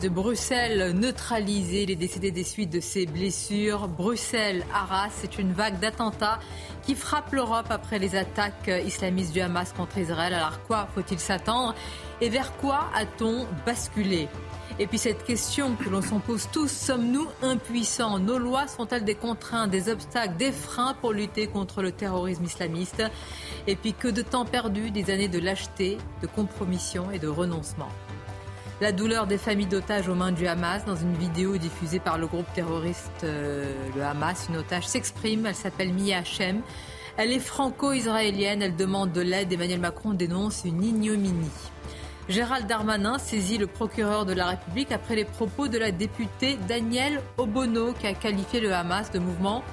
[0.00, 3.88] De Bruxelles neutralisé, les décédés des suites de ses blessures.
[3.88, 6.38] Bruxelles, Arras, c'est une vague d'attentats
[6.82, 10.34] qui frappe l'Europe après les attaques islamistes du Hamas contre Israël.
[10.34, 11.74] Alors quoi faut-il s'attendre
[12.20, 14.28] et vers quoi a-t-on basculé?
[14.78, 18.18] Et puis cette question que l'on s'en pose tous, sommes-nous impuissants?
[18.18, 23.02] Nos lois sont-elles des contraintes, des obstacles, des freins pour lutter contre le terrorisme islamiste?
[23.66, 27.88] Et puis que de temps perdu, des années de lâcheté, de compromission et de renoncement.
[28.82, 32.26] La douleur des familles d'otages aux mains du Hamas dans une vidéo diffusée par le
[32.26, 36.60] groupe terroriste euh, le Hamas, une otage s'exprime, elle s'appelle Mia Hashem.
[37.16, 39.50] Elle est franco-israélienne, elle demande de l'aide.
[39.50, 41.50] Emmanuel Macron dénonce une ignominie.
[42.28, 47.22] Gérald Darmanin saisit le procureur de la République après les propos de la députée Danielle
[47.38, 49.64] Obono qui a qualifié le Hamas de mouvement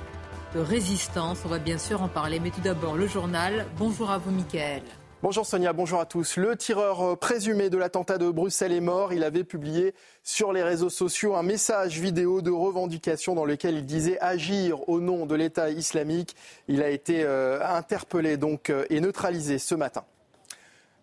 [0.55, 1.39] de résistance.
[1.43, 3.65] On va bien sûr en parler, mais tout d'abord le journal.
[3.77, 4.83] Bonjour à vous, Mickaël.
[5.23, 6.35] Bonjour Sonia, bonjour à tous.
[6.35, 9.13] Le tireur euh, présumé de l'attentat de Bruxelles est mort.
[9.13, 13.85] Il avait publié sur les réseaux sociaux un message vidéo de revendication dans lequel il
[13.85, 16.35] disait agir au nom de l'État islamique.
[16.67, 20.03] Il a été euh, interpellé donc euh, et neutralisé ce matin.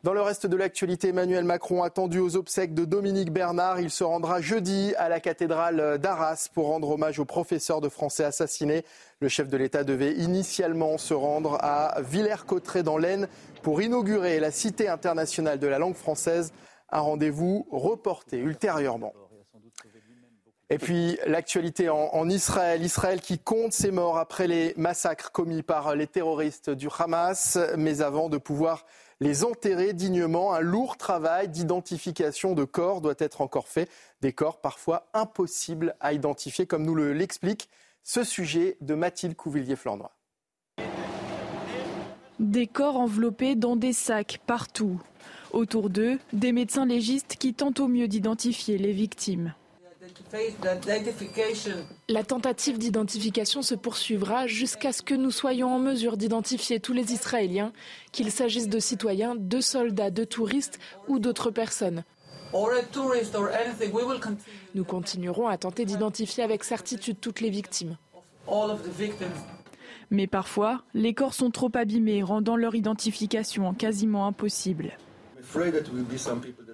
[0.02, 3.80] Dans le reste de l'actualité, Emmanuel Macron attendu aux obsèques de Dominique Bernard.
[3.80, 8.24] Il se rendra jeudi à la cathédrale d'Arras pour rendre hommage au professeur de français
[8.24, 8.86] assassiné.
[9.20, 13.28] Le chef de l'État devait initialement se rendre à Villers-Cotterêts dans l'Aisne
[13.62, 16.54] pour inaugurer la Cité internationale de la langue française.
[16.88, 19.12] Un rendez-vous reporté ultérieurement.
[20.70, 22.82] Et puis l'actualité en, en, Israël.
[22.82, 28.00] Israël qui compte ses morts après les massacres commis par les terroristes du Hamas, mais
[28.00, 28.86] avant de pouvoir
[29.20, 30.52] les enterrer dignement.
[30.52, 33.88] Un lourd travail d'identification de corps doit être encore fait.
[34.20, 37.68] Des corps parfois impossibles à identifier, comme nous l'explique
[38.02, 40.10] ce sujet de Mathilde Couvillier-Flandre.
[42.38, 44.98] Des corps enveloppés dans des sacs partout.
[45.52, 49.52] Autour d'eux, des médecins légistes qui tentent au mieux d'identifier les victimes.
[52.08, 57.12] La tentative d'identification se poursuivra jusqu'à ce que nous soyons en mesure d'identifier tous les
[57.12, 57.72] Israéliens,
[58.12, 62.04] qu'il s'agisse de citoyens, de soldats, de touristes ou d'autres personnes.
[64.74, 67.96] Nous continuerons à tenter d'identifier avec certitude toutes les victimes.
[70.10, 74.92] Mais parfois, les corps sont trop abîmés, rendant leur identification quasiment impossible.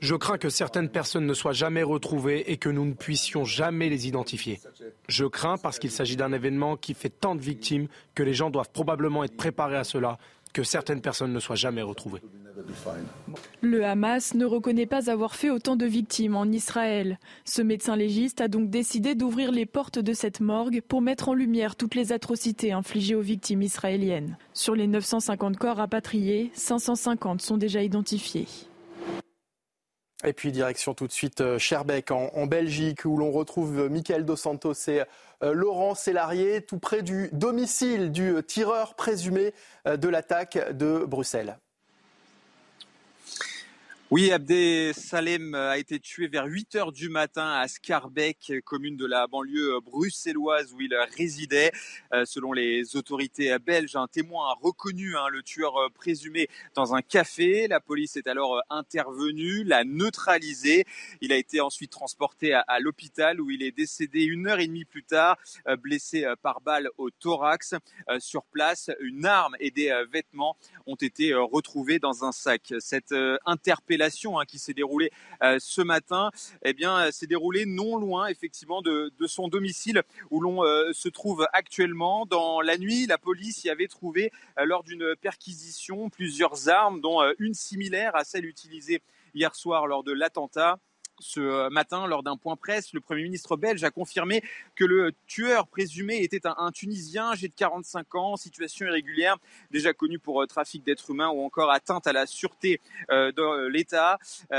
[0.01, 3.89] Je crains que certaines personnes ne soient jamais retrouvées et que nous ne puissions jamais
[3.89, 4.61] les identifier.
[5.09, 8.51] Je crains parce qu'il s'agit d'un événement qui fait tant de victimes que les gens
[8.51, 10.19] doivent probablement être préparés à cela,
[10.56, 12.22] que certaines personnes ne soient jamais retrouvées.
[13.61, 17.19] Le Hamas ne reconnaît pas avoir fait autant de victimes en Israël.
[17.44, 21.34] Ce médecin légiste a donc décidé d'ouvrir les portes de cette morgue pour mettre en
[21.34, 24.39] lumière toutes les atrocités infligées aux victimes israéliennes.
[24.55, 28.47] Sur les 950 corps rapatriés, 550 sont déjà identifiés.
[30.25, 34.25] Et puis direction tout de suite euh, Scherbeck en, Belgique où l'on retrouve euh, Michael
[34.25, 35.03] Dos Santos et
[35.43, 39.53] euh, Laurent Sélarié tout près du domicile du tireur présumé
[39.84, 41.59] de l'attaque de Bruxelles.
[44.12, 49.05] Oui, Abdé Salem a été tué vers 8 heures du matin à Scarbeck, commune de
[49.05, 51.72] la banlieue bruxelloise où il résidait.
[52.15, 56.47] Euh, selon les autorités belges, un témoin a reconnu hein, le tueur euh, présumé
[56.77, 57.66] dans un café.
[57.66, 60.84] La police est alors euh, intervenue, l'a neutralisé.
[61.21, 64.69] Il a été ensuite transporté à, à l'hôpital où il est décédé une heure et
[64.69, 65.37] demie plus tard,
[65.81, 67.75] blessé par balle au thorax.
[68.21, 70.56] Sur place, une arme et des vêtements
[70.87, 72.72] ont été retrouvés dans un sac.
[72.78, 73.12] Cette
[73.45, 75.11] interpellation Hein, qui s'est déroulée
[75.43, 76.31] euh, ce matin,
[76.63, 81.47] eh bien, s'est déroulée non loin effectivement de, son domicile où l'on euh, se trouve
[81.53, 82.27] actuellement.
[82.27, 87.21] Dans la nuit, la police y avait trouvé euh, lors d'une perquisition plusieurs armes, dont
[87.39, 89.01] une similaire à celle utilisée
[89.34, 90.78] hier soir lors de l'attentat
[91.21, 94.42] ce matin, lors d'un point presse, le Premier ministre belge a confirmé
[94.74, 99.39] que le tueur présumé était un, Tunisien, âgé de 45 ans, situation irrégulière,
[99.71, 104.18] déjà connu pour trafic d'êtres humains ou encore atteinte à la sûreté de l'État.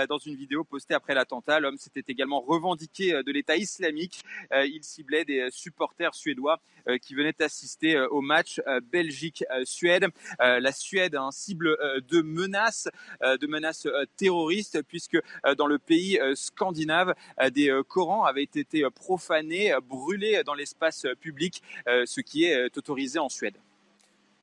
[0.09, 4.23] Dans une vidéo postée après l'attentat, l'homme s'était également revendiqué de l'État islamique.
[4.51, 6.59] Il ciblait des supporters suédois
[7.01, 8.61] qui venaient assister au match
[8.91, 10.07] Belgique-Suède.
[10.39, 11.77] La Suède, un cible
[12.07, 12.89] de menaces,
[13.21, 15.17] de menaces terroristes, puisque
[15.57, 17.13] dans le pays scandinave,
[17.51, 23.57] des Corans avaient été profanés, brûlés dans l'espace public, ce qui est autorisé en Suède.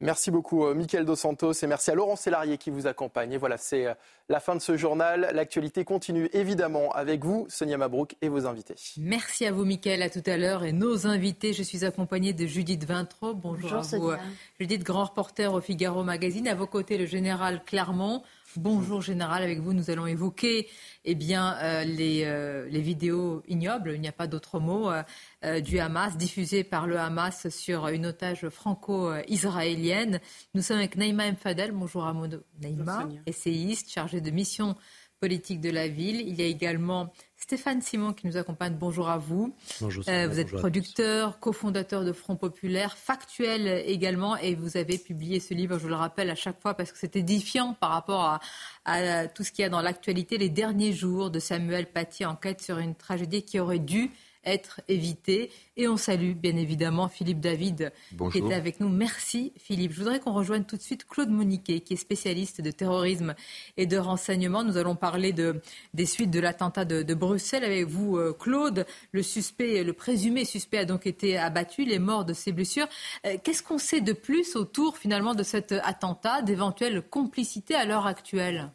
[0.04, 3.32] Merci beaucoup, euh, Mickaël Dos Santos, et merci à Laurent Sélarié qui vous accompagne.
[3.32, 3.94] Et voilà, c'est euh,
[4.28, 5.30] la fin de ce journal.
[5.32, 8.74] L'actualité continue évidemment avec vous, Sonia Mabrouk, et vos invités.
[8.98, 10.64] Merci à vous, Mickaël, à tout à l'heure.
[10.64, 13.34] Et nos invités, je suis accompagnée de Judith Vintraud.
[13.34, 14.12] Bonjour, à vous.
[14.60, 16.48] Judith, grand reporter au Figaro Magazine.
[16.48, 18.22] À vos côtés, le général Clermont.
[18.56, 20.68] Bonjour Général, avec vous nous allons évoquer
[21.04, 25.60] eh bien, euh, les, euh, les, vidéos ignobles, il n'y a pas d'autre mot, euh,
[25.60, 30.20] du Hamas, diffusées par le Hamas sur une otage franco-israélienne.
[30.54, 31.72] Nous sommes avec Naïma Mfadel.
[31.72, 32.14] Bonjour à
[32.62, 34.76] Naïma, essayiste, chargée de mission
[35.18, 36.20] politique de la ville.
[36.20, 37.12] Il y a également
[37.44, 38.74] Stéphane Simon qui nous accompagne.
[38.74, 39.54] Bonjour à vous.
[39.82, 40.02] Bonjour.
[40.08, 45.52] Euh, vous êtes producteur, cofondateur de Front Populaire, factuel également, et vous avez publié ce
[45.52, 48.40] livre, je vous le rappelle à chaque fois, parce que c'est édifiant par rapport à,
[48.86, 52.62] à tout ce qu'il y a dans l'actualité, les derniers jours de Samuel Paty, enquête
[52.62, 54.10] sur une tragédie qui aurait dû
[54.44, 55.50] être évité.
[55.76, 57.92] Et on salue bien évidemment Philippe David
[58.30, 58.88] qui était avec nous.
[58.88, 59.92] Merci Philippe.
[59.92, 63.34] Je voudrais qu'on rejoigne tout de suite Claude Moniquet qui est spécialiste de terrorisme
[63.76, 64.62] et de renseignement.
[64.62, 65.60] Nous allons parler de,
[65.94, 68.86] des suites de l'attentat de, Bruxelles avec vous euh, Claude.
[69.12, 72.88] Le suspect, le présumé suspect a donc été abattu, il est mort de ses blessures.
[73.26, 78.06] Euh, qu'est-ce qu'on sait de plus autour finalement de cet attentat, d'éventuelles complicités à l'heure
[78.06, 78.70] actuelle?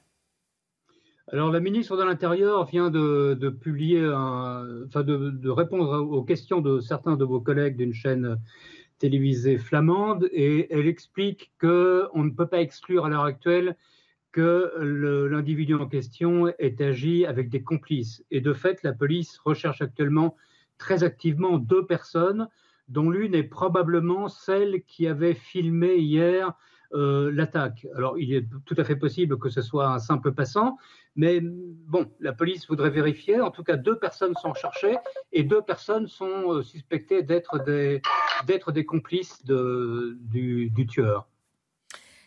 [1.31, 3.37] Alors, la ministre de l'Intérieur vient de,
[5.51, 8.39] répondre aux questions de certains de vos collègues d'une chaîne
[8.97, 13.75] télévisée flamande, et elle explique qu'on ne peut pas exclure à l'heure actuelle
[14.31, 14.73] que
[15.29, 18.23] l'individu en question ait agi avec des complices.
[18.31, 20.35] Et de fait, la police recherche actuellement
[20.79, 22.47] très activement deux personnes,
[22.87, 26.53] dont l'une est probablement celle qui avait filmé hier
[26.93, 27.85] euh, l'attaque.
[27.95, 30.75] Alors, il est tout à fait possible que ce soit un simple passant,
[31.15, 33.39] mais bon, la police voudrait vérifier.
[33.41, 34.97] En tout cas, deux personnes sont cherchées
[35.31, 38.01] et deux personnes sont euh, suspectées d'être des,
[38.47, 41.27] des complices de, du, tueur.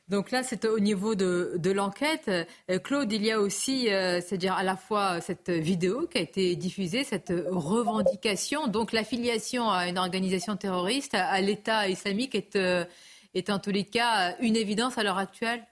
[0.08, 2.30] Donc là, c'est au niveau de, de l'enquête.
[2.70, 6.54] Euh, Claude, il y a aussi, c'est-à-dire à la fois cette vidéo qui a été
[6.54, 12.56] diffusée, cette revendication, donc l'affiliation à une organisation terroriste, à, l'État islamique est
[13.34, 15.66] est en tous les cas une évidence à l'heure actuelle?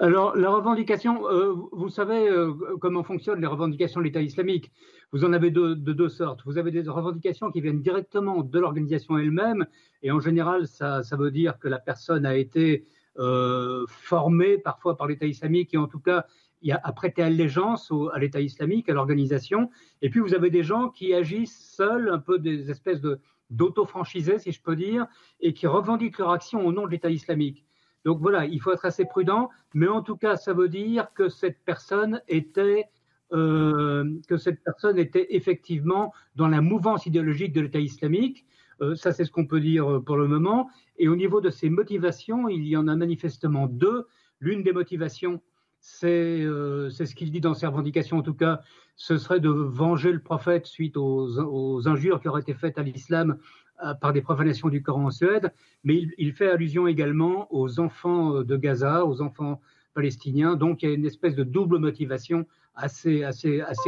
[0.00, 4.72] Alors, la revendication, euh, vous savez euh, comment fonctionnent les revendications de l'État islamique.
[5.12, 6.40] Vous en avez de, deux sortes.
[6.46, 9.66] Vous avez des revendications qui viennent directement de l'organisation elle-même,
[10.02, 12.86] et en général, ça, veut dire que la personne a été
[13.18, 16.24] euh, formée parfois par l'État islamique, et en tout cas,
[16.70, 19.68] a, prêté allégeance à l'État islamique, à l'organisation.
[20.00, 23.20] Et puis, vous avez des gens qui agissent seuls, un peu des espèces de
[23.50, 25.06] d'auto-franchisés, si je peux dire,
[25.40, 27.64] et qui revendiquent leur action au nom de l'État islamique.
[28.04, 31.28] Donc voilà, il faut être assez prudent, mais en tout cas, ça veut dire que
[31.28, 32.86] cette personne était,
[33.32, 38.46] euh, que cette personne était effectivement dans la mouvance idéologique de l'État islamique.
[38.80, 40.70] Euh, ça, c'est ce qu'on peut dire euh, pour le moment.
[40.98, 44.06] Et au niveau de ses motivations, il y en a manifestement deux.
[44.40, 45.42] L'une des motivations,
[45.80, 48.60] c'est ce qu'il dit dans ses revendications, en tout cas,
[48.96, 53.38] ce serait de venger le prophète suite aux, injures qui auraient été faites à l'islam
[53.82, 55.54] euh, par des profanations du Coran en Suède,
[55.84, 59.60] mais il, fait allusion également aux enfants euh, de Gaza, aux enfants
[59.94, 60.54] palestiniens.
[60.54, 63.24] Donc il y a une espèce de double motivation assez,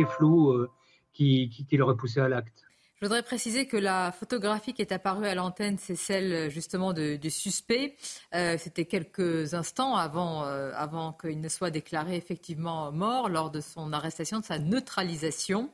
[0.09, 0.71] floue euh,
[1.13, 2.65] qui, qui, qui l'aurait poussé à l'acte.
[3.03, 7.31] Je voudrais préciser que la photographie qui est apparue à l'antenne, c'est celle justement du
[7.31, 7.97] suspect.
[8.32, 13.61] Euh, C'était quelques instants avant, euh, avant qu'il ne soit déclaré effectivement mort lors de
[13.61, 15.69] son arrestation, de sa neutralisation.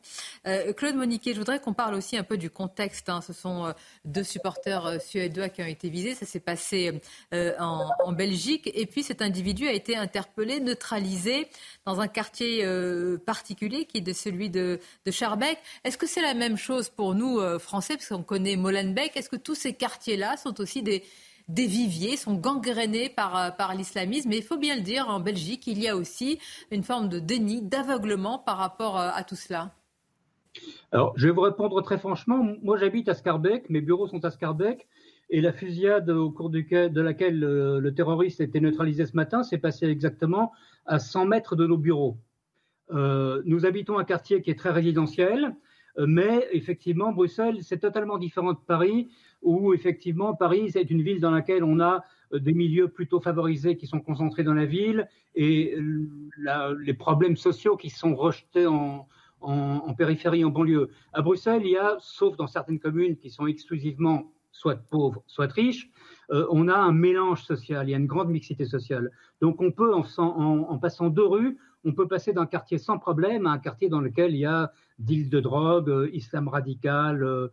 [0.47, 3.11] Euh, Claude Moniquet, je voudrais qu'on parle aussi un peu du contexte.
[3.11, 3.20] Hein.
[3.20, 3.73] Ce sont euh,
[4.06, 6.14] deux supporters euh, suédois qui ont été visés.
[6.14, 6.99] Ça s'est passé
[7.32, 8.70] en, en, Belgique.
[8.73, 11.47] Et puis cet individu a été interpellé, neutralisé
[11.85, 12.64] dans un quartier
[13.26, 15.12] particulier qui est de celui de, de.
[15.85, 19.28] Est-ce que c'est la même chose pour nous, euh, Français, parce qu'on connaît Molenbeek, est-ce
[19.28, 21.02] que tous ces quartiers-là sont aussi des,
[21.48, 24.30] des viviers, sont gangrénés par, euh, par l'islamisme?
[24.30, 26.38] Mais il faut bien le dire, en Belgique, il y a aussi
[26.70, 29.75] une forme de déni, d'aveuglement par rapport euh, à tout cela.
[30.92, 32.42] Alors, je vais vous répondre très franchement.
[32.62, 34.87] Moi, j'habite à Scarbeck, mes bureaux sont à Scarbeck,
[35.30, 39.58] et la fusillade au cours de laquelle le, terroriste a été neutralisé ce matin s'est
[39.58, 40.52] passée exactement
[40.87, 42.16] à 100 mètres de nos bureaux.
[42.90, 45.54] nous habitons un quartier qui est très résidentiel,
[46.06, 49.08] mais effectivement, Bruxelles, c'est totalement différent de Paris,
[49.42, 53.86] où effectivement, Paris, c'est une ville dans laquelle on a des milieux plutôt favorisés qui
[53.86, 55.76] sont concentrés dans la ville et
[56.80, 59.08] les problèmes sociaux qui sont rejetés en,
[59.40, 60.90] en, périphérie, en banlieue.
[61.12, 65.52] À Bruxelles, il y a, sauf dans certaines communes qui sont exclusivement soit pauvres, soit
[65.52, 65.90] riches,
[66.30, 69.10] euh, on a un mélange social, il y a une grande mixité sociale.
[69.40, 71.58] Donc on peut, en, passant deux rues,
[71.88, 74.73] on peut passer d'un quartier sans problème à un quartier dans lequel il y a
[74.99, 77.49] deal de drogue, euh, islam radical, euh,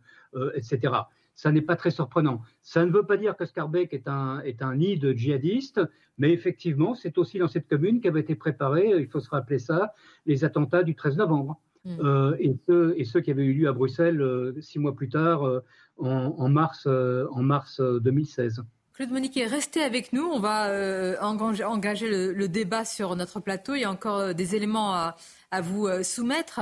[0.54, 0.92] etc.
[1.34, 2.42] Ça n'est pas très surprenant.
[2.62, 5.80] Ça ne veut pas dire que Scarbeck est un, est un nid de djihadistes,
[6.18, 9.92] mais effectivement, c'est aussi dans cette commune qu'avaient été préparés, il faut se rappeler ça,
[10.24, 11.60] les attentats du 13 novembre.
[11.86, 12.00] Mm.
[12.00, 15.08] Euh, et, ceux, et, ceux, qui avaient eu lieu à Bruxelles euh, six mois plus
[15.08, 15.60] tard, euh,
[15.98, 18.62] en, mars, en mars 2016.
[18.96, 20.24] Claude Moniquet, restez avec nous.
[20.24, 20.70] On va
[21.20, 23.74] engager, le, débat sur notre plateau.
[23.74, 25.16] Il y a encore des éléments à,
[25.50, 26.60] à vous soumettre.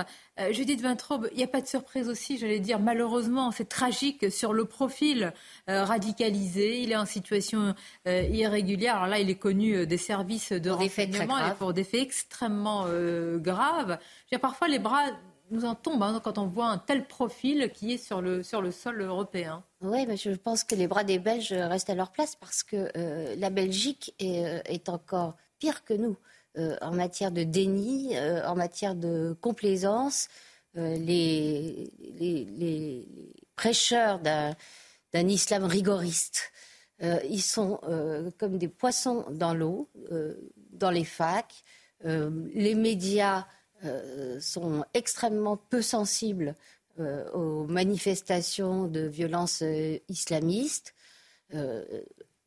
[0.51, 4.53] Judith Vintraube, il n'y a pas de surprise aussi, j'allais dire, malheureusement, c'est tragique sur
[4.53, 5.33] le profil
[5.69, 6.81] radicalisé.
[6.81, 8.97] Il est en situation irrégulière.
[8.97, 12.87] Alors là, il est connu des services de pour renseignement et pour des faits extrêmement
[13.37, 13.99] graves
[14.39, 15.05] parfois les bras
[15.51, 18.63] nous en tombent hein, quand on voit un tel profil qui est sur le, sur
[18.63, 19.63] le sol européen.
[19.81, 22.91] Oui, mais je pense que les bras des Belges restent à leur place parce que
[22.97, 26.17] euh, la Belgique est, euh, est, encore pire que nous
[26.57, 30.29] euh, en matière de déni, en matière de complaisance.
[30.77, 33.09] Les, les, les,
[33.55, 36.51] prêcheurs d'un islam rigoriste,
[37.01, 37.79] ils sont
[38.39, 39.89] comme des poissons dans l'eau,
[40.73, 41.63] dans les facs.
[42.03, 43.47] les médias
[43.85, 46.55] euh, sont extrêmement peu sensibles
[47.01, 50.95] euh, aux manifestations de violence euh, islamiste.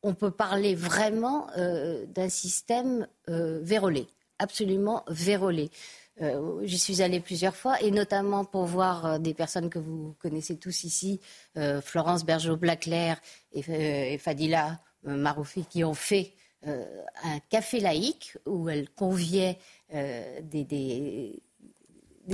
[0.03, 5.69] on peut parler vraiment d'un système vérolé, absolument vérolé.
[6.63, 10.83] J'y suis allée plusieurs fois, et notamment pour voir des personnes que vous connaissez tous
[10.83, 11.21] ici,
[11.81, 13.21] Florence Bergeau-Blaclair
[13.53, 16.33] et, Fadila Maroufi, qui ont fait
[16.65, 19.57] un café laïque où elles conviaient
[19.93, 21.41] euh, des,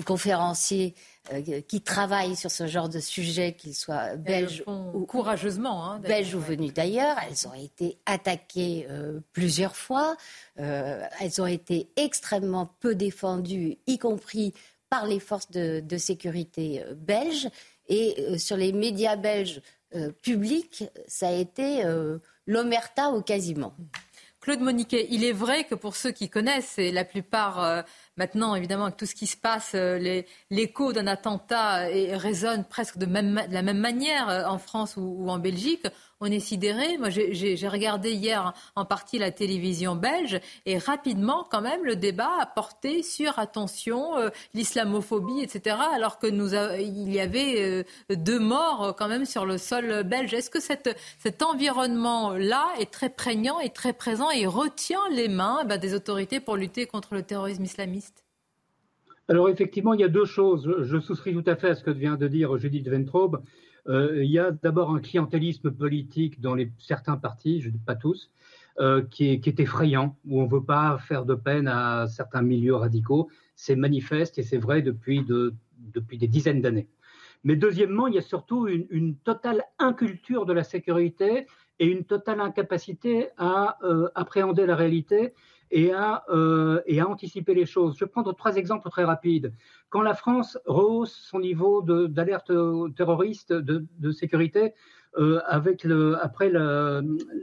[0.08, 0.96] conférenciers
[1.32, 6.34] euh, qui travaillent sur ce genre de sujet, qu'ils soient belges ou courageusement, hein, belges
[6.34, 7.16] ou venus d'ailleurs.
[7.30, 10.18] Elles ont été attaquées euh, plusieurs fois.
[10.56, 14.54] elles ont été extrêmement peu défendues, y compris
[14.90, 17.50] par les forces de, sécurité belges.
[17.88, 19.62] Et sur les médias belges
[20.24, 21.84] publics, ça a été
[22.48, 23.76] l'omerta ou quasiment.
[24.44, 27.82] Claude Moniquet, il est vrai que pour ceux qui connaissent, et la plupart euh,
[28.18, 33.06] maintenant, évidemment, avec tout ce qui se passe, euh, l'écho d'un attentat résonne presque de,
[33.06, 35.88] la même manière euh, en France ou en Belgique
[36.26, 36.98] on est sidéré.
[36.98, 42.32] Moi, j'ai regardé hier en partie la télévision belge et rapidement, quand même, le débat
[42.40, 48.96] a porté sur, attention, euh, l'islamophobie, etc., alors que nous il y avait deux morts
[48.98, 50.34] quand même sur le sol belge.
[50.34, 55.68] Est-ce que cet environnement-là est très prégnant et très présent et retient les mains eh
[55.68, 58.03] ben, des autorités pour lutter contre le terrorisme islamiste?
[59.30, 60.76] Alors effectivement, il y a deux choses.
[60.82, 63.42] Je souscris tout à fait à ce que vient de dire Judith Ventrobe.
[63.88, 67.96] Euh, il y a d'abord un clientélisme politique dans certains partis, je ne dis pas
[67.96, 68.32] tous,
[68.80, 72.76] euh, qui, est, effrayant, où on ne veut pas faire de peine à certains milieux
[72.76, 73.30] radicaux.
[73.56, 76.88] C'est manifeste et c'est vrai depuis, de, depuis des dizaines d'années.
[77.44, 81.46] Mais deuxièmement, il y a surtout une, une, totale inculture de la sécurité
[81.80, 85.34] et une totale incapacité à euh, appréhender la réalité
[85.74, 87.96] et à, euh, et à anticiper les choses.
[87.98, 89.52] Je vais prendre trois exemples très rapides.
[89.90, 92.52] Quand la France rehausse son niveau d'alerte
[92.96, 94.74] terroriste, de, sécurité,
[95.18, 95.42] euh,
[96.22, 96.52] après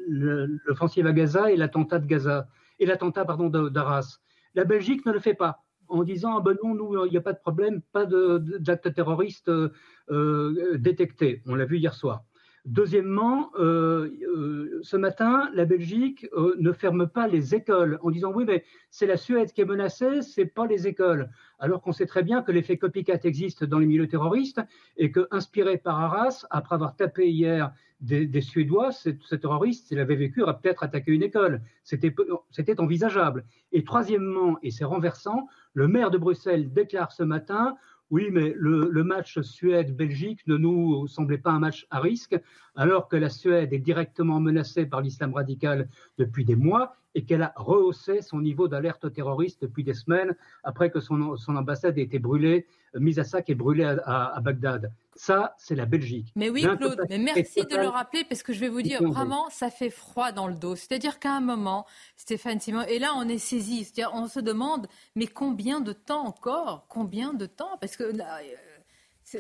[0.09, 2.47] l'offensive à Gaza et l'attentat de Gaza,
[2.79, 4.21] et l'attentat d'Arras,
[4.55, 7.21] la Belgique ne le fait pas en disant ah ben non, nous, il n'y a
[7.21, 11.43] pas de problème, pas d'actes terroristes euh, détectés.
[11.47, 12.23] On l'a vu hier soir.
[12.67, 18.33] Deuxièmement, euh, euh, ce matin, la Belgique euh, ne ferme pas les écoles en disant
[18.35, 21.31] oui, mais c'est la Suède qui est menacée, c'est pas les écoles.
[21.59, 24.61] Alors qu'on sait très bien que l'effet copycat existe dans les milieux terroristes
[24.99, 30.17] et que, inspiré par Arras, après avoir tapé hier des, Suédois, ce, terroriste, s'il avait
[30.17, 31.61] vécu, aurait peut-être attaqué une école.
[31.83, 33.45] C'était envisageable.
[33.73, 37.77] Et troisièmement, et c'est renversant, le maire de Bruxelles déclare ce matin
[38.11, 42.39] oui, mais le, match Suède-Belgique ne nous semblait pas un match à risque,
[42.75, 45.89] alors que la Suède est directement menacée par l'islam radical
[46.19, 50.91] depuis des mois et qu'elle a rehaussé son niveau d'alerte terroriste depuis des semaines après
[50.91, 54.93] que son, ambassade ait été brûlée, euh, mise à sac et brûlée à, Bagdad.
[55.15, 56.33] Ça, c'est la Belgique.
[56.37, 59.51] Mais oui, Claude, mais merci de le rappeler parce que je vais vous dire, vraiment,
[59.51, 60.77] ça fait froid dans le dos.
[60.77, 61.85] C'est-à-dire qu'à un moment,
[62.17, 63.85] Stéphane Simon, et là, on est saisi.
[63.85, 64.87] C'est-à-dire, on se demande,
[65.17, 66.87] mais combien de temps encore?
[66.89, 67.77] Combien de temps?
[67.81, 68.70] Parce que là, euh,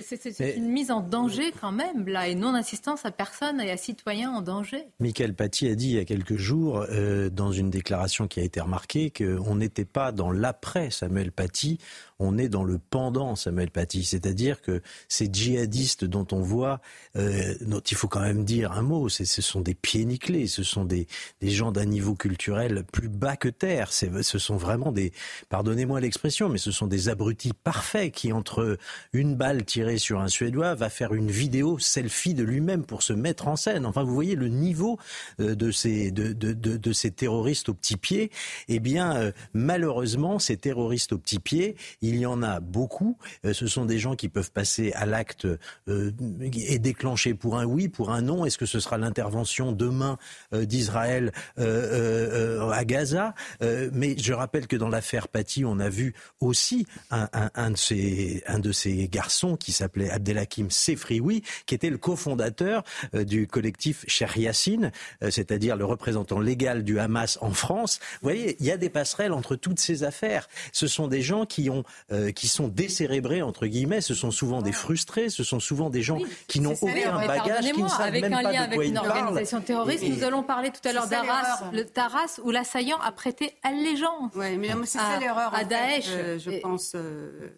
[0.00, 4.30] c'est une mise en danger quand même, là, et non-assistance à personne et à citoyen
[4.30, 4.84] en danger.
[5.00, 8.44] Michael Paty a dit il y a quelques jours, euh, dans une déclaration qui a
[8.44, 11.78] été remarquée, qu'on n'était pas dans l'après Samuel Paty,
[12.20, 14.04] on est dans le pendant Samuel Paty.
[14.04, 16.80] C'est-à-dire que ces djihadistes dont on voit,
[17.16, 20.62] euh, dont il faut quand même dire un mot, ce sont des pieds nickelés, ce
[20.62, 21.08] sont des,
[21.40, 23.92] des gens d'un niveau culturel plus bas que terre.
[23.92, 25.12] Ce sont vraiment des,
[25.48, 28.78] pardonnez-moi l'expression, mais ce sont des abrutis parfaits qui, entre
[29.12, 33.12] une balle tirée sur un Suédois, va faire une vidéo selfie de lui-même pour se
[33.12, 33.86] mettre en scène.
[33.86, 34.98] Enfin, vous voyez le niveau
[35.40, 38.30] euh, de ces, de, de, de, ces terroristes aux petits pieds.
[38.68, 43.16] Eh bien, euh, malheureusement, ces terroristes aux petits pieds, il y en a beaucoup.
[43.44, 45.46] Euh, ce sont des gens qui peuvent passer à l'acte
[45.88, 48.44] et déclencher pour un oui, pour un non.
[48.44, 50.18] Est-ce que ce sera l'intervention demain
[50.52, 53.34] d'Israël à Gaza?
[53.60, 58.58] Mais je rappelle que dans l'affaire Paty, on a vu aussi un, de, ces, un
[58.58, 64.92] de ces garçons qui s'appelait Abdelhakim Sefrioui, qui était le cofondateur du collectif Cher Yassine,
[65.28, 67.98] c'est-à-dire le représentant légal du Hamas en France.
[68.14, 70.48] Vous voyez, il y a des passerelles entre toutes ces affaires.
[70.72, 74.00] Ce sont des gens qui ont euh, qui sont décérébrés, entre guillemets.
[74.00, 77.82] Ce sont souvent des frustrés, ce sont souvent des gens qui n'ont aucun bagage, qui
[77.82, 80.42] ne savent avec même un pas lien de quoi avec une organisation terroriste, nous allons
[80.42, 84.32] parler tout à l'heure d'Arras, le Taras, où l'assaillant a prêté allégeance.
[84.34, 85.54] Oui, mais c'est ça l'erreur.
[85.54, 86.06] À Daesh.
[86.08, 87.50] Euh, je pense, euh,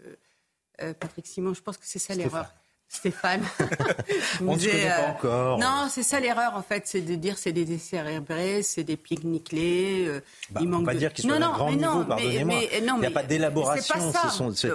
[0.99, 2.47] Patrick Simon, je pense que c'est ça l'erreur.
[2.93, 3.43] Stéphane.
[4.43, 5.59] On ne connaît pas encore.
[5.59, 9.23] Non, c'est ça l'erreur en fait, c'est de dire c'est des décérébrés, c'est des pique
[9.45, 10.05] clés.
[10.07, 10.21] Euh,
[10.51, 12.61] bah, il manque pas dire qu'ils sont à un grand niveau, pardonnez-moi.
[12.77, 14.13] Il n'y a pas d'élaboration.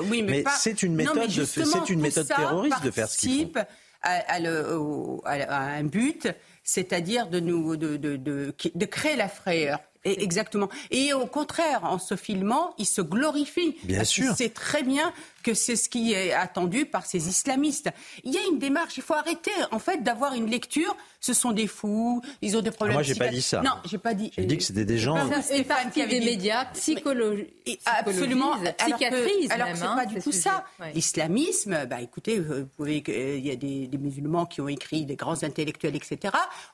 [0.09, 3.65] Oui, mais c'est une méthode, c'est une méthode terroriste de faire ce qu'ils font.
[4.01, 6.29] À, à, un but,
[6.63, 9.79] c'est-à-dire de, nous, de, de, de, de créer la frayeur.
[10.05, 10.69] Exactement.
[10.91, 13.75] Et au contraire, en se filmant, il se glorifie.
[13.83, 14.33] Bien sûr.
[14.37, 15.11] C'est très bien
[15.47, 17.89] que c'est ce qui est attendu par ces islamistes.
[18.25, 18.97] Il y a une démarche.
[18.97, 20.93] Il faut arrêter, en fait, d'avoir une lecture.
[21.21, 22.21] Ce sont des fous.
[22.41, 22.95] Ils ont des problèmes.
[22.95, 23.61] moi, j'ai pas dit ça.
[23.61, 24.29] Non, j'ai pas dit.
[24.35, 25.15] J'ai dit que c'était des gens.
[25.41, 27.47] C'est partie des médias, psychologie,
[27.85, 29.47] absolument, psychiatrie.
[29.49, 30.65] Alors que, c'est pas du tout ça.
[30.93, 35.15] L'islamisme, bah écoutez, vous pouvez, il y a des, des, musulmans qui ont écrit, des
[35.15, 36.33] grands intellectuels, etc.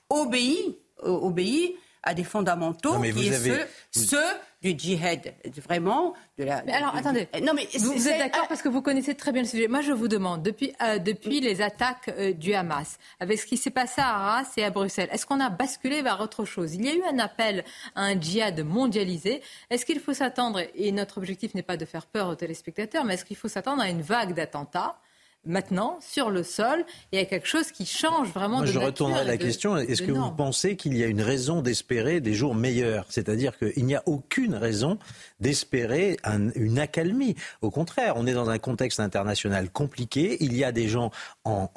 [0.09, 4.19] Obéit, obéit à des fondamentaux qui est ceux,
[4.61, 5.33] du djihad,
[5.65, 6.63] vraiment de la.
[6.63, 9.47] Mais alors attendez, non mais vous, êtes d'accord parce que vous connaissez très bien le
[9.47, 9.67] sujet.
[9.67, 13.57] Moi je vous demande depuis euh, depuis les attaques euh, du Hamas, avec ce qui
[13.57, 16.75] s'est passé à Arras et à Bruxelles, est-ce qu'on a basculé vers autre chose?
[16.75, 17.63] Il y a eu un appel
[17.95, 19.41] à un djihad mondialisé.
[19.69, 23.15] Est-ce qu'il faut s'attendre et notre objectif n'est pas de faire peur aux téléspectateurs, mais
[23.15, 24.97] est-ce qu'il faut s'attendre à une vague d'attentats?
[25.45, 29.25] Maintenant sur le sol et à quelque chose qui change vraiment Moi, de je retournerai
[29.25, 33.05] la question est-ce que vous pensez qu'il y a une raison d'espérer des jours meilleurs?
[33.09, 34.97] C'est-à-dire qu'il n'y a aucune raison
[35.39, 36.17] d'espérer
[36.55, 37.35] une accalmie.
[37.61, 40.37] Au contraire, on est dans un contexte international compliqué.
[40.39, 41.11] Il y a des gens
[41.45, 41.67] en,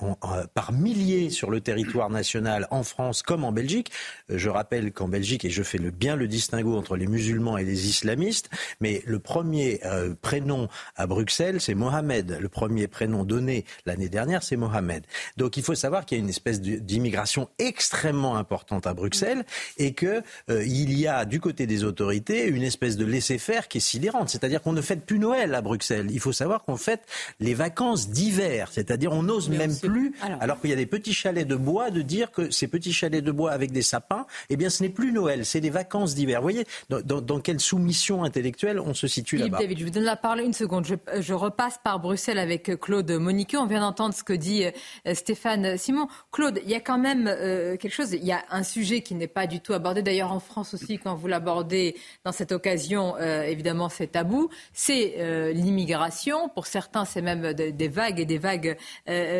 [0.55, 3.91] par milliers sur le territoire national, en France comme en Belgique.
[4.31, 7.65] Euh, je rappelle qu'en Belgique, et je fais bien le distinguo entre les musulmans et
[7.65, 8.49] les islamistes,
[8.81, 12.39] mais le premier euh, prénom à Bruxelles, c'est Mohamed.
[12.41, 15.05] Le premier prénom donné l'année dernière, c'est Mohamed.
[15.37, 19.45] Donc il faut savoir qu'il y a une espèce d'immigration extrêmement importante à Bruxelles
[19.79, 23.79] et qu'il euh, il y a du côté des autorités une espèce de laisser-faire qui
[23.79, 24.29] est sidérante.
[24.29, 26.09] C'est-à-dire qu'on ne fête plus Noël à Bruxelles.
[26.11, 27.03] Il faut savoir qu'on fête
[27.41, 28.71] les vacances d'hiver.
[28.73, 32.03] C'est-à-dire on n'ose même plus, alors, qu'il y a des petits chalets de bois, de
[32.03, 35.13] dire que ces petits chalets de bois avec des sapins, eh bien ce n'est plus
[35.13, 36.41] Noël, c'est des vacances d'hiver.
[36.41, 39.59] Vous voyez dans, quelle soumission intellectuelle on se situe là-bas?
[39.59, 40.87] David, je vous donne la parole une seconde.
[40.87, 43.55] Je, repasse par Bruxelles avec Claude Monique.
[43.59, 46.09] On vient d'entendre ce que dit euh, Stéphane Simon.
[46.33, 49.15] Claude, il y a quand même euh, quelque chose, il y a un sujet qui
[49.15, 53.17] n'est pas du tout abordé, d'ailleurs en France aussi, quand vous l'abordez dans cette occasion,
[53.19, 56.49] euh, évidemment c'est tabou, c'est l'immigration.
[56.49, 58.77] Pour certains, c'est même des vagues et des vagues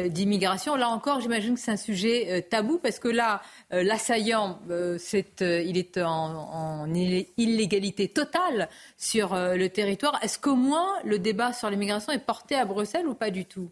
[0.09, 0.77] d'immigration.
[0.77, 3.43] Là encore, j'imagine que c'est un sujet euh, tabou parce que là,
[3.73, 4.99] euh, l'assaillant, euh,
[5.41, 10.19] il est en, illégalité totale sur le territoire.
[10.23, 13.71] Est-ce qu'au moins le débat sur l'immigration est porté à Bruxelles ou pas du tout?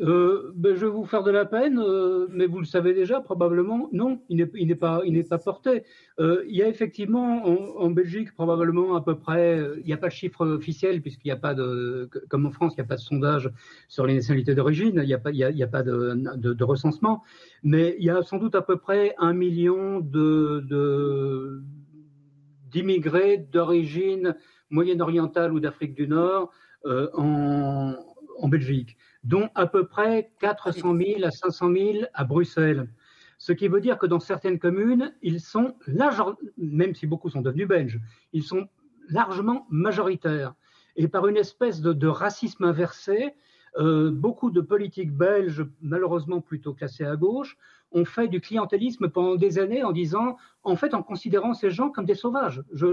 [0.00, 3.20] Euh, ben, je vais vous faire de la peine, euh, mais vous le savez déjà
[3.20, 3.88] probablement.
[3.92, 5.82] Non, il n'est pas, il n'est pas porté.
[6.20, 10.08] Euh, il y a effectivement en, Belgique probablement à peu près, il n'y a pas
[10.08, 12.96] de chiffre officiel puisqu'il n'y a pas de, comme en France, il n'y a pas
[12.96, 13.50] de sondage
[13.88, 15.32] sur les nationalités d'origine, il n'y a pas,
[15.82, 17.22] de, recensement,
[17.64, 21.60] mais il y a sans doute à peu près un million de,
[22.70, 24.36] d'immigrés d'origine
[24.70, 26.52] moyen-orientale ou d'Afrique du Nord
[26.84, 32.88] en Belgique, dont à peu près 400 000 à 500 000 à Bruxelles.
[33.38, 35.74] Ce qui veut dire que dans certaines communes, ils sont,
[36.58, 38.00] même si beaucoup sont devenus belges,
[38.32, 38.68] ils sont
[39.08, 40.54] largement majoritaires.
[40.96, 43.34] Et par une espèce de, racisme inversé,
[43.78, 47.56] euh, beaucoup de politiques belges, malheureusement plutôt classées à gauche,
[47.92, 51.90] ont fait du clientélisme pendant des années en disant, en fait, en considérant ces gens
[51.90, 52.62] comme des sauvages.
[52.74, 52.86] Ce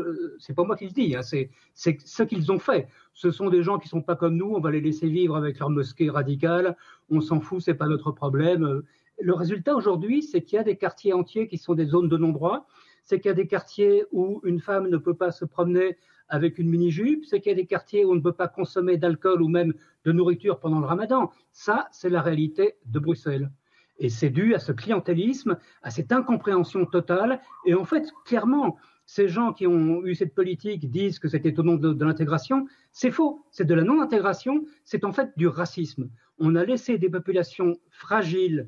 [0.49, 2.87] n'est pas moi qui le dis, hein, c'est ce qu'ils ont fait.
[3.13, 5.59] Ce sont des gens qui sont pas comme nous, on va les laisser vivre avec
[5.59, 6.75] leur mosquée radicale,
[7.09, 8.83] on s'en fout, c'est pas notre problème
[9.19, 12.17] le résultat aujourd'hui, c'est qu'il y a des quartiers entiers qui sont des zones de
[12.17, 12.67] non-droit,
[13.03, 15.97] c'est qu'il y a des quartiers où une femme ne peut pas se promener
[16.29, 18.97] avec une mini-jupe, c'est qu'il y a des quartiers où on ne peut pas consommer
[18.97, 21.31] d'alcool ou même de nourriture pendant le ramadan.
[21.51, 23.49] Ça, c'est la réalité de Bruxelles.
[23.99, 27.41] Et c'est dû à ce clientélisme, à cette incompréhension totale.
[27.65, 31.63] Et en fait, clairement, ces gens qui ont eu cette politique disent que c'était au
[31.63, 32.67] nom de l'intégration.
[32.91, 33.45] C'est faux.
[33.51, 34.65] C'est de la non-intégration.
[34.83, 36.09] C'est en fait du racisme.
[36.39, 38.67] On a laissé des populations fragiles,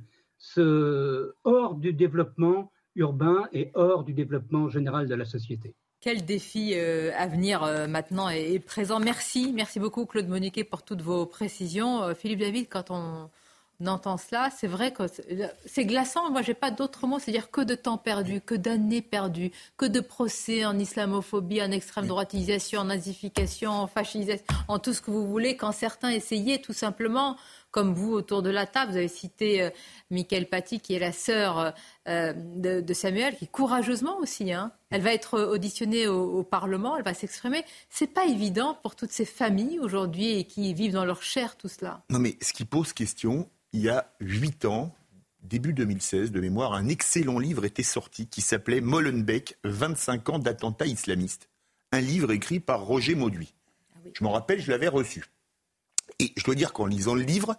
[1.43, 5.75] hors du développement urbain et hors du développement général de la société.
[6.01, 10.83] Quel défi euh, à venir euh, maintenant est, présent Merci, merci beaucoup Claude Moniquet pour
[10.83, 12.03] toutes vos précisions.
[12.03, 13.29] Euh, Philippe David, quand on,
[13.87, 15.03] entend cela, c'est vrai que
[15.65, 16.29] c'est glaçant.
[16.31, 17.19] Moi, j'ai pas d'autres mots.
[17.19, 22.07] C'est-à-dire que de temps perdu, que d'années perdues, que de procès en islamophobie, en extrême
[22.07, 26.73] droitisation, en nazification, en fascisation, en tout ce que vous voulez, quand certains essayaient tout
[26.73, 27.37] simplement
[27.71, 28.91] comme vous autour de la table.
[28.91, 29.69] Vous avez cité euh,
[30.09, 31.73] Michael Paty, qui est la sœur
[32.07, 37.13] euh, de, Samuel, qui courageusement aussi, hein, elle va être auditionnée au, Parlement, elle va
[37.13, 37.63] s'exprimer.
[37.89, 41.67] C'est pas évident pour toutes ces familles aujourd'hui et qui vivent dans leur chair tout
[41.67, 42.03] cela.
[42.09, 44.95] Non, mais ce qui pose question, il y a huit ans,
[45.43, 50.87] début 2016, de mémoire, un excellent livre était sorti qui s'appelait Molenbeek, 25 ans d'attentats
[50.87, 51.49] islamistes.
[51.91, 53.53] Un livre écrit par Roger Mauduit.
[53.93, 55.25] Ah je m'en rappelle, je l'avais reçu.
[56.19, 57.55] Et je dois dire qu'en lisant le livre,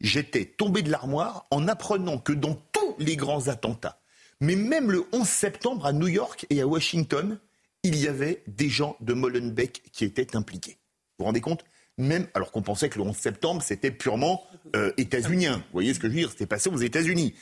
[0.00, 4.00] j'étais tombé de l'armoire en apprenant que dans tous les grands attentats,
[4.40, 7.38] mais même le 11 septembre à New York et à Washington,
[7.82, 10.78] il y avait des gens de Molenbeek qui étaient impliqués.
[11.18, 11.64] Vous vous rendez compte?
[11.98, 14.42] Même alors qu'on pensait que le 11 septembre, c'était purement
[14.74, 15.56] euh, états-unien.
[15.56, 16.30] Vous voyez ce que je veux dire?
[16.30, 17.34] C'était passé aux États-Unis.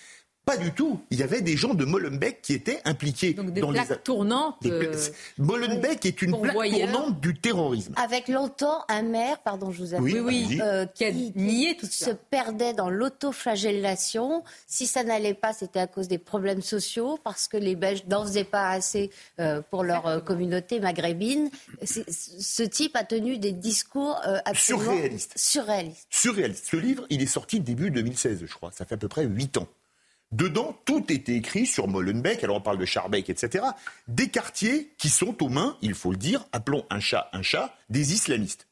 [0.48, 0.98] Pas du tout.
[1.10, 3.96] Il y avait des gens de Molenbeek qui étaient impliqués Donc des dans plaques les
[3.98, 4.56] tournantes.
[4.64, 4.94] Euh,
[5.36, 7.92] Molenbeek est une plaque tournante du terrorisme.
[7.96, 11.84] Avec longtemps un maire, pardon, je vous avoue, oui, oui, euh, qui a nié tout
[11.84, 14.42] se perdait dans l'autoflagellation.
[14.66, 18.24] Si ça n'allait pas, c'était à cause des problèmes sociaux, parce que les Belges n'en
[18.24, 21.50] faisaient pas assez euh, pour leur communauté maghrébine.
[21.84, 25.32] Ce type a tenu des discours absolument surréalistes.
[25.36, 26.06] surréalistes.
[26.08, 26.66] Surréalistes.
[26.70, 28.72] Ce livre, il est sorti début 2016, je crois.
[28.72, 29.68] Ça fait à peu près 8 ans.
[30.30, 33.64] Dedans, tout était écrit sur Molenbeek, alors on parle de Charbeck, etc.
[34.08, 37.74] Des quartiers qui sont aux mains, il faut le dire, appelons un chat un chat,
[37.88, 38.68] des islamistes.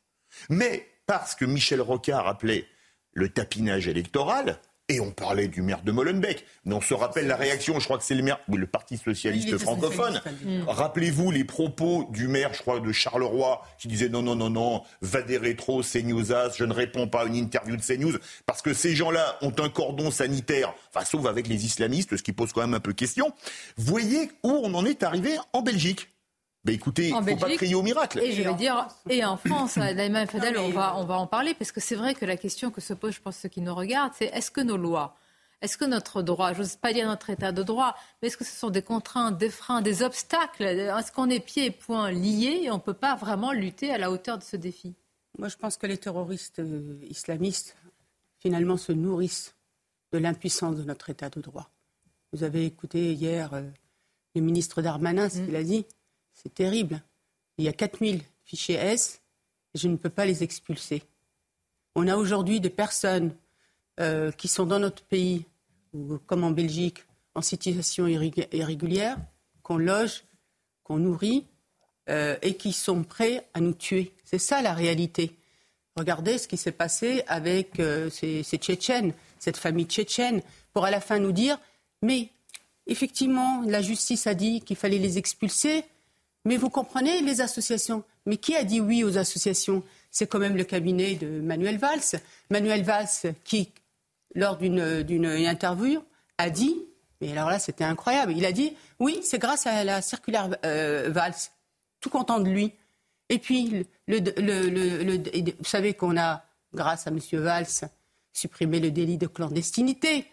[0.51, 2.67] Mais parce que Michel Rocard appelait
[3.13, 6.45] le tapinage électoral, et on parlait du maire de Molenbeek.
[6.65, 8.97] Mais on se rappelle la réaction, je crois que c'est le maire, oui, le Parti
[8.97, 10.21] socialiste francophone.
[10.67, 14.83] Rappelez-vous les propos du maire, je crois, de Charleroi, qui disait non, non, non, non,
[15.03, 18.75] va des rétros, CNewsAs, je ne réponds pas à une interview de CNews, parce que
[18.75, 22.61] ces gens-là ont un cordon sanitaire, enfin, sauf avec les islamistes, ce qui pose quand
[22.61, 23.33] même un peu question.
[23.77, 26.09] Voyez où on en est arrivé en Belgique.
[26.67, 28.19] Ben écoutez, il ne faut pas crier au miracle.
[28.19, 31.55] Et je vais dire, et en France, Naïma Fadel, on va, on va en parler,
[31.55, 33.73] parce que c'est vrai que la question que se pose, je pense, ceux qui nous
[33.73, 35.17] regardent, c'est est-ce que nos lois,
[35.63, 38.45] est-ce que notre droit, je n'ose pas dire notre état de droit, mais est-ce que
[38.45, 42.63] ce sont des contraintes, des freins, des obstacles Est-ce qu'on est pieds et poings liés
[42.65, 44.97] et on ne peut pas vraiment lutter à la hauteur de ce défi?
[45.39, 47.77] Moi, je pense que les terroristes euh, islamistes,
[48.41, 49.55] finalement, se nourrissent
[50.13, 51.71] de l'impuissance de notre état de droit.
[52.33, 53.63] Vous avez écouté hier euh,
[54.35, 55.47] le ministre Darmanin, ce mm.
[55.47, 55.87] qu'il a dit.
[56.37, 57.03] C'est terrible.
[57.59, 59.21] Il y a 4000 fichiers S
[59.75, 61.03] et je ne peux pas les expulser.
[61.95, 63.35] On a aujourd'hui des personnes
[63.99, 65.47] euh, qui sont dans notre pays,
[65.95, 66.99] ou, comme en Belgique,
[67.35, 69.17] en situation irrégulière,
[69.63, 70.25] qu'on loge,
[70.85, 71.47] qu'on nourrit
[72.11, 74.13] euh, et qui sont prêts à nous tuer.
[74.25, 75.35] C'est ça la réalité.
[75.97, 80.43] Regardez ce qui s'est passé avec euh, ces, ces, Tchétchènes, cette famille tchétchène,
[80.75, 81.59] pour à la fin nous dire
[82.03, 82.29] mais
[82.87, 85.85] effectivement, la justice a dit qu'il fallait les expulser,
[86.47, 88.05] mais vous comprenez les associations.
[88.25, 89.83] Mais qui a dit oui aux associations?
[90.11, 92.21] C'est quand même le cabinet de Manuel Valls.
[92.51, 93.73] Manuel Valls qui,
[94.35, 96.03] lors d'une interview,
[96.39, 96.77] a dit,
[97.21, 101.11] mais alors là c'était incroyable, il a dit oui, c'est grâce à la circulaire euh,
[101.11, 101.35] Valls.
[102.01, 102.73] Tout content de lui.
[103.29, 107.19] Et puis, le, vous savez qu'on a, grâce à M.
[107.33, 107.67] Valls,
[108.33, 110.27] supprimé le délit de clandestinité.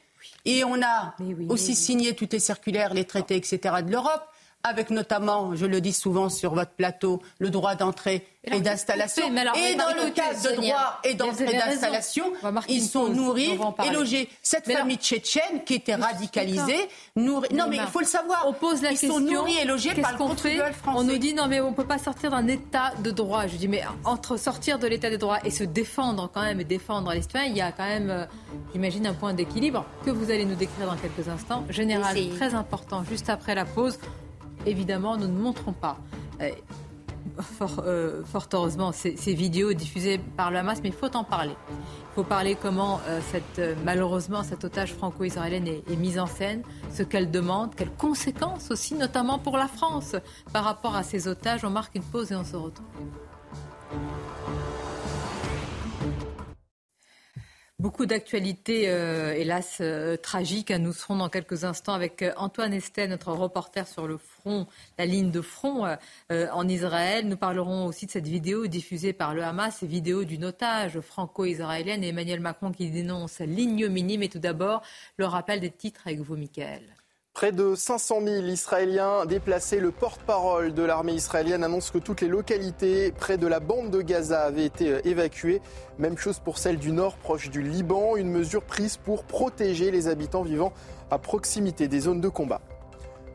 [0.45, 1.15] Et on a
[1.49, 3.77] aussi signé toutes les circulaires, les traités, etc.
[3.83, 4.23] de l'Europe
[4.63, 9.25] avec notamment, je le dis souvent sur votre plateau, le droit d'entrée et, d'installation.
[9.27, 12.31] Et dans le cas de droit et d'entrée d'installation,
[12.69, 14.29] ils sont nourris et logés.
[14.41, 17.53] Cette famille tchétchène qui était radicalisée, nourrie.
[17.53, 18.45] Non, mais il faut le savoir.
[18.47, 19.19] On pose la ils question.
[19.19, 20.99] sont nourris et logés par le contribuable français.
[20.99, 23.47] On nous dit non, mais on ne peut pas sortir d'un état de droit.
[23.47, 26.65] Je dis mais entre sortir de l'état de droit et se défendre quand même et
[26.65, 28.25] défendre les citoyens, il y a quand même, euh,
[28.73, 31.65] j'imagine, un point d'équilibre que vous allez nous décrire dans quelques instants.
[31.69, 33.99] Général, très important, juste après la pause.
[34.65, 35.97] Évidemment, nous ne montrons pas.
[36.41, 36.49] Euh,
[37.79, 41.55] euh, fort, heureusement, ces, vidéos diffusées par le Hamas, mais il faut en parler.
[41.69, 47.01] Il faut parler comment euh, malheureusement cette otage franco-israélienne est, est, mise en scène, ce
[47.01, 50.15] qu'elle demande, quelles conséquences aussi, notamment pour la France,
[50.51, 51.63] par rapport à ces otages.
[51.63, 52.85] On marque une pause et on se retrouve.
[57.79, 60.69] Beaucoup d'actualités, euh, hélas, euh, tragiques.
[60.69, 64.67] Nous serons dans quelques instants avec euh, Antoine Estet, notre reporter sur le front,
[64.99, 65.85] la ligne de front
[66.29, 67.27] en Israël.
[67.27, 72.03] Nous parlerons aussi de cette vidéo diffusée par le Hamas, cette vidéo d'une otage franco-israélienne
[72.03, 74.17] et Emmanuel Macron qui dénonce l'ignominie.
[74.17, 74.83] Mais tout d'abord,
[75.17, 77.02] le rappel des titres avec vous, Michael.
[77.43, 79.81] Près de 500 000 Israéliens déplacés.
[79.81, 84.01] Le porte-parole de l'armée israélienne annonce que toutes les localités près de la bande de
[84.01, 85.59] Gaza avaient été euh, évacuées.
[85.99, 88.15] Même chose pour celle du nord, proche du Liban.
[88.15, 90.71] Une mesure prise pour protéger les habitants vivant
[91.11, 92.61] à proximité des zones de combat.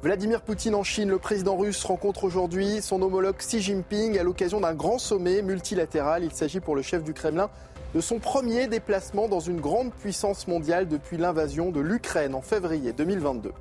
[0.00, 4.58] Vladimir Poutine en Chine, le président russe rencontre aujourd'hui son homologue Xi Jinping à l'occasion
[4.58, 6.24] d'un grand sommet multilatéral.
[6.24, 7.50] Il s'agit pour le chef du Kremlin
[7.94, 12.94] de son premier déplacement dans une grande puissance mondiale depuis l'invasion de l'Ukraine en février
[12.94, 13.52] 2022.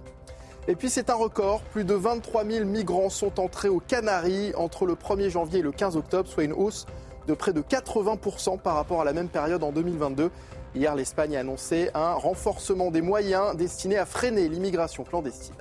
[0.69, 4.86] Et puis c'est un record, plus de 23 000 migrants sont entrés aux Canaries entre
[4.86, 6.86] le 1er janvier et le 15 octobre, soit une hausse
[7.25, 10.30] de près de 80% par rapport à la même période en 2022.
[10.75, 15.56] Hier, l'Espagne a annoncé un renforcement des moyens destinés à freiner l'immigration clandestine.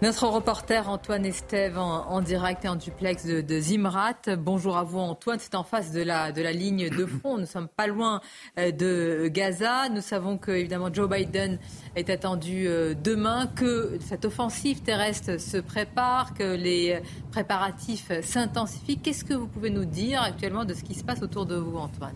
[0.00, 4.14] Notre reporter Antoine Estève en, direct et en duplex de, Zimrat.
[4.38, 7.36] Bonjour à vous Antoine, c'est en face de la, de la ligne de front.
[7.36, 8.20] Nous sommes pas loin
[8.60, 9.88] euh, de Gaza.
[9.88, 11.58] Nous savons que évidemment Joe Biden
[11.96, 17.00] est attendu euh, demain, que cette offensive terrestre se prépare, que les
[17.32, 19.00] préparatifs s'intensifient.
[19.00, 21.76] Qu'est-ce que vous pouvez nous dire actuellement de ce qui se passe autour de vous
[21.76, 22.14] Antoine?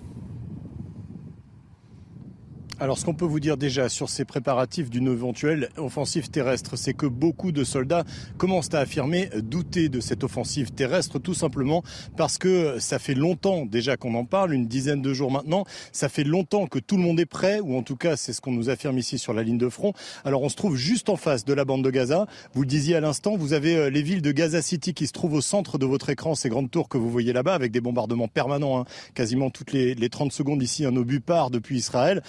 [2.83, 6.95] Alors, ce qu'on peut vous dire déjà sur ces préparatifs d'une éventuelle offensive terrestre, c'est
[6.95, 8.03] que beaucoup de soldats
[8.39, 11.85] commencent à affirmer douter de cette offensive terrestre, tout simplement
[12.17, 15.65] parce que ça fait longtemps déjà qu'on en parle, une dizaine de jours maintenant.
[15.93, 18.41] Ça fait longtemps que tout le monde est prêt, ou en tout cas, c'est ce
[18.41, 19.93] qu'on nous affirme ici sur la ligne de front.
[20.25, 22.27] Alors, on se trouve juste en face de la bande de Gaza.
[22.53, 25.13] Vous le disiez à l'instant, vous avez euh, les villes de Gaza City qui se
[25.13, 27.81] trouvent au centre de votre écran, ces grandes tours que vous voyez là-bas, avec des
[27.81, 32.25] bombardements permanents, hein, quasiment toutes les, les 30 secondes ici, un obus part depuis Israël.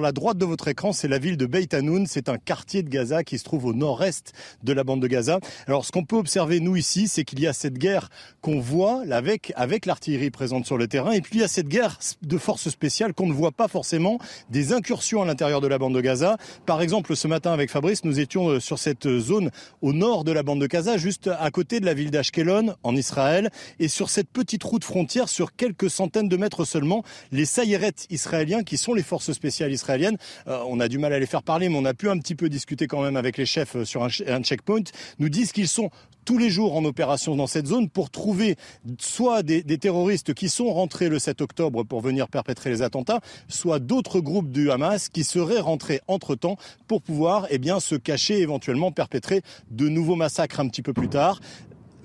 [0.00, 2.06] La droite de votre écran, c'est la ville de Beit Hanoun.
[2.06, 5.40] C'est un quartier de Gaza qui se trouve au nord-est de la bande de Gaza.
[5.66, 8.08] Alors, ce qu'on peut observer, nous, ici, c'est qu'il y a cette guerre
[8.40, 11.12] qu'on voit avec, avec l'artillerie présente sur le terrain.
[11.12, 14.18] Et puis, il y a cette guerre de force spéciale qu'on ne voit pas forcément,
[14.50, 16.36] des incursions à l'intérieur de la bande de Gaza.
[16.66, 19.50] Par exemple, ce matin, avec Fabrice, nous étions euh, sur cette zone
[19.82, 22.96] au nord de la bande de Gaza, juste à côté de la ville d'Ashkelon, en
[22.96, 23.50] Israël.
[23.78, 28.62] Et sur cette petite route frontière, sur quelques centaines de mètres seulement, les Sayeret israéliens,
[28.62, 31.68] qui sont les forces spéciales israéliennes, euh, on a du mal à les faire parler,
[31.68, 34.02] mais on a pu un petit peu discuter quand même avec les chefs euh, sur
[34.02, 34.84] un, checkpoint,
[35.18, 35.90] nous disent qu'ils sont
[36.24, 38.56] tous les jours en opération dans cette zone pour trouver
[38.98, 43.78] soit des, terroristes qui sont rentrés le 7 octobre pour venir perpétrer les attentats, soit
[43.78, 46.56] d'autres groupes du Hamas qui seraient rentrés entre-temps
[46.88, 51.40] pour pouvoir eh se cacher, éventuellement perpétrer de nouveaux massacres un petit peu plus tard.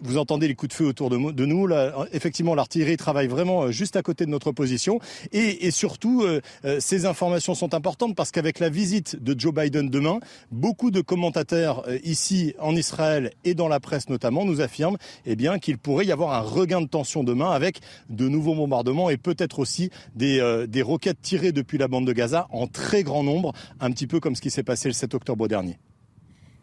[0.01, 1.67] Vous entendez les coups de feu autour de, nous.
[2.13, 4.99] Effectivement, l'artillerie travaille vraiment euh, juste à côté de notre position.
[5.31, 9.89] Et, surtout, euh, euh, ces informations sont importantes parce qu'avec la visite de Joe Biden
[9.89, 10.19] demain,
[10.51, 15.77] beaucoup de commentateurs ici en Israël et dans la presse notamment nous affirment eh qu'il
[15.77, 19.89] pourrait y avoir un regain de tension demain avec de nouveaux bombardements et peut-être aussi
[20.15, 24.07] des, des roquettes tirées depuis la bande de Gaza en très grand nombre, un petit
[24.07, 25.77] peu comme ce qui s'est passé le 7 octobre dernier.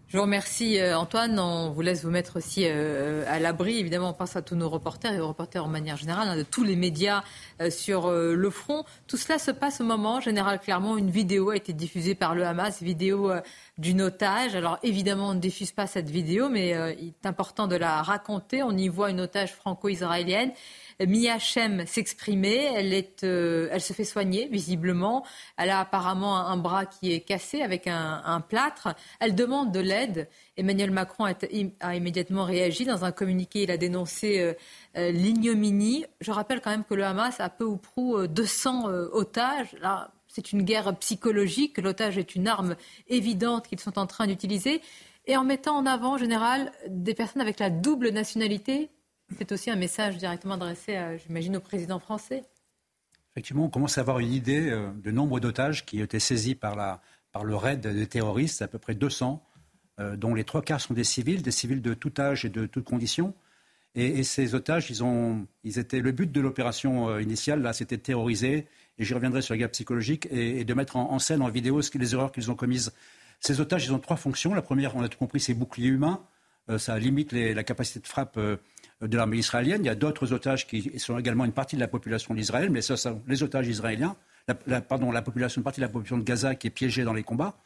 [0.08, 1.36] Je vous remercie euh, Antoine.
[1.40, 3.80] On vous laisse vous mettre aussi euh, à l'abri.
[3.80, 6.44] Évidemment, on pense à tous nos reporters et aux reporters en manière générale, hein, de
[6.44, 7.24] tous les médias
[7.60, 8.84] euh, sur le front.
[9.08, 12.46] Tout cela se passe au moment, Général Clairement, une vidéo a été diffusée par le
[12.46, 13.32] Hamas, vidéo
[13.78, 14.54] d'une otage.
[14.54, 18.62] Alors évidemment, on ne diffuse pas cette vidéo, mais il est important de la raconter.
[18.62, 20.52] On y voit une otage franco-israélienne
[21.04, 22.70] Mia Shem s'exprimer.
[23.22, 25.24] Euh, elle se fait soigner, visiblement.
[25.56, 28.88] Elle a apparemment un, bras qui est cassé avec un, plâtre.
[29.20, 30.28] Elle demande de l'aide.
[30.56, 31.26] Emmanuel Macron
[31.80, 32.84] a, immédiatement réagi.
[32.84, 34.54] Dans un communiqué, il a dénoncé euh,
[34.96, 36.06] euh, l'ignominie.
[36.20, 39.76] Je rappelle quand même que le Hamas a peu ou prou 200 otages.
[39.80, 41.78] Là, c'est une guerre psychologique.
[41.78, 42.76] L'otage est une arme
[43.08, 44.80] évidente qu'ils sont en train d'utiliser.
[45.28, 48.90] et en mettant en avant en général des personnes avec la double nationalité.
[49.38, 52.44] C'est aussi un message directement adressé, j'imagine, au président français.
[53.36, 56.54] Effectivement, on commence à avoir une idée euh, de nombre d'otages qui ont été saisis
[56.54, 56.74] par,
[57.44, 59.44] le raid des terroristes, à peu près 200,
[60.00, 62.64] euh, dont les trois quarts sont des civils, des civils de tout âge et de
[62.64, 63.34] toutes conditions.
[63.94, 68.68] Et, ces otages, ils étaient, le but de l'opération euh, initiale, là, c'était de terroriser,
[68.96, 72.14] et j'y reviendrai sur la guerre psychologique, et, de mettre en, scène, en vidéo, les
[72.14, 72.94] erreurs qu'ils ont commises.
[73.40, 74.54] Ces otages, ils ont trois fonctions.
[74.54, 76.24] La première, on a tout compris, c'est bouclier humain.
[76.78, 78.38] ça limite la capacité de frappe
[79.02, 79.84] de l'armée israélienne.
[79.84, 82.82] Il y a d'autres otages qui sont également une partie de la population d'Israël, mais
[82.82, 84.16] ce sont les otages israéliens,
[84.66, 87.12] la, pardon, la population, une partie de la population de Gaza qui est piégée dans
[87.12, 87.56] les combats.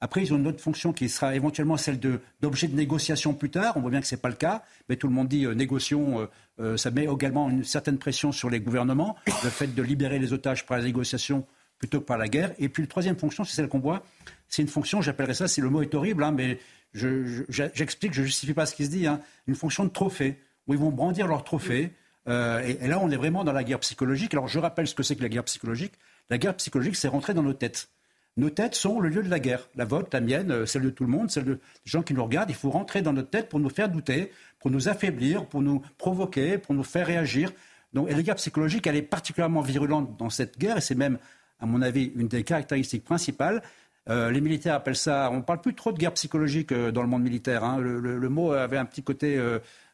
[0.00, 3.76] Après, ils ont une autre fonction qui sera éventuellement celle d'objet de, négociation plus tard.
[3.76, 5.54] On voit bien que ce n'est pas le cas, mais tout le monde dit euh,
[5.54, 6.26] négociation, euh,
[6.60, 10.32] euh, ça met également une certaine pression sur les gouvernements, le fait de libérer les
[10.32, 11.46] otages par la négociation
[11.78, 12.52] plutôt que par la guerre.
[12.58, 14.02] Et puis, la troisième fonction, c'est celle qu'on voit.
[14.48, 16.58] C'est une fonction, j'appellerais ça, c'est le mot est horrible, mais
[16.92, 20.74] j'explique, je ne justifie pas ce qui se dit, hein, une fonction de trophée où
[20.74, 21.92] ils vont brandir leur trophée.
[22.28, 24.32] Euh, et, là, on est vraiment dans la guerre psychologique.
[24.34, 25.92] Alors, je rappelle ce que c'est que la guerre psychologique.
[26.30, 27.88] La guerre psychologique, c'est rentrer dans nos têtes.
[28.36, 29.68] Nos têtes sont le lieu de la guerre.
[29.76, 32.24] La vôtre, la mienne, euh, celle de tout le monde, celle des gens qui nous
[32.24, 32.50] regardent.
[32.50, 35.82] Il faut rentrer dans notre tête pour nous faire douter, pour nous affaiblir, pour nous
[35.98, 37.52] provoquer, pour nous faire réagir.
[37.92, 41.18] Donc, et la guerre psychologique, elle est particulièrement virulente dans cette guerre, et c'est même,
[41.60, 43.62] à mon avis, une des caractéristiques principales.
[44.08, 45.30] Euh, les militaires appellent ça.
[45.30, 47.62] On ne parle plus trop de guerre psychologique dans le monde militaire.
[47.62, 47.78] Hein.
[47.78, 49.40] Le, mot avait un petit côté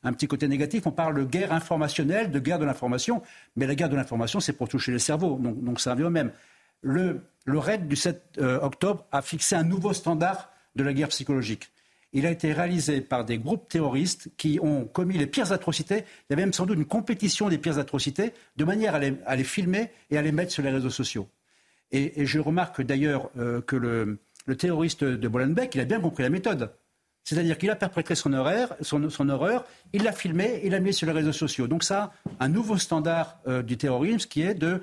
[0.03, 0.87] un petit côté négatif.
[0.87, 3.23] On parle de guerre informationnelle, de guerre de l'information,
[3.57, 6.11] mais la guerre de l'information, c'est pour toucher les cerveaux, donc, donc ça revient au
[6.11, 6.33] même.
[6.83, 11.71] Le, raid du 7 euh, octobre a fixé un nouveau standard de la guerre psychologique.
[12.13, 15.99] Il a été réalisé par des groupes terroristes qui ont commis les pires atrocités.
[15.99, 19.45] Il y avait même sans doute une compétition des pires atrocités, de manière à les,
[19.45, 21.29] filmer et à les mettre sur les réseaux sociaux.
[21.93, 24.19] Et, je remarque d'ailleurs euh, que le,
[24.59, 26.73] terroriste de Bolenbeek, il a bien compris la méthode.
[27.25, 31.33] C'est-à-dire qu'il a perpétré son, horreur, il l'a filmé, il l'a mis sur les réseaux
[31.33, 31.69] sociaux.
[31.69, 34.83] Donc ça, un nouveau standard euh, du terrorisme qui est de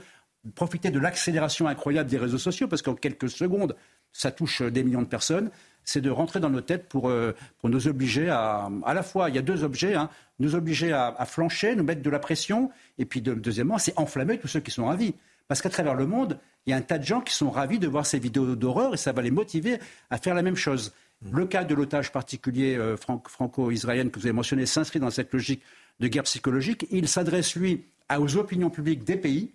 [0.55, 3.75] profiter de l'accélération incroyable des réseaux sociaux, parce qu'en quelques secondes,
[4.13, 5.49] ça touche des millions de personnes,
[5.83, 8.69] c'est de rentrer dans nos têtes pour, euh, pour nous obliger à...
[8.85, 12.01] À la fois, il y a deux objets, hein, nous obliger à, flancher, nous mettre
[12.01, 15.15] de la pression, et puis deuxièmement, c'est enflammer tous ceux qui sont ravis.
[15.47, 17.79] Parce qu'à travers le monde, il y a un tas de gens qui sont ravis
[17.79, 20.93] de voir ces vidéos d'horreur, et ça va les motiver à faire la même chose.
[21.25, 25.63] Le cas de l'otage particulier euh, franco-israélien que vous avez mentionné s'inscrit dans cette logique
[25.99, 26.85] de guerre psychologique.
[26.91, 29.51] Il s'adresse, lui, aux opinions publiques des pays.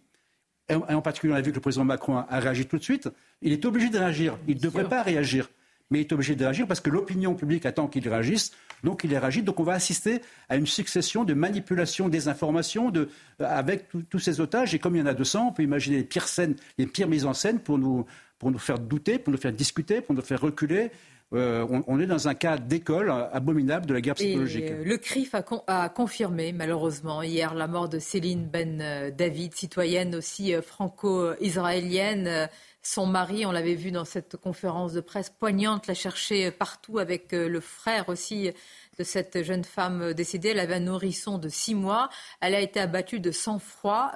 [0.68, 3.08] Et en particulier, on a vu que le président Macron a réagi tout de suite.
[3.42, 4.38] Il est obligé de réagir.
[4.48, 5.48] Il ne devrait pas réagir.
[5.90, 8.52] Mais il est obligé de réagir parce que l'opinion publique attend qu'il réagisse.
[8.82, 9.42] Donc il réagit.
[9.42, 14.18] Donc on va assister à une succession de manipulations des informations de, euh, avec tous
[14.18, 14.74] ces otages.
[14.74, 17.08] Et comme il y en a 200, on peut imaginer les pires scènes, les pires
[17.08, 18.06] mises en scène pour nous,
[18.38, 20.90] pour nous faire douter, pour nous faire discuter, pour nous faire reculer
[21.34, 24.70] euh, on, est dans un cas d'école abominable de la guerre psychologique.
[24.70, 30.14] Euh, le CRIF a, confirmé malheureusement hier la mort de Céline Ben euh, David, citoyenne
[30.14, 32.48] aussi franco-israélienne.
[32.82, 37.30] Son mari, on l'avait vu dans cette conférence de presse poignante, l'a cherché partout avec
[37.30, 38.50] le frère aussi
[38.98, 40.48] de cette jeune femme décédée.
[40.48, 42.08] Elle avait un nourrisson de six mois.
[42.40, 44.10] Elle a été abattue de sang-froid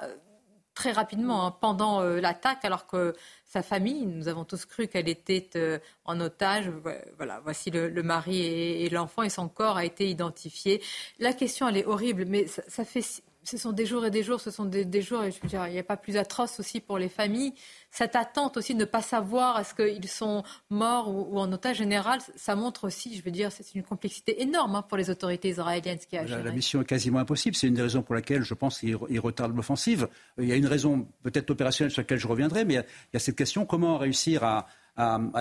[0.77, 3.15] très rapidement hein, pendant l'attaque, alors que
[3.47, 4.05] sa famille.
[4.05, 6.69] Nous avons tous cru qu'elle était euh, en otage.
[7.17, 10.83] Voilà, voici le, mari et, l'enfant et son corps a été identifié.
[11.17, 13.01] La question, elle est horrible, mais ça fait
[13.47, 15.65] ce sont des jours et des jours, ce sont des, jours, et je veux dire,
[15.67, 17.53] il n'y a pas plus atroce aussi pour les familles.
[17.91, 22.19] Cette attente aussi de ne pas savoir est-ce qu'ils sont morts ou, en otage général,
[22.35, 25.97] ça montre aussi, je veux dire, c'est une complexité énorme hein, pour les autorités israéliennes.
[26.01, 27.55] Ce qui a la, la, mission est quasiment impossible.
[27.55, 30.09] C'est une des raisons pour laquelle je pense qu'ils retardent l'offensive.
[30.37, 32.83] Il y a une raison peut-être opérationnelle sur laquelle je reviendrai, mais il
[33.13, 34.67] y a, cette question comment réussir à,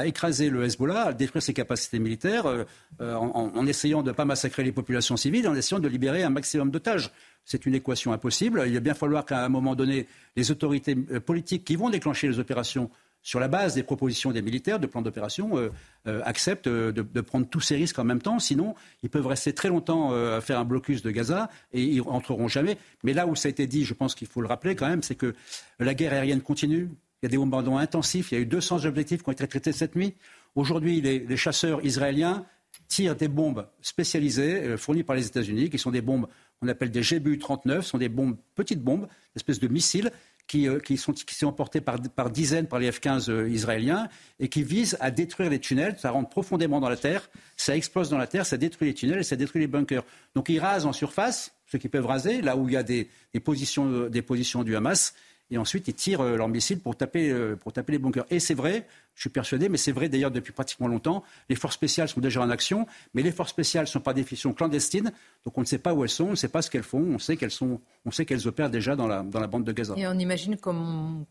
[0.04, 2.64] écraser le Hezbollah, à détruire ses capacités militaires, euh,
[3.00, 6.22] euh, en, en, essayant de ne pas massacrer les populations civiles, en essayant de libérer
[6.22, 7.10] un maximum d'otages
[7.46, 8.64] c'est une équation impossible.
[8.66, 12.28] Il va bien falloir qu'à un moment donné, les autorités euh, politiques qui vont déclencher
[12.28, 12.90] les opérations
[13.22, 15.70] sur la base des propositions des militaires de plans d'opération, euh,
[16.06, 18.38] euh, acceptent de, prendre tous ces risques en même temps.
[18.38, 22.46] Sinon, ils peuvent rester très longtemps à faire un blocus de Gaza et ils rentreront
[22.48, 22.78] jamais.
[23.02, 25.02] Mais là où ça a été dit, je pense qu'il faut le rappeler quand même,
[25.02, 25.34] c'est que
[25.80, 26.88] la guerre aérienne continue.
[27.22, 28.30] Il y a des bombardements intensifs.
[28.30, 30.14] Il y a eu 200 objectifs qui ont été traités cette nuit.
[30.54, 32.44] Aujourd'hui, les, chasseurs israéliens
[32.86, 36.28] tirent des bombes spécialisées fournies par les États-Unis, qui sont des bombes
[36.62, 38.10] on appelle des GBU-39, sont des
[38.54, 40.10] petites bombes, espèces de missiles
[40.46, 41.14] qui, euh, sont,
[41.46, 45.96] emportés par, dizaines par les F-15 euh, israéliens et qui visent à détruire les tunnels.
[45.98, 49.18] Ça rentre profondément dans la terre, ça explose dans la terre, ça détruit les tunnels
[49.18, 50.04] et ça détruit les bunkers.
[50.34, 53.08] Donc ils rasent en surface, ceux qui peuvent raser, là où il y a des,
[53.42, 55.14] positions, des positions du Hamas.
[55.50, 58.26] et ensuite ils tirent leurs missiles pour taper, pour taper les bunkers.
[58.30, 61.74] Et c'est vrai, je suis persuadé, mais c'est vrai d'ailleurs depuis pratiquement longtemps, les forces
[61.74, 65.10] spéciales sont déjà en action, mais les forces spéciales sont par définition clandestines,
[65.44, 67.04] donc on ne sait pas où elles sont, on ne sait pas ce qu'elles font,
[67.14, 69.94] on sait qu'elles, opèrent déjà dans la, dans la bande de Gaza.
[69.96, 71.24] Et on imagine comme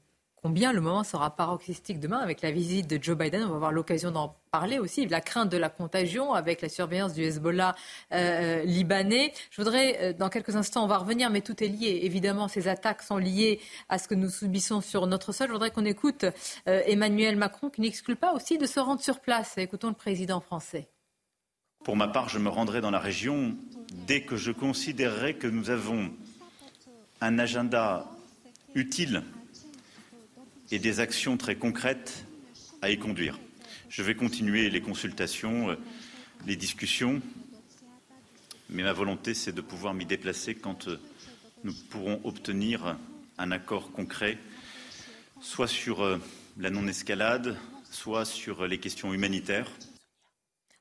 [0.45, 3.41] combien le moment sera paroxystique demain avec la visite de Joe Biden.
[3.45, 7.13] On va avoir l'occasion d'en parler aussi, la crainte de la contagion avec la surveillance
[7.13, 7.73] du Hezbollah
[8.11, 9.33] euh, libanais.
[9.49, 12.01] Je voudrais, euh, dans quelques instants, on va revenir, mais tout est lié.
[12.03, 15.47] Évidemment, ces attaques sont liées à ce que nous subissons sur notre sol.
[15.47, 16.25] Je voudrais qu'on écoute
[16.67, 19.57] euh, Emmanuel Macron qui n'exclut pas aussi de se rendre sur place.
[19.57, 20.87] Écoutons le président français.
[21.83, 23.55] Pour ma part, je me rendrai dans la région
[24.05, 26.11] dès que je considérerai que nous avons
[27.19, 28.05] un agenda
[28.75, 29.23] utile
[30.71, 32.25] et des actions très concrètes
[32.81, 33.39] à y conduire.
[33.89, 35.75] Je vais continuer les consultations, euh,
[36.45, 37.21] les discussions,
[38.69, 40.99] mais ma volonté, c'est de pouvoir m'y déplacer quand euh,
[41.63, 42.97] nous pourrons obtenir
[43.37, 44.37] un accord concret,
[45.39, 46.17] soit sur euh,
[46.57, 47.55] la non-escalade,
[47.91, 49.69] soit sur les questions humanitaires.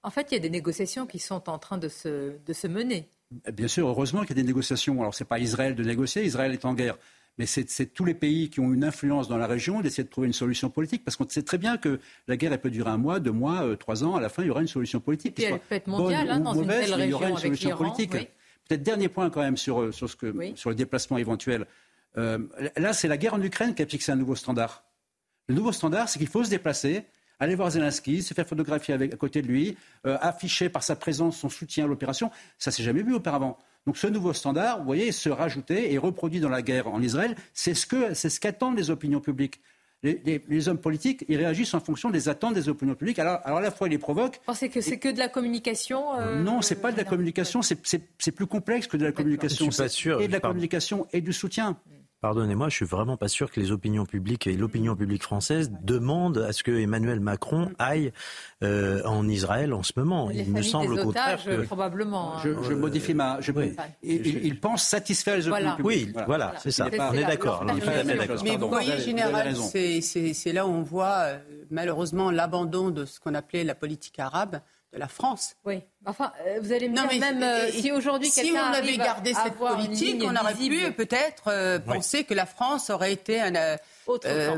[0.03, 2.67] En fait, il y a des négociations qui sont en train de se, de se
[2.67, 3.09] mener.
[3.53, 5.01] Bien sûr, heureusement qu'il y a des négociations.
[5.01, 6.99] Alors, ce n'est pas Israël de négocier, Israël est en guerre
[7.39, 10.29] mais c'est tous les pays qui ont une influence dans la région d'essayer de trouver
[10.29, 12.97] une solution politique, parce qu'on sait très bien que la guerre, elle peut durer un
[12.97, 15.39] mois, deux mois, euh, trois ans, à la fin, il y aura une solution politique.
[15.41, 17.77] Et elle peut être mondiale, hein, dans une telle région, il y aura une solution
[17.77, 18.13] politique.
[18.13, 21.67] Peut-être dernier point quand même sur, euh, sur, ce que, sur le déplacement éventuel.
[22.17, 22.39] Euh,
[22.77, 24.85] là, c'est la guerre en Ukraine qui a fixé un nouveau standard.
[25.49, 27.05] Le nouveau standard, c'est qu'il faut se déplacer,
[27.41, 31.37] aller voir Zelensky, se faire photographier avec, à côté de lui, afficher par sa présence
[31.37, 32.31] son soutien à l'opération.
[32.57, 33.59] Ça s'est jamais vu auparavant.
[33.87, 37.37] Donc ce nouveau standard, vous voyez, se rajouter et reproduit dans la guerre en Israël,
[37.53, 39.61] c'est ce que c'est ce qu'attendent les opinions publiques.
[40.03, 43.19] Les, hommes politiques, ils réagissent en fonction des attentes des opinions publiques.
[43.19, 44.37] Alors, alors à la fois, ils les provoquent.
[44.37, 46.43] Vous pensez que c'est que de la communication euh...
[46.43, 47.63] Non, c'est pas de la communication.
[47.63, 49.65] C'est plus complexe que de la communication.
[49.65, 50.21] Je suis pas sûr.
[50.21, 51.79] Et de la communication et du soutien
[52.25, 56.39] pardonnez-moi, je suis vraiment pas sûr que les opinions publiques et l'opinion publique française demandent
[56.39, 58.15] à ce que Emmanuel Macron aille
[58.63, 60.31] euh, en Israël en ce moment.
[60.31, 62.39] il me semble au contraire que probablement.
[62.39, 63.43] Je, je modifie ma.
[63.43, 63.53] Je,
[64.03, 66.17] il, pense satisfaire les opinions publiques.
[66.17, 66.89] Oui, voilà, c'est ça.
[66.91, 67.63] on est d'accord.
[68.43, 71.39] Mais vous voyez, général, c'est là où on voit euh,
[71.71, 74.61] malheureusement l'abandon de ce qu'on appelait la politique arabe
[74.95, 75.57] de la France.
[75.65, 75.83] Oui.
[76.07, 79.57] Enfin, euh, vous allez me dire même euh, si aujourd'hui si on avait gardé cette
[79.57, 83.79] politique, on aurait pu peut-être euh, penser que la France aurait été un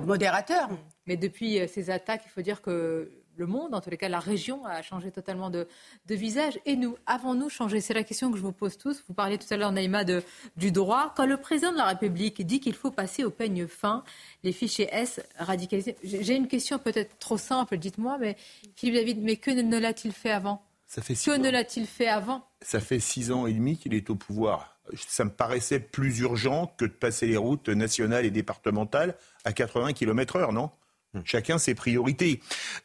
[0.04, 0.68] modérateur.
[1.06, 4.20] Mais depuis ces attaques, il faut dire que le monde, en tous les cas la
[4.20, 5.66] région, a changé totalement de,
[6.08, 6.58] visage.
[6.64, 9.02] Et nous, avons-nous changé C'est la question que je vous pose tous.
[9.08, 10.22] Vous parliez tout à l'heure, Naïma, de,
[10.56, 11.12] du droit.
[11.16, 14.04] Quand le président de la République dit qu'il faut passer au peigne fin
[14.42, 18.36] les fichiers S radicalisés, j'ai une question peut-être trop simple, dites-moi, mais
[18.74, 20.62] Philippe David, mais que ne l'a-t-il fait avant?
[20.86, 22.46] Ça fait Que ne l'a-t-il fait avant?
[22.62, 24.78] Ça fait six ans et demi qu'il est au pouvoir.
[25.08, 29.94] Ça me paraissait plus urgent que de passer les routes nationales et départementales à 80
[29.94, 30.70] km heure, non?
[31.12, 31.20] Hmm.
[31.24, 32.40] Chacun ses priorités.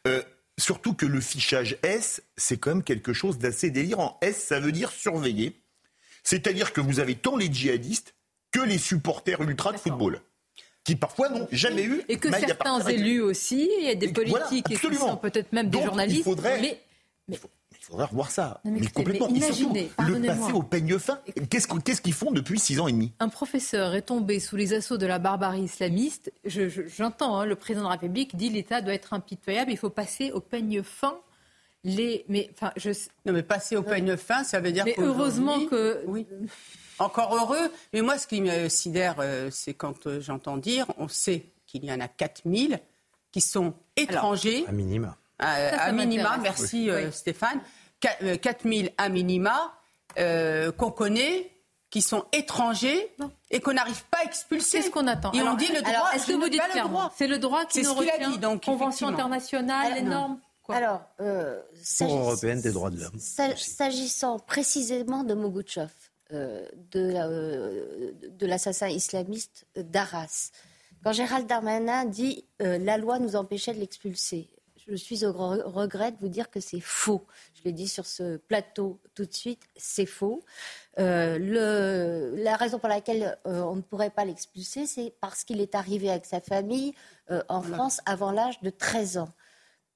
[0.08, 0.22] Euh,
[0.58, 4.18] Surtout que le fichage S, c'est quand même quelque chose d'assez délirant.
[4.20, 5.60] S, ça veut dire surveiller.
[6.22, 8.14] C'est-à-dire que vous avez tant les djihadistes
[8.52, 10.20] que les supporters ultra de football
[10.84, 12.02] qui parfois n'ont jamais eu.
[12.08, 15.70] Et que certains élus aussi, il y a des politiques et qui sont peut-être même
[15.70, 16.28] des journalistes.
[16.42, 16.82] mais...
[17.82, 18.60] Il faudrait revoir ça.
[18.64, 19.26] mais, complètement.
[19.26, 21.18] Imaginez, le passer au peigne fin.
[21.50, 23.12] Qu'est-ce qu'ils font depuis six ans et demi?
[23.18, 26.32] Un professeur est tombé sous les assauts de la barbarie islamiste.
[26.44, 30.30] J'entends, hein, le président de la République dit l'État doit être impitoyable, il faut passer
[30.30, 31.18] au peigne fin.
[31.82, 32.90] Les, mais, enfin, je...
[33.26, 36.04] Non, mais passer au peigne fin, ça veut dire mais heureusement que.
[36.06, 36.24] Oui.
[37.00, 37.68] Encore heureux.
[37.92, 41.84] Mais moi, ce qui me sidère, euh, c'est quand euh, j'entends dire, on sait qu'il
[41.84, 42.78] y en a 4000
[43.32, 44.64] qui sont étrangers.
[44.68, 47.60] à minima à, minima, merci euh, Stéphane,
[48.00, 49.74] 4000 euh, à minima
[50.18, 51.48] euh, qu'on connaît
[51.90, 53.14] qui sont étrangers
[53.50, 54.80] et qu'on n'arrive pas à expulser.
[54.80, 55.30] C'est ce qu'on attend.
[55.32, 56.10] Et on dit le droit.
[56.14, 58.30] Est-ce que vous dites clairement C'est le droit qui nous retient.
[58.30, 60.38] Dit, donc, Convention internationale, les normes.
[60.68, 61.60] Alors, euh,
[62.00, 63.18] européenne des droits de l'homme.
[63.18, 65.90] S'agissant précisément de Moguchov,
[66.30, 70.50] de l'assassin islamiste d'Arras,
[71.04, 74.48] quand Gérald Darmanin dit la loi nous empêchait de l'expulser,
[74.92, 77.24] je suis au regret de vous dire que c'est faux.
[77.54, 80.44] Je l'ai dit sur ce plateau tout de suite, c'est faux.
[80.98, 85.74] Euh, la raison pour laquelle euh, on ne pourrait pas l'expulser, c'est parce qu'il est
[85.74, 86.94] arrivé avec sa famille
[87.30, 89.32] euh, en France avant l'âge de 13 ans.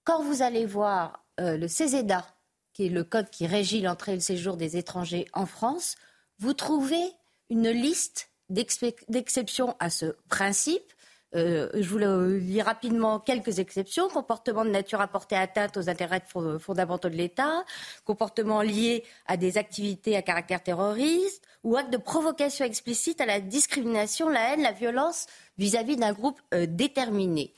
[0.05, 2.27] Quand vous allez voir le CESEDA,
[2.73, 5.97] qui est le code qui régit l'entrée et le séjour des étrangers en France,
[6.39, 7.05] vous trouvez
[7.51, 10.93] une liste d'exceptions à ce principe
[11.35, 14.09] Euh, je vous lis rapidement quelques exceptions.
[14.09, 16.23] Comportement de nature à porter atteinte aux intérêts
[16.59, 17.65] fondamentaux de l'État,
[18.05, 23.41] comportement lié à des activités à caractère terroriste ou acte de provocation explicite à la
[23.41, 25.27] discrimination, la haine, la violence
[25.59, 27.53] vis-à-vis d'un groupe euh, déterminé.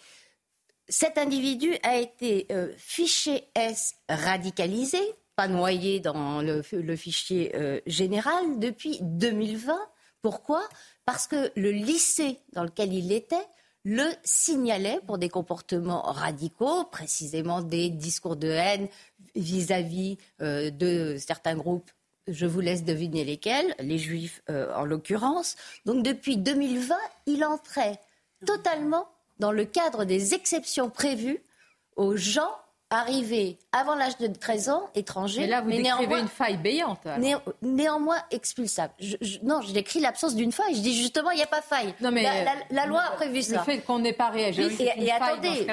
[0.89, 5.01] Cet individu a été euh, fiché S radicalisé,
[5.37, 6.63] pas noyé dans le,
[6.97, 7.53] fichier
[7.87, 9.79] général depuis 2020.
[10.21, 10.67] Pourquoi?
[11.05, 13.47] Parce que le lycée dans lequel il était
[13.89, 18.87] le signalait pour des comportements radicaux, précisément des discours de haine
[19.35, 21.91] vis-à-vis euh, de certains groupes.
[22.27, 25.57] Je vous laisse deviner lesquels, les juifs euh, en l'occurrence.
[25.87, 27.99] Donc depuis 2020, il entrait
[28.45, 29.09] totalement
[29.39, 31.43] dans le cadre des exceptions prévues
[31.97, 32.55] aux gens
[32.91, 35.43] arrivé avant l'âge de 13 ans, étranger.
[35.43, 37.01] Mais là, vous néanmoins, une faille béante.
[37.63, 38.95] néanmoins expulsable.
[39.43, 40.75] non, je décris l'absence d'une faille.
[40.75, 41.95] Je dis justement, il n'y a pas faille.
[42.01, 42.27] Non, mais
[42.71, 43.59] la, loi a prévu ça.
[43.59, 44.63] Le fait qu'on n'ait pas réagi.
[44.81, 45.67] et, attendez,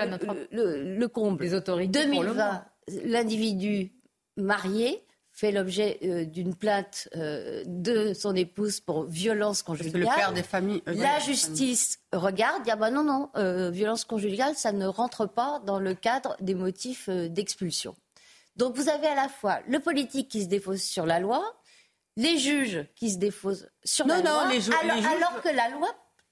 [0.52, 1.44] le, comble.
[1.44, 2.06] Les autorités.
[2.06, 2.66] 2020,
[3.06, 3.92] l'individu
[4.38, 5.06] marié
[5.36, 10.02] fait l'objet euh, d'une plainte euh, de son épouse pour violence conjugale.
[10.02, 10.82] le père des familles.
[10.88, 13.30] Euh, la justice regarde, dit ah bah non non,
[13.72, 17.96] violence conjugale, ça ne rentre pas dans le cadre des motifs d'expulsion.
[18.56, 21.44] Donc vous avez à la fois le politique qui se défausse sur la loi,
[22.16, 25.90] les juges qui se défaussent sur la loi, les alors, alors que la loi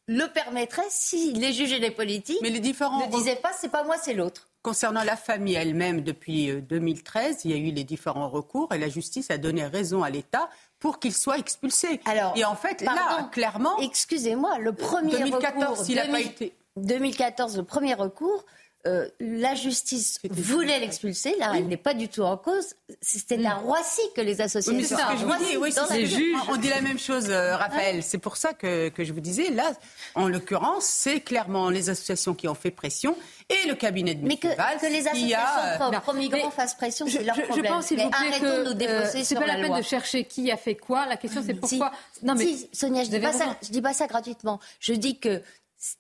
[0.07, 3.05] le permettrait si les juges et les politiques Mais les différents...
[3.05, 4.49] ne disaient pas c'est pas moi c'est l'autre.
[4.63, 8.77] Concernant la famille elle-même, depuis 2013, euh, il y a eu les différents recours et
[8.77, 10.49] la justice a donné raison à l'État
[10.79, 11.99] pour qu'il soit expulsé.
[12.05, 13.77] Alors, et en fait, là, clairement.
[13.79, 15.85] Excusez-moi, le premier 2014, recours.
[15.85, 16.55] S'il n'a pas été.
[16.77, 18.45] 2014, le premier recours,
[18.85, 21.35] euh, la justice voulait l'expulser.
[21.39, 22.75] Là, elle n'est pas du tout en cause.
[23.01, 23.59] C'était à mm.
[23.59, 24.73] Roissy que les associations.
[24.73, 25.57] Oui, c'est ce que je vous dis.
[25.57, 26.35] Oui, c'est juges.
[26.49, 28.03] On dit la même chose, euh, Raphaël.
[28.03, 29.51] C'est pour ça que, que, je vous disais.
[29.51, 29.71] Là,
[30.15, 33.15] en l'occurrence, c'est clairement les associations qui ont fait pression
[33.49, 37.65] et le cabinet de Mais que, que les associations pro-migrants fassent pression, c'est leur problème.
[37.65, 40.57] Je pense, s'il vous plaît, que euh, c'est pas la, peine de chercher qui a
[40.57, 41.05] fait quoi.
[41.05, 41.91] La question, c'est pourquoi.
[42.21, 43.21] non, mais Sonia, je dis.
[43.61, 44.59] Je dis pas ça gratuitement.
[44.79, 45.41] Je dis que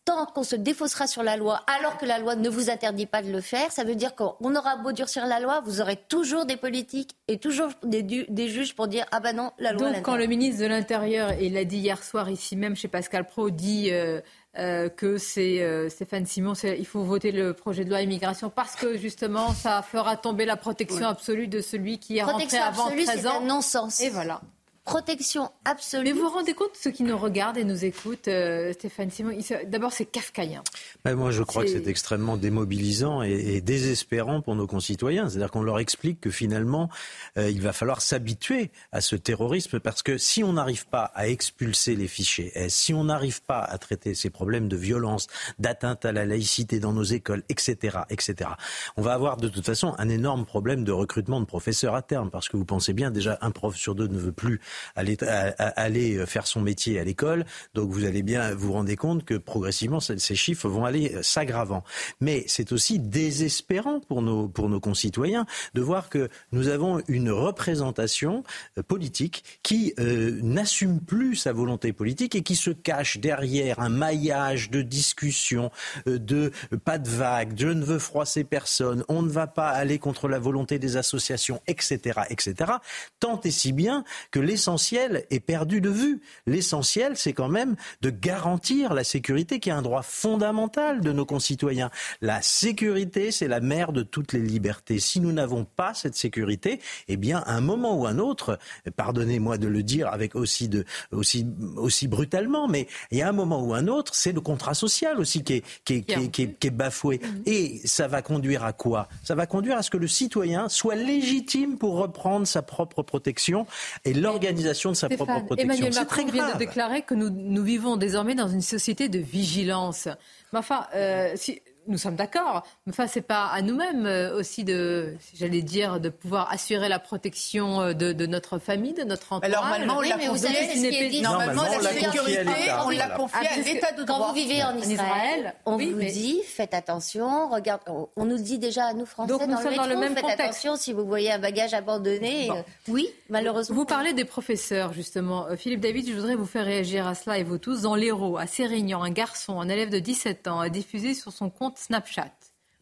[0.05, 3.21] tant qu'on se défaussera sur la loi alors que la loi ne vous interdit pas
[3.21, 6.45] de le faire, ça veut dire qu'on aura beau durcir la loi, vous aurez toujours
[6.45, 9.91] des politiques et toujours des, juges pour dire ah ben non, la loi.
[9.91, 13.25] Donc quand le ministre de l'Intérieur, et l'a dit hier soir ici même chez Pascal
[13.25, 14.21] Pro, dit euh,
[14.57, 18.75] euh, que c'est euh, Stéphane Simon, il faut voter le projet de loi immigration parce
[18.75, 23.27] que justement ça fera tomber la protection absolue de celui qui est rentré avant 13
[23.27, 23.41] ans.
[23.41, 23.99] non-sens.
[23.99, 24.41] Et voilà
[24.85, 26.03] protection absolue.
[26.03, 29.31] Mais vous vous rendez compte, ceux qui nous regardent et nous écoutent, euh, Stéphane Simon,
[29.67, 30.63] d'abord c'est kafkaïen.
[31.05, 35.29] moi je crois que c'est extrêmement démobilisant et, désespérant pour nos concitoyens.
[35.29, 36.89] C'est-à-dire qu'on leur explique que finalement
[37.37, 41.27] euh, il va falloir s'habituer à ce terrorisme parce que si on n'arrive pas à
[41.27, 45.27] expulser les fichiers si on n'arrive pas à traiter ces problèmes de violence,
[45.59, 48.51] d'atteinte à la laïcité dans nos écoles, etc., etc.,
[48.97, 52.29] on va avoir de toute façon un énorme problème de recrutement de professeurs à terme
[52.29, 54.59] parce que vous pensez bien déjà un prof sur deux ne veut plus
[54.95, 55.17] aller,
[55.57, 57.45] aller faire son métier à l'école.
[57.73, 61.83] Donc vous allez bien vous rendre compte que progressivement ces chiffres vont aller s'aggravant.
[62.21, 67.31] Mais c'est aussi désespérant pour nos, pour nos concitoyens de voir que nous avons une
[67.31, 68.43] représentation
[68.77, 73.89] euh, politique qui euh, n'assume plus sa volonté politique et qui se cache derrière un
[73.89, 75.71] maillage de discussions,
[76.07, 76.51] euh, de
[76.83, 80.39] pas de vagues, je ne veux froisser personne, on ne va pas aller contre la
[80.39, 82.73] volonté des associations, etc., etc.
[83.19, 86.21] Tant et si bien que les l'essentiel est perdu de vue.
[86.47, 91.25] L'essentiel, c'est quand même de garantir la sécurité, qui est un droit fondamental de nos
[91.25, 91.91] concitoyens.
[92.21, 94.99] La sécurité, c'est la mère de toutes les libertés.
[94.99, 98.57] Si nous n'avons pas cette sécurité, eh bien, à un moment ou un autre,
[98.95, 101.45] pardonnez-moi de le dire avec aussi de, aussi,
[101.75, 105.19] aussi brutalement, mais il y a un moment ou un autre, c'est le contrat social
[105.19, 107.19] aussi qui est, qui est, qui est, qui est, bafoué.
[107.45, 109.09] Et ça va conduire à quoi?
[109.23, 113.67] Ça va conduire à ce que le citoyen soit légitime pour reprendre sa propre protection
[114.05, 114.13] et
[114.53, 115.71] l'organisation de sa propre protection.
[115.71, 120.07] Emmanuel Macron vient de déclarer que nous, nous, vivons désormais dans une société de vigilance.
[120.51, 122.63] Mais enfin, euh, si, nous sommes d'accord.
[122.85, 126.99] Mais enfin, c'est pas à nous-mêmes euh, aussi de, j'allais dire, de pouvoir assurer la
[126.99, 129.51] protection euh, de, de notre famille, de notre entourage.
[129.51, 132.45] Alors, normalement, on l'a confié, normalement, la sécurité,
[132.85, 134.17] on l'a confié à l'État de droit.
[134.19, 138.85] Quand vous vivez en Israël, on vous dit, faites attention, regarde, on nous dit déjà
[138.85, 141.39] à nous Français Donc, nous dans, dans le même faites attention si vous voyez un
[141.39, 142.49] bagage abandonné.
[142.49, 142.55] Euh,
[142.87, 143.75] oui, malheureusement.
[143.75, 145.47] Vous parlez des professeurs, justement.
[145.57, 147.81] Philippe David, je voudrais vous faire réagir à cela et vous tous.
[147.81, 151.49] Dans l'Hérault, à Sérignan, un garçon, un élève de 17 ans, a diffusé sur son
[151.49, 152.31] compte Snapchat.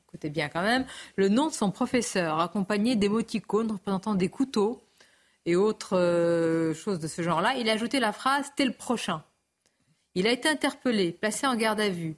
[0.07, 0.85] Écoutez bien quand même,
[1.15, 4.83] le nom de son professeur, accompagné d'émoticônes représentant des couteaux
[5.45, 7.55] et autres euh, choses de ce genre-là.
[7.57, 9.23] Il a ajouté la phrase T'es le prochain.
[10.15, 12.17] Il a été interpellé, placé en garde à vue.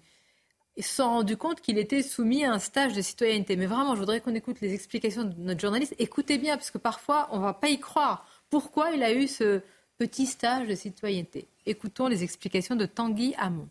[0.76, 3.56] et se compte qu'il était soumis à un stage de citoyenneté.
[3.56, 5.94] Mais vraiment, je voudrais qu'on écoute les explications de notre journaliste.
[6.00, 8.26] Écoutez bien, parce que parfois, on ne va pas y croire.
[8.50, 9.62] Pourquoi il a eu ce
[10.00, 11.48] petit stage de citoyenneté?
[11.68, 13.70] Écoutons les explications de Tanguy Hamon.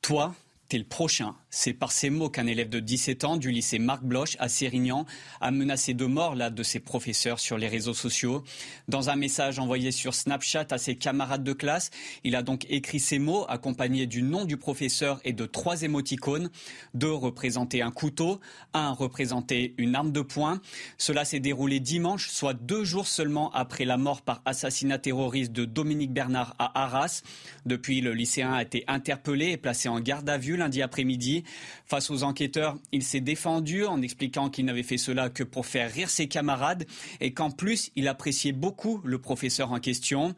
[0.00, 0.34] Toi,
[0.68, 1.34] t'es le prochain.
[1.50, 5.06] C'est par ces mots qu'un élève de 17 ans du lycée Marc Bloch à Sérignan
[5.40, 8.44] a menacé de mort l'un de ses professeurs sur les réseaux sociaux.
[8.86, 11.90] Dans un message envoyé sur Snapchat à ses camarades de classe,
[12.22, 16.50] il a donc écrit ces mots accompagnés du nom du professeur et de trois émoticônes.
[16.92, 18.38] Deux représentaient un couteau,
[18.74, 20.60] un représentait une arme de poing.
[20.98, 25.64] Cela s'est déroulé dimanche, soit deux jours seulement après la mort par assassinat terroriste de
[25.64, 27.22] Dominique Bernard à Arras.
[27.64, 31.44] Depuis, le lycéen a été interpellé et placé en garde à vue lundi après-midi.
[31.86, 35.90] Face aux enquêteurs, il s'est défendu en expliquant qu'il n'avait fait cela que pour faire
[35.90, 36.86] rire ses camarades
[37.20, 40.34] et qu'en plus, il appréciait beaucoup le professeur en question.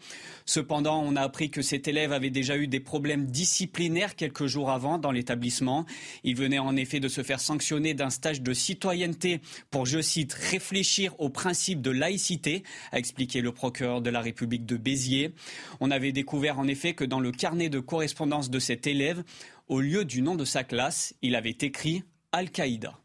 [0.47, 4.71] Cependant, on a appris que cet élève avait déjà eu des problèmes disciplinaires quelques jours
[4.71, 5.87] avant dans l'établissement.
[6.25, 9.41] Il venait en effet de se faire sanctionner d'un stage de citoyenneté
[9.71, 12.63] pour, je cite, réfléchir au principe de laïcité,
[12.93, 15.33] a expliqué le procureur de la République de Béziers.
[15.81, 19.23] On avait découvert en effet que dans le carnet de correspondance de cet élève,
[19.71, 22.03] au lieu du nom de sa classe, il avait écrit
[22.33, 22.99] Al-Qaïda.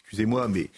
[0.00, 0.70] Excusez-moi, mais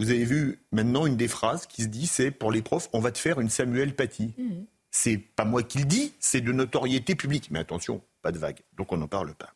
[0.00, 2.98] vous avez vu maintenant une des phrases qui se dit c'est pour les profs, on
[2.98, 4.34] va te faire une Samuel Paty.
[4.36, 4.64] Mmh.
[4.90, 7.52] C'est pas moi qui le dis, c'est de notoriété publique.
[7.52, 8.60] Mais attention, pas de vague.
[8.76, 9.54] Donc on n'en parle pas.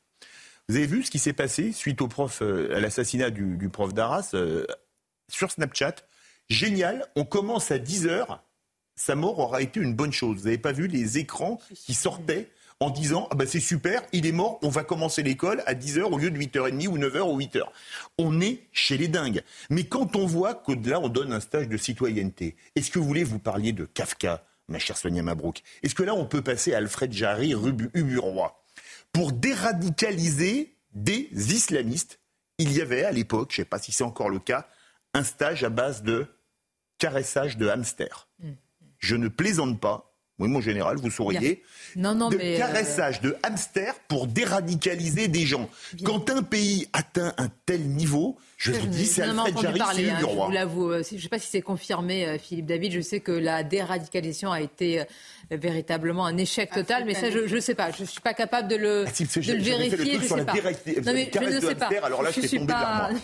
[0.68, 3.92] Vous avez vu ce qui s'est passé suite au prof, euh, à l'assassinat du, prof
[3.92, 4.64] d'Arras euh,
[5.28, 5.96] sur Snapchat?
[6.48, 8.38] Génial, on commence à 10h.
[8.94, 10.38] Sa mort aura été une bonne chose.
[10.38, 12.50] Vous n'avez pas vu les écrans qui sortaient
[12.80, 16.02] en disant ah ben c'est super, il est mort, on va commencer l'école à 10h
[16.02, 17.62] au lieu de 8h30 ou 9h ou 8h.
[18.18, 19.42] On est chez les dingues.
[19.68, 23.24] Mais quand on voit qu'au-delà, on donne un stage de citoyenneté, est-ce que vous voulez
[23.24, 25.62] vous parliez de Kafka, ma chère Sonia Mabrouk?
[25.82, 27.54] Est-ce que là, on peut passer à Alfred Jarry,
[27.94, 28.64] Uburoi
[29.12, 32.18] Pour déradicaliser des islamistes,
[32.58, 34.68] il y avait à l'époque, je ne sais pas si c'est encore le cas,
[35.14, 36.26] un stage à base de
[36.98, 38.28] caressage de hamster.
[38.38, 38.50] Mm.
[38.98, 40.09] Je ne plaisante pas,
[40.40, 41.62] oui, mon général, vous souriez.
[41.96, 45.68] Non, non, de mais euh, caressage de hamster pour déradicaliser des gens.
[46.02, 50.18] Quand un pays atteint un tel niveau, je vous dis, c'est Alfred Jarry, c'est hein,
[50.22, 50.46] roi.
[50.48, 50.92] Je l'avoue.
[50.92, 52.92] Euh, ne sais pas si c'est confirmé, euh, Philippe David.
[52.92, 55.02] Je sais que la déradicalisation a été
[55.56, 57.90] véritablement un échec total, mais ça, je ne sais pas.
[57.90, 60.18] Je ne suis pas capable de le, ah, de le vérifier.
[60.20, 60.54] je sais pas.
[60.54, 61.88] Non, mais je ne sais pas.
[62.02, 63.10] Alors là, je, suis pas...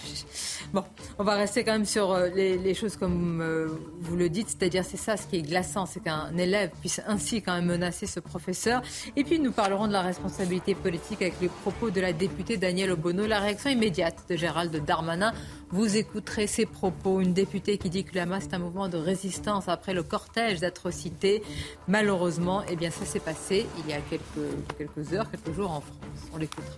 [0.72, 0.82] Bon,
[1.18, 3.68] on va rester quand même sur euh, les, choses comme euh,
[4.00, 7.40] vous le dites, c'est-à-dire c'est ça ce qui est glaçant, c'est qu'un élève puisse ainsi
[7.40, 8.82] quand même menacer ce professeur.
[9.14, 12.90] Et puis nous parlerons de la responsabilité politique avec les propos de la députée Danielle
[12.90, 15.32] Obono, la réaction immédiate de Gérald Darmanin.
[15.70, 18.98] Vous écouterez ses propos, une députée qui dit que la masse est un mouvement de
[18.98, 21.42] résistance après le cortège d'atrocités.
[21.88, 25.80] Malheureusement, eh bien ça s'est passé il y a quelques, quelques heures, quelques jours en
[25.80, 26.30] France.
[26.32, 26.76] On l'écoutera.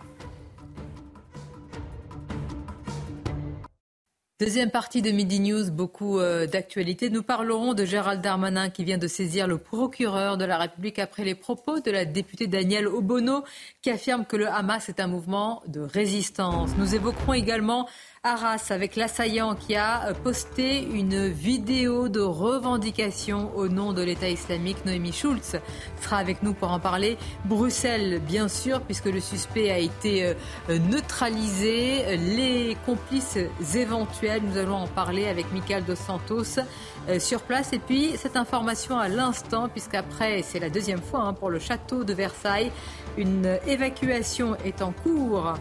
[4.41, 7.11] Deuxième partie de Midi News, beaucoup euh, d'actualités.
[7.11, 11.25] Nous parlerons de Gérald Darmanin qui vient de saisir le procureur de la République après
[11.25, 13.43] les propos de la députée Danielle Obono
[13.83, 16.71] qui affirme que le Hamas est un mouvement de résistance.
[16.79, 17.89] Nous évoquerons également
[18.25, 24.85] Arras avec l'assaillant qui a posté une vidéo de revendication au nom de l'État islamique.
[24.85, 25.61] Noémie Schulz
[26.01, 27.17] sera avec nous pour en parler.
[27.45, 32.17] Bruxelles, bien sûr, puisque le suspect a été euh, neutralisé.
[32.17, 33.39] Les complices
[33.77, 36.61] éventuels, nous allons en parler avec Michael Dos Santos
[37.09, 37.73] euh, sur place.
[37.73, 42.03] Et puis, cette information à l'instant, puisqu'après, c'est la deuxième fois hein, pour le château
[42.03, 42.73] de Versailles,
[43.17, 45.55] une évacuation est en cours.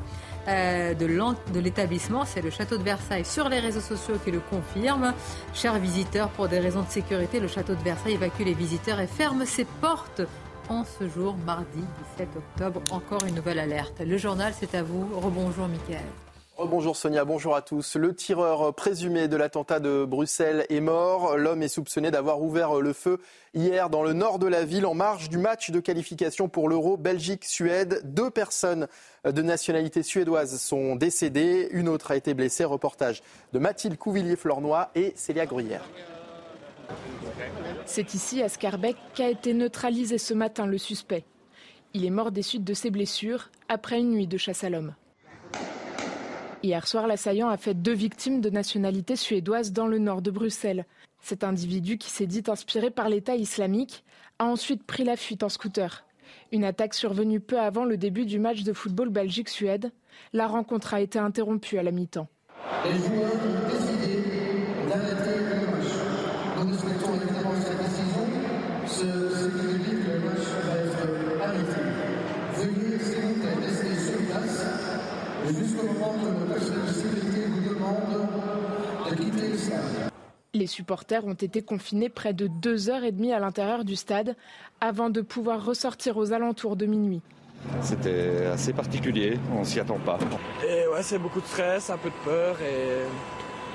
[0.48, 2.24] Euh, de l'établissement.
[2.24, 5.14] C'est le château de Versailles sur les réseaux sociaux qui le confirme.
[5.54, 9.08] Chers visiteurs, pour des raisons de sécurité, le château de Versailles évacue les visiteurs et
[9.08, 10.22] ferme ses portes
[10.70, 11.84] en ce jour, mardi
[12.18, 12.82] 17 octobre.
[12.92, 14.00] Encore une nouvelle alerte.
[14.00, 15.08] Le journal, c'est à vous.
[15.20, 16.27] Rebonjour, Mickaël.
[16.66, 17.96] Bonjour Sonia, bonjour à tous.
[17.98, 21.38] Le tireur présumé de l'attentat de Bruxelles est mort.
[21.38, 23.20] L'homme est soupçonné d'avoir ouvert le feu
[23.54, 26.98] hier dans le nord de la ville en marge du match de qualification pour l'Euro
[26.98, 28.02] Belgique-Suède.
[28.06, 28.88] Deux personnes
[29.24, 32.66] de nationalité suédoise sont décédées, une autre a été blessée.
[32.66, 33.22] Reportage
[33.54, 35.88] de Mathilde Couvillier-Flornois et Célia Gruyère.
[37.86, 41.24] C'est ici, à Scarbeck, qu'a été neutralisé ce matin le suspect.
[41.94, 44.96] Il est mort des suites de ses blessures après une nuit de chasse à l'homme.
[46.68, 50.86] Hier soir, l'assaillant a fait deux victimes de nationalité suédoise dans le nord de Bruxelles.
[51.22, 54.04] Cet individu, qui s'est dit inspiré par l'État islamique,
[54.38, 56.04] a ensuite pris la fuite en scooter.
[56.52, 59.94] Une attaque survenue peu avant le début du match de football Belgique-Suède.
[60.34, 62.28] La rencontre a été interrompue à la mi-temps.
[80.58, 84.36] Les supporters ont été confinés près de deux heures et demie à l'intérieur du stade
[84.82, 87.22] avant de pouvoir ressortir aux alentours de minuit.
[87.84, 90.18] C'était assez particulier, on s'y attend pas.
[90.68, 93.06] Et ouais, c'est beaucoup de stress, un peu de peur et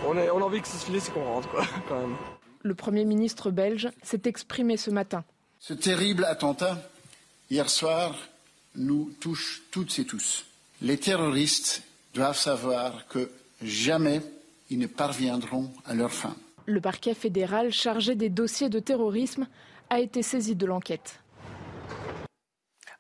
[0.08, 2.16] on, a envie que ça se finisse et qu'on rentre quoi, quand même.
[2.62, 5.22] Le Premier ministre belge s'est exprimé ce matin.
[5.60, 6.82] Ce terrible attentat,
[7.48, 8.16] hier soir,
[8.74, 10.46] nous touche toutes et tous.
[10.80, 13.30] Les terroristes doivent savoir que
[13.62, 14.20] jamais
[14.68, 16.34] ils ne parviendront à leur fin.
[16.66, 19.48] Le parquet fédéral chargé des dossiers de terrorisme
[19.90, 21.20] a été saisi de l'enquête.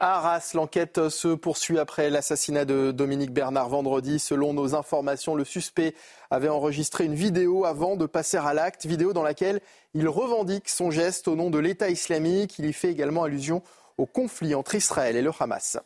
[0.00, 4.18] À Arras, l'enquête se poursuit après l'assassinat de Dominique Bernard vendredi.
[4.18, 5.94] Selon nos informations, le suspect
[6.28, 9.60] avait enregistré une vidéo avant de passer à l'acte, vidéo dans laquelle
[9.94, 12.58] il revendique son geste au nom de l'État islamique.
[12.58, 13.62] Il y fait également allusion
[13.96, 15.78] au conflit entre Israël et le Hamas.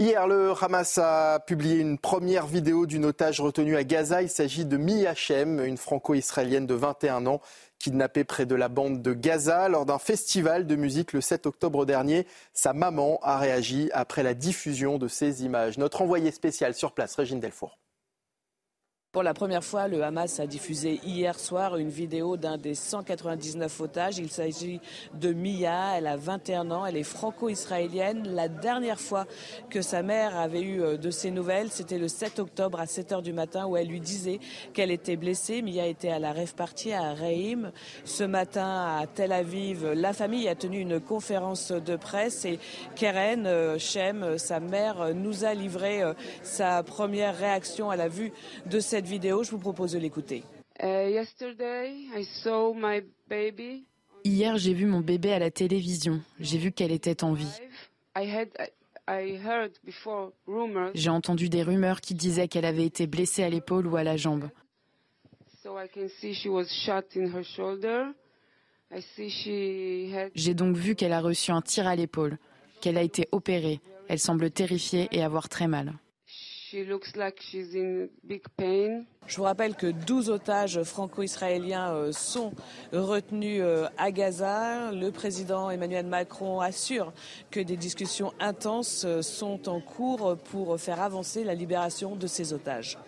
[0.00, 4.22] Hier, le Hamas a publié une première vidéo d'une otage retenue à Gaza.
[4.22, 7.42] Il s'agit de Mi Hachem, une franco-israélienne de 21 ans,
[7.78, 11.84] kidnappée près de la bande de Gaza lors d'un festival de musique le 7 octobre
[11.84, 12.26] dernier.
[12.54, 15.76] Sa maman a réagi après la diffusion de ces images.
[15.76, 17.76] Notre envoyé spécial sur place, Régine Delfour.
[19.12, 23.80] Pour la première fois, le Hamas a diffusé hier soir une vidéo d'un des 199
[23.80, 24.18] otages.
[24.18, 24.80] Il s'agit
[25.14, 28.32] de Mia, elle a 21 ans, elle est franco-israélienne.
[28.32, 29.26] La dernière fois
[29.68, 33.10] que sa mère avait eu euh, de ses nouvelles, c'était le 7 octobre à 7
[33.10, 34.38] heures du matin où elle lui disait
[34.74, 35.60] qu'elle était blessée.
[35.60, 37.72] Mia était à la rêve partie à Reim.
[38.04, 42.60] Ce matin à Tel Aviv, la famille a tenu une conférence de presse et
[42.94, 48.32] Keren euh, Shem, sa mère, nous a livré euh, sa première réaction à la vue
[48.66, 49.42] de cette vidéo.
[49.42, 50.42] Je vous propose de l'écouter.
[50.82, 51.10] Uh,
[54.24, 56.20] Hier, j'ai vu mon bébé à la télévision.
[56.38, 57.60] J'ai vu qu'elle était en vie.
[60.94, 64.16] J'ai entendu des rumeurs qui disaient qu'elle avait été blessée à l'épaule ou à la
[64.16, 64.48] jambe.
[70.34, 72.38] J'ai donc vu qu'elle a reçu un tir à l'épaule,
[72.80, 73.80] qu'elle a été opérée.
[74.08, 75.94] Elle semble terrifiée et avoir très mal.
[76.72, 76.84] Je
[79.36, 82.52] vous rappelle que 12 otages franco-israéliens euh, sont
[82.92, 84.92] retenus euh, à Gaza.
[84.92, 87.12] Le président Emmanuel Macron assure
[87.50, 92.52] que des discussions intenses euh, sont en cours pour faire avancer la libération de ces
[92.52, 92.98] otages.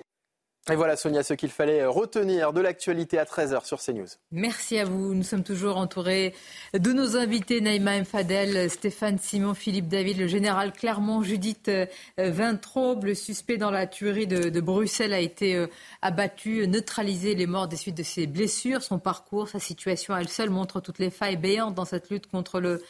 [0.71, 4.07] Et voilà Sonia ce qu'il fallait retenir de l'actualité à 13h sur CNews.
[4.31, 5.13] Merci à vous.
[5.13, 6.35] Nous sommes toujours entourés
[6.73, 8.05] de nos invités Naïma M.
[8.05, 11.69] Fadel, Stéphane Simon, Philippe David, le général Clermont, Judith
[12.17, 15.67] Vintraube, le suspect dans la tuerie de, Bruxelles a été euh,
[16.01, 18.83] abattu, neutralisé les morts des suites de ses blessures.
[18.83, 22.61] Son parcours, sa situation elle seule montre toutes les failles béantes dans cette lutte contre
[22.61, 22.81] le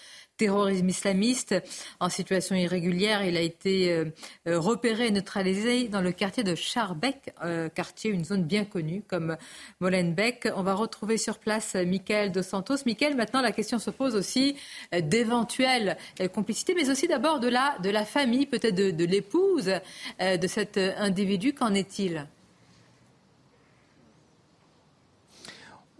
[0.42, 1.54] terrorisme islamiste
[2.00, 3.24] en situation irrégulière.
[3.24, 4.06] Il a été euh,
[4.48, 9.04] euh, repéré et neutralisé dans le quartier de Charbeck, euh, quartier, une zone bien connue
[9.06, 9.36] comme
[9.78, 10.48] Molenbeek.
[10.56, 12.78] On va retrouver sur place Michael Dos Santos.
[12.86, 14.56] Michael, maintenant la question se pose aussi
[14.92, 15.96] d'éventuelles
[16.34, 19.70] complicités, mais aussi d'abord de la, famille, peut-être de l'épouse
[20.20, 21.52] de cet individu.
[21.52, 22.26] Qu'en est-il?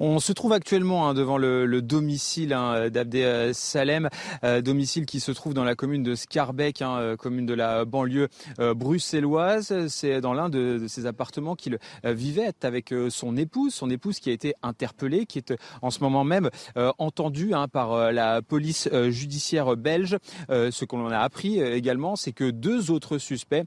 [0.04, 4.08] On se trouve actuellement hein, devant le, domicile hein, d'Abdé euh, Salem,
[4.42, 7.84] euh, domicile qui se trouve dans la commune de Scarbeck, hein, euh, commune de la
[7.84, 8.26] banlieue
[8.58, 9.86] bruxelloise.
[9.86, 14.32] C'est dans l'un de, ses appartements qu'il vivait avec son épouse, son épouse qui a
[14.32, 16.50] été interpellée, qui est en ce moment même
[16.98, 20.16] entendue par la police judiciaire belge.
[20.48, 23.64] ce qu'on a appris également, c'est que deux autres suspects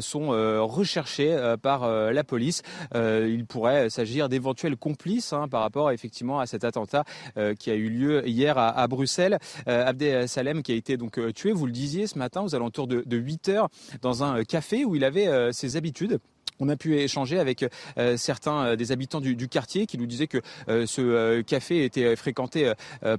[0.00, 0.28] sont
[0.66, 2.62] recherchés par la police.
[2.94, 7.04] il pourrait s'agir d'éventuels complices par rapport effectivement à cet attentat
[7.36, 9.38] euh, qui a eu lieu hier à, Bruxelles.
[9.68, 12.54] Euh, Abdel Salem qui a été donc euh, tué, vous le disiez ce matin aux
[12.54, 13.68] alentours de, de 8 heures
[14.02, 16.18] dans un café où il avait ses habitudes.
[16.60, 17.64] On a pu échanger avec
[17.98, 20.38] euh, certains euh, des habitants du, quartier qui nous disaient que
[20.68, 22.72] euh, ce café était fréquenté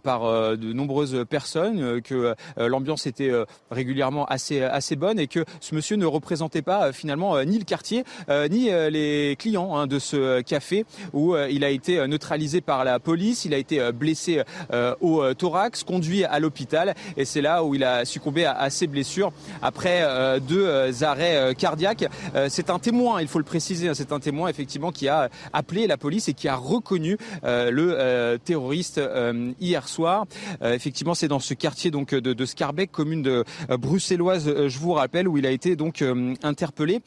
[0.04, 0.22] par
[0.58, 3.32] de nombreuses personnes, que l'ambiance était
[3.72, 8.04] régulièrement assez assez bonne et que ce monsieur ne représentait pas finalement ni le quartier
[8.30, 13.46] ni les clients hein, de ce café où il a été neutralisé par la police,
[13.46, 14.44] il a été blessé
[15.02, 19.32] au thorax, conduit à l'hôpital et c'est là où il a succombé à, ses blessures
[19.62, 22.06] après deux arrêts cardiaques.
[22.50, 25.98] C'est un témoin, faut le préciser, hein, c'est un témoin effectivement qui a appelé la
[25.98, 29.02] police et qui a reconnu le terroriste
[29.60, 30.26] hier soir.
[30.62, 35.28] effectivement, c'est dans ce quartier donc de, de Scarbeck, commune de bruxelloise, je vous rappelle,
[35.28, 36.04] où il a été donc
[36.44, 37.02] interpellé.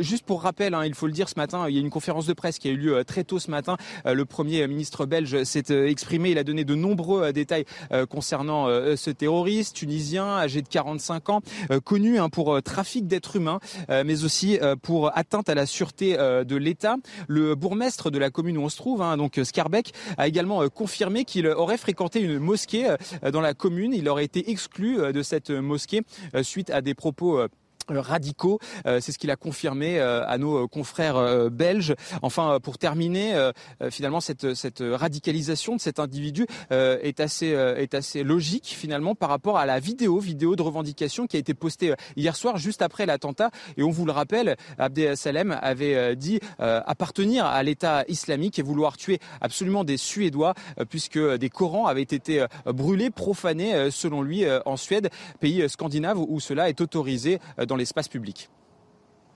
[0.00, 2.26] juste pour rappel, hein, il faut le dire, ce matin, il y a une conférence
[2.26, 3.76] de presse qui a eu lieu très tôt ce matin.
[4.04, 7.64] le premier ministre belge s'est exprimé, il a donné de nombreux détails
[8.08, 8.66] concernant
[8.96, 11.40] ce terroriste tunisien âgé de 45 ans,
[11.84, 16.96] connu hein, pour trafic d'êtres humains, mais aussi pour atteinte à la sûreté de l'État.
[17.26, 21.24] Le bourgmestre de la commune où on se trouve, hein, donc Scarbeck, a également confirmé
[21.24, 22.94] qu'il aurait fréquenté une mosquée
[23.32, 23.92] dans la commune.
[23.94, 26.02] Il aurait été exclu de cette mosquée
[26.42, 27.48] suite à des propos euh,
[27.96, 28.58] radicaux.
[28.86, 31.94] Euh, c'est ce qu'il a confirmé euh, à nos confrères belges.
[32.22, 33.50] Enfin, pour terminer,
[33.90, 34.46] finalement, cette,
[34.80, 40.18] radicalisation de cet individu est assez est assez logique finalement par rapport à la vidéo
[40.18, 43.50] vidéo de revendication qui a été postée hier soir juste après l'attentat.
[43.76, 48.96] Et on vous le rappelle, Abdel Salem avait dit appartenir à l'État islamique et vouloir
[48.96, 50.54] tuer absolument des Suédois
[50.88, 55.10] puisque des Corans avaient été brûlés, profanés selon lui en Suède,
[55.40, 58.48] pays scandinave où cela est autorisé dans l'espace public.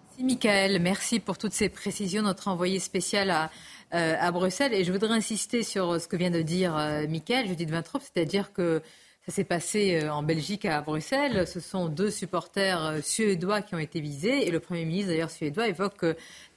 [0.09, 3.51] Merci Michael, merci pour toutes ces précisions, notre envoyé spécial à,
[3.95, 4.75] euh, à Bruxelles.
[4.75, 8.53] Et je voudrais insister sur ce que vient de dire euh, Michael, Judith Vintrop, c'est-à-dire
[8.53, 8.83] que
[9.25, 11.47] ça s'est passé euh, en Belgique à Bruxelles.
[11.47, 14.47] Ce sont deux supporters suédois qui ont été visés.
[14.47, 16.05] Et le Premier ministre, d'ailleurs, suédois, évoque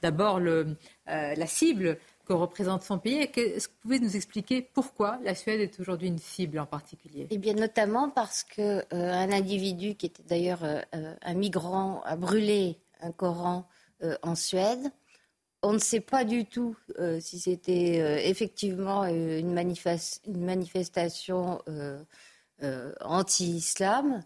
[0.02, 3.18] d'abord la cible que représente son pays.
[3.18, 7.28] Est-ce que vous pouvez nous expliquer pourquoi la Suède est aujourd'hui une cible en particulier?
[7.30, 12.16] Eh bien, notamment parce qu'un euh, individu qui était d'ailleurs euh, euh, un migrant a
[12.16, 13.68] brûlé un Coran
[14.22, 14.90] en Suède.
[15.62, 16.76] On ne sait pas du tout
[17.18, 21.62] si c'était effectivement une manifestation
[23.00, 24.22] anti-islam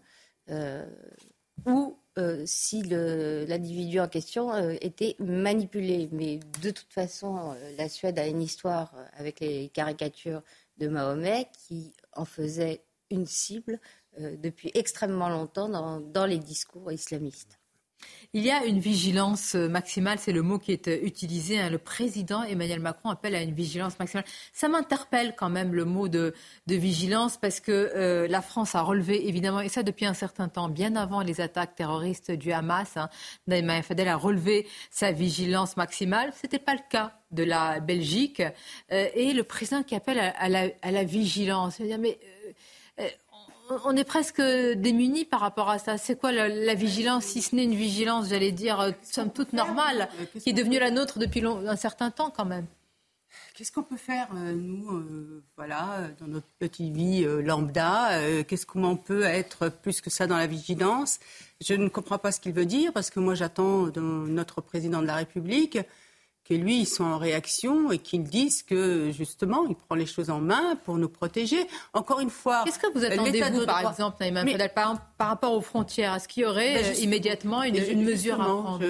[1.65, 6.09] ou euh, si l'individu en question euh, était manipulé.
[6.11, 10.41] Mais de toute façon, euh, la Suède a une histoire avec les caricatures
[10.77, 13.79] de Mahomet qui en faisait une cible
[14.19, 17.60] depuis extrêmement longtemps dans les discours islamistes.
[18.33, 21.59] Il y a une vigilance maximale, c'est le mot qui est utilisé.
[21.59, 21.69] Hein.
[21.69, 24.23] Le président Emmanuel Macron appelle à une vigilance maximale.
[24.53, 26.33] Ça m'interpelle quand même le mot de,
[26.67, 30.69] vigilance parce que euh, la France a relevé évidemment, et ça depuis un certain temps,
[30.69, 33.09] bien avant les attaques terroristes du Hamas, hein,
[33.83, 36.31] Fadel a relevé sa vigilance maximale.
[36.33, 38.41] Ce n'était pas le cas de la Belgique.
[38.91, 41.79] Euh, et le président qui appelle à, la, vigilance.
[41.79, 42.51] Mais, euh,
[43.85, 45.97] on est presque démunis par rapport à ça.
[45.97, 50.09] C'est quoi la, vigilance, si ce n'est une vigilance, j'allais dire, euh, somme toute normale,
[50.39, 52.65] qui est devenue la nôtre depuis un certain temps quand même
[53.55, 58.97] Qu'est-ce qu'on peut faire, euh, nous, euh, voilà, dans notre petite vie lambda Qu'est-ce qu'on
[58.97, 61.19] peut être plus que ça dans la vigilance?
[61.61, 65.01] Je ne comprends pas ce qu'il veut dire, parce que moi, j'attends de notre président
[65.01, 65.77] de la République
[66.43, 70.29] que lui, ils sont en réaction et qu'ils disent que justement, il prend les choses
[70.29, 71.67] en main pour nous protéger.
[71.93, 75.61] Encore une fois, qu'est-ce que vous attendez vous, par exemple, Naïma par, par, rapport aux
[75.61, 78.83] frontières Est-ce qu'il y aurait ben, euh, immédiatement une, mesure à prendre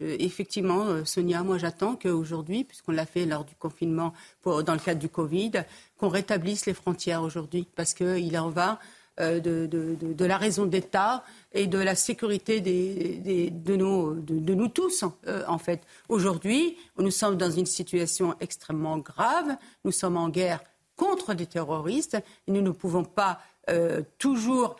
[0.00, 4.12] Effectivement, euh, Sonia, moi j'attends qu'aujourd'hui, puisqu'on l'a fait lors du confinement
[4.42, 5.52] pour, dans le cadre du Covid,
[5.98, 8.78] qu'on rétablisse les frontières aujourd'hui, parce qu'il en va
[9.18, 15.80] euh, de, la raison d'État et de la sécurité de, nous tous, euh, en fait.
[16.10, 19.56] Aujourd'hui, nous sommes dans une situation extrêmement grave.
[19.84, 20.60] Nous sommes en guerre
[20.96, 23.40] contre des terroristes et nous ne pouvons pas
[23.70, 24.76] euh, toujours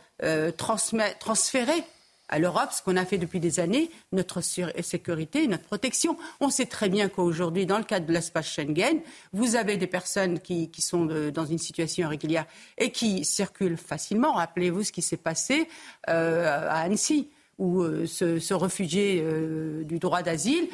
[0.57, 1.83] transférer
[2.29, 6.17] à l'Europe, ce qu'on a fait depuis des années, notre sécurité, notre protection.
[6.41, 9.01] On sait très bien qu'aujourd'hui, dans le cadre de l'espace Schengen,
[9.33, 12.47] vous avez des personnes qui, sont dans une situation irrégulière
[12.79, 14.33] et qui circulent facilement.
[14.33, 15.69] Rappelez-vous ce qui s'est passé
[16.09, 20.69] euh, à Annecy, où euh, ce, réfugié euh, du droit d'asile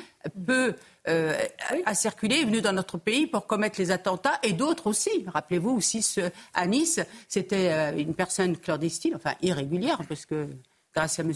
[0.46, 0.74] peut
[1.04, 5.24] a circulé, est venu dans notre pays pour commettre les attentats et d'autres aussi.
[5.26, 6.16] Rappelez-vous aussi
[6.54, 10.46] à Nice, c'était une personne clandestine, enfin irrégulière, parce que
[10.94, 11.32] grâce à M.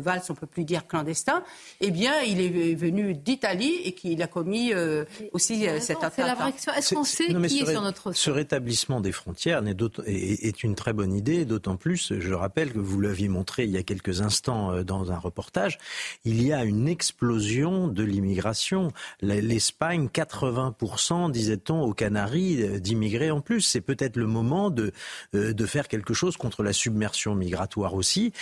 [0.00, 1.42] Valls, on ne peut plus dire clandestin,
[1.80, 6.52] eh bien, il est venu d'Italie et qu'il a commis euh, aussi euh, cette attentat.
[6.76, 9.62] Est-ce qu'on sait qui est sur notre Ce rétablissement des frontières
[10.06, 13.76] est, une très bonne idée, d'autant plus, je rappelle que vous l'aviez montré il y
[13.76, 15.78] a quelques instants euh, dans un reportage,
[16.24, 18.92] il y a une explosion de l'immigration.
[19.20, 23.62] L'Espagne, 80%, disait-on, aux Canaries, d'immigrés en plus.
[23.62, 24.92] C'est peut-être le moment de,
[25.32, 28.32] de faire quelque chose contre la submersion migratoire aussi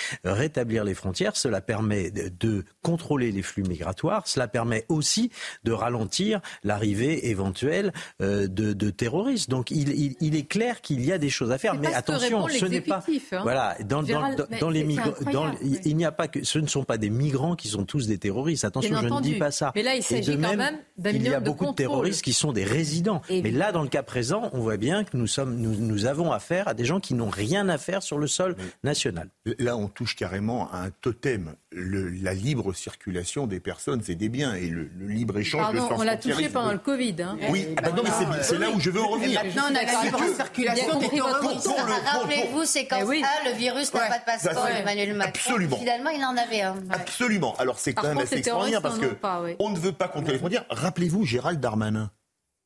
[0.51, 5.31] rétablir les frontières, cela permet de contrôler les flux migratoires, cela permet aussi
[5.63, 9.49] de ralentir l'arrivée éventuelle euh, de, terroristes.
[9.49, 12.67] Donc il, il, est clair qu'il y a des choses à faire, mais attention, ce
[12.67, 13.41] n'est pas hein.
[13.43, 16.99] voilà dans, dans, dans les migrants, il n'y a pas que ce ne sont pas
[16.99, 18.65] des migrants qui sont tous des terroristes.
[18.65, 19.73] Attention, je ne dis pas ça.
[19.77, 22.65] Mais là, il s'agit quand même Il y a beaucoup de, terroristes qui sont des
[22.65, 23.23] résidents.
[23.31, 26.33] mais là, dans le cas présent, on voit bien que nous sommes, nous, nous avons
[26.33, 29.29] affaire à des gens qui n'ont rien à faire sur le sol national.
[29.59, 34.55] Là, on touche carrément à un totem, la libre circulation des personnes et des biens
[34.55, 37.17] et le, libre échange Pardon, de on l'a touché pendant le Covid.
[37.23, 37.39] Hein.
[37.51, 38.11] Oui, ah bah non, mais
[38.43, 39.45] c'est là où je veux en revenir.
[39.45, 41.69] Maintenant, on a la libre circulation des terroristes.
[42.07, 45.31] Rappelez-vous, c'est quand eh le virus n'a pas de passeport, Emmanuel Macron.
[45.31, 45.77] Absolument.
[45.79, 46.77] Finalement, il en avait un.
[46.91, 47.55] Absolument.
[47.59, 49.17] Alors, c'est quand même assez extraordinaire parce que
[49.59, 50.65] on ne veut pas contrôler les frontières.
[50.71, 52.11] Rappelez-vous Gérald Darmanin.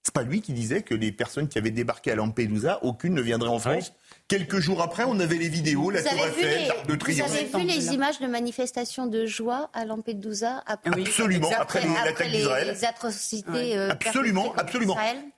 [0.04, 3.22] C'est pas lui qui disait que les personnes qui avaient débarqué à Lampedusa, aucune ne
[3.22, 3.94] viendrait en France.
[4.28, 7.28] Quelques jours après, on avait les vidéos, la Tour Eiffel, l'Arc de Triomphe.
[7.28, 12.30] Vous avez vu les images de manifestations de joie à Lampedusa après, Absolument, après, l'attaque
[12.30, 12.68] d'Israël.
[12.68, 13.76] Les atrocités.
[13.76, 14.96] Euh, absolument, absolument.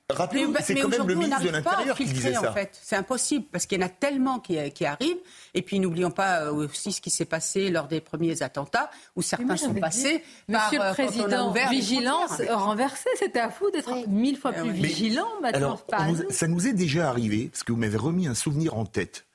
[0.08, 2.50] Rappelez-vous, c'est quand même le ministre de l'Intérieur qui disait ça.
[2.50, 2.78] En fait.
[2.80, 5.18] C'est impossible parce qu'il y en a tellement qui, qui arrivent.
[5.54, 9.22] Et puis n'oublions pas euh, aussi ce qui s'est passé lors des premiers attentats où
[9.22, 10.22] certains sont passés.
[10.48, 15.26] Monsieur le euh, Président, vigilance renversée, c'était à fou d'être mille fois plus vigilant.
[15.42, 15.84] Alors,
[16.30, 19.25] ça nous est déjà arrivé, parce que vous m'avez remis un souvenir en tête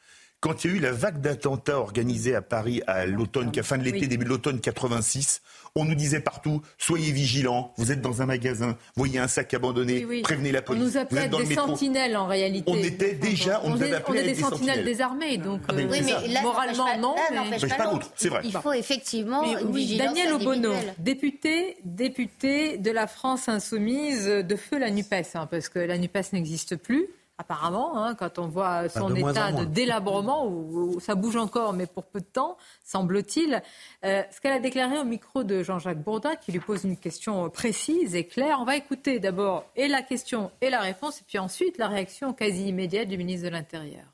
[0.41, 3.83] quand il y a eu la vague d'attentats organisés à Paris à l'automne, fin de
[3.83, 5.41] l'été, début de l'automne 86,
[5.75, 10.03] on nous disait partout soyez vigilants, vous êtes dans un magasin, voyez un sac abandonné,
[10.23, 10.81] prévenez la police.
[10.81, 12.71] On nous appelait des sentinelles en réalité.
[12.71, 16.01] On était déjà, on, on, est, on est des, sentinelles désarmées, donc ah, euh, oui,
[16.03, 17.15] mais moralement non.
[17.49, 17.59] mais...
[17.59, 18.41] pas, c'est vrai.
[18.43, 24.79] Il faut effectivement une vigilance Daniel Obono, député, député de la France insoumise de feu
[24.79, 27.09] la Nupes, hein, parce que la Nupes n'existe plus
[27.41, 32.05] apparemment, hein, quand on voit son état de délabrement, où, ça bouge encore, mais pour
[32.05, 33.61] peu de temps, semble-t-il.
[34.05, 37.49] Euh, ce qu'elle a déclaré au micro de Jean-Jacques Bourdin, qui lui pose une question
[37.49, 38.57] précise et claire.
[38.61, 42.33] On va écouter d'abord et la question et la réponse, et puis ensuite la réaction
[42.33, 44.05] quasi immédiate du ministre de l'Intérieur.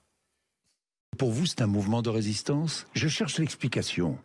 [1.18, 2.86] Pour vous, c'est un mouvement de résistance?
[2.94, 4.18] Je cherche l'explication.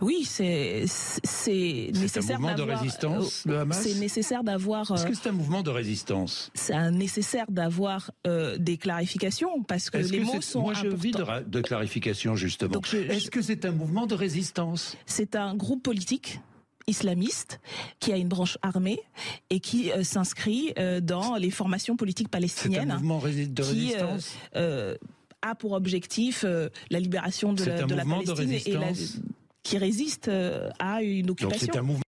[0.00, 2.36] Oui, c'est c'est nécessaire.
[2.36, 4.90] un mouvement de résistance, le Hamas C'est nécessaire d'avoir.
[4.92, 9.98] Est-ce que c'est un mouvement de résistance C'est nécessaire d'avoir euh, des clarifications parce que
[9.98, 12.80] les mots sont Moi, je vis de, de clarification justement.
[12.92, 16.40] Est-ce que c'est un mouvement de résistance C'est un groupe politique
[16.86, 17.60] islamiste
[18.00, 19.00] qui a une branche armée
[19.48, 22.88] et qui euh, s'inscrit euh, dans les formations politiques palestiniennes.
[22.88, 24.34] C'est un mouvement de résistance
[25.42, 28.92] a pour objectif euh, la libération de la, de la Palestine et la,
[29.62, 31.66] qui résiste euh, à une occupation.
[31.66, 32.02] Donc c'est un mouvement.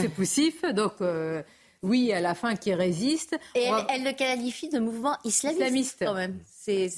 [0.00, 1.42] c'est poussif, donc euh,
[1.82, 3.38] oui, à la fin qui résiste.
[3.54, 6.38] Et elle, le qualifie de mouvement islamiste, quand même.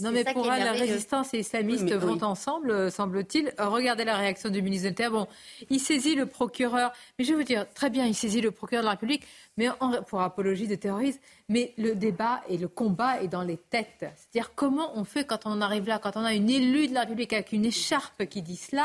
[0.01, 3.53] non, mais pour elle, la résistance et islamiste vont ensemble, euh, semble-t-il.
[3.61, 5.12] Euh, regardez la réaction du ministre de l'Intérieur.
[5.12, 5.29] Bon,
[5.70, 6.93] il saisit le procureur.
[7.18, 9.24] Mais je vais vous dire, très bien, il saisit le procureur de la République
[9.59, 9.68] mais
[10.07, 11.18] pour apologie de terrorisme.
[11.49, 14.07] Mais le débat et le combat est dans les têtes.
[14.16, 17.01] C'est-à-dire comment on fait quand on arrive là, quand on a une élue de la
[17.01, 18.85] République avec une écharpe qui dit cela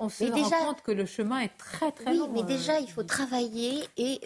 [0.00, 2.28] on se rend compte que le chemin est très très long.
[2.32, 2.80] Oui, mais déjà, euh.
[2.80, 4.20] il faut travailler et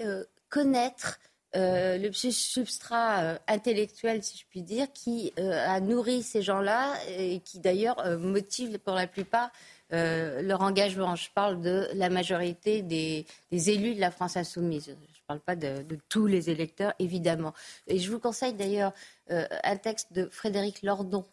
[0.54, 1.18] connaître
[1.56, 6.94] euh, le substrat euh, intellectuel, si je puis dire, qui euh, a nourri ces gens-là
[7.08, 9.50] et qui d'ailleurs motive pour la plupart
[9.90, 11.14] leur engagement.
[11.14, 14.86] Je parle de la majorité des, élus de la France insoumise.
[14.86, 17.54] Je ne parle pas de, de, tous les électeurs, évidemment.
[17.86, 18.92] Et je vous conseille d'ailleurs
[19.28, 21.24] un texte de Frédéric Lordon,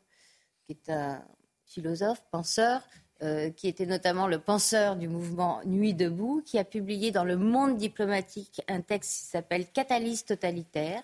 [0.67, 1.23] qui est un
[1.65, 2.81] philosophe, penseur,
[3.23, 7.37] euh, qui était notamment le penseur du mouvement Nuit debout, qui a publié dans Le
[7.37, 11.03] Monde diplomatique un texte qui s'appelle Catalyse totalitaire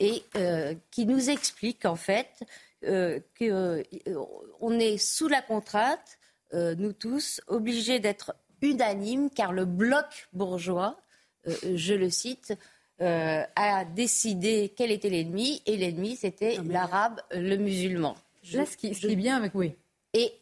[0.00, 2.42] et euh, qui nous explique en fait
[2.84, 6.18] euh, qu'on est sous la contrainte,
[6.52, 11.00] nous tous, obligés d'être unanimes, car le bloc bourgeois,
[11.46, 12.54] je le cite,
[12.98, 18.16] a décidé quel était l'ennemi, et l'ennemi c'était l'arabe, le musulman.
[18.52, 19.76] Là, ce qui, ce qui est bien avec oui.
[20.14, 20.34] Et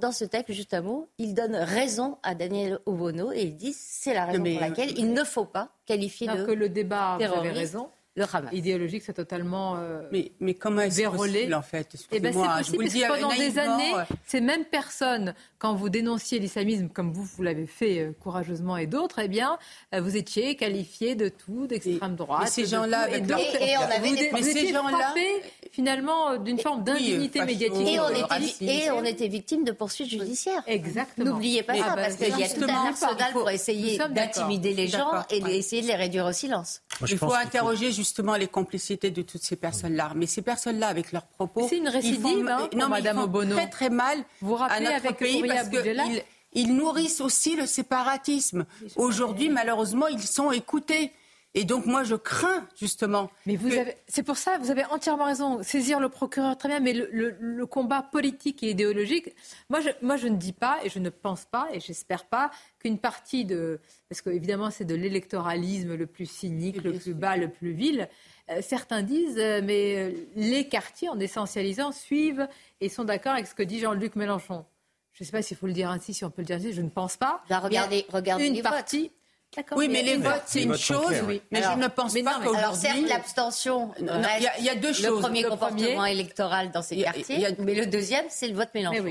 [0.00, 3.72] dans, ce texte, juste un mot, il donne raison à Daniel Obono et il dit
[3.72, 7.24] c'est la raison pour laquelle il ne faut pas qualifier de que le débat, vous
[7.24, 8.52] avez raison, le Hamas.
[8.52, 11.88] Idéologique, c'est totalement euh, mais, mais comment est-ce possible en fait?
[12.12, 15.88] Eh ben, C'est possible parce que pendant des années, euh, ces mêmes personnes, quand vous
[15.88, 19.58] dénonciez l'islamisme, comme vous, vous l'avez fait euh, courageusement et d'autres, eh bien,
[19.94, 22.42] euh, vous étiez qualifiés de tout, d'extrême droite.
[22.44, 24.30] Mais ces gens-là, et, donc, et, on avait vous, des...
[24.30, 25.14] vous ces gens-là,
[25.72, 27.88] finalement d'une forme d'indignité médiatique.
[27.88, 30.62] Et on, était, et on était victime de poursuites judiciaires.
[30.66, 31.32] Exactement.
[31.32, 35.24] N'oubliez pas ça, parce qu'il y a tout un arsenal pour essayer d'intimider les gens
[35.30, 36.82] et essayer de les réduire au silence.
[37.08, 40.12] Il faut interroger justement les complicités de toutes ces personnes-là.
[40.16, 43.54] Mais ces personnes-là, avec leurs propos, c'est une récidive, hein, non, Madame Obono.
[43.54, 46.22] Très très mal vous rappelez à notre avec pays parce qu'ils
[46.54, 48.64] ils nourrissent aussi le séparatisme.
[48.96, 51.12] Aujourd'hui, malheureusement, ils sont écoutés.
[51.54, 53.30] Et donc moi je crains justement.
[53.46, 55.62] Mais vous avez, c'est pour ça, vous avez entièrement raison.
[55.62, 59.34] Saisir le procureur très bien, mais le, combat politique et idéologique,
[59.68, 62.50] moi je, moi je ne dis pas et je ne pense pas et j'espère pas
[62.78, 67.48] qu'une partie de, parce qu'évidemment c'est de l'électoralisme le plus cynique, le plus bas, le
[67.50, 68.08] plus vil.
[68.50, 72.48] Euh, certains disent, euh, mais euh, les quartiers en essentialisant suivent
[72.80, 74.64] et sont d'accord avec ce que dit Jean-Luc Mélenchon.
[75.12, 76.72] Je ne sais pas s'il faut le dire ainsi, si on peut le dire ainsi,
[76.72, 77.42] je ne pense pas.
[77.50, 79.10] Bah, regardez, regardez une partie,
[79.76, 81.14] oui, mais les votes, c'est une chose.
[81.50, 82.58] Mais je ne pense pas qu'aujourd'hui.
[82.58, 85.06] Alors, certes, l'abstention Il y, a deux choses.
[85.06, 89.04] Le premier comportement électoral dans ces quartiers, mais le deuxième, c'est le vote Mélenchon.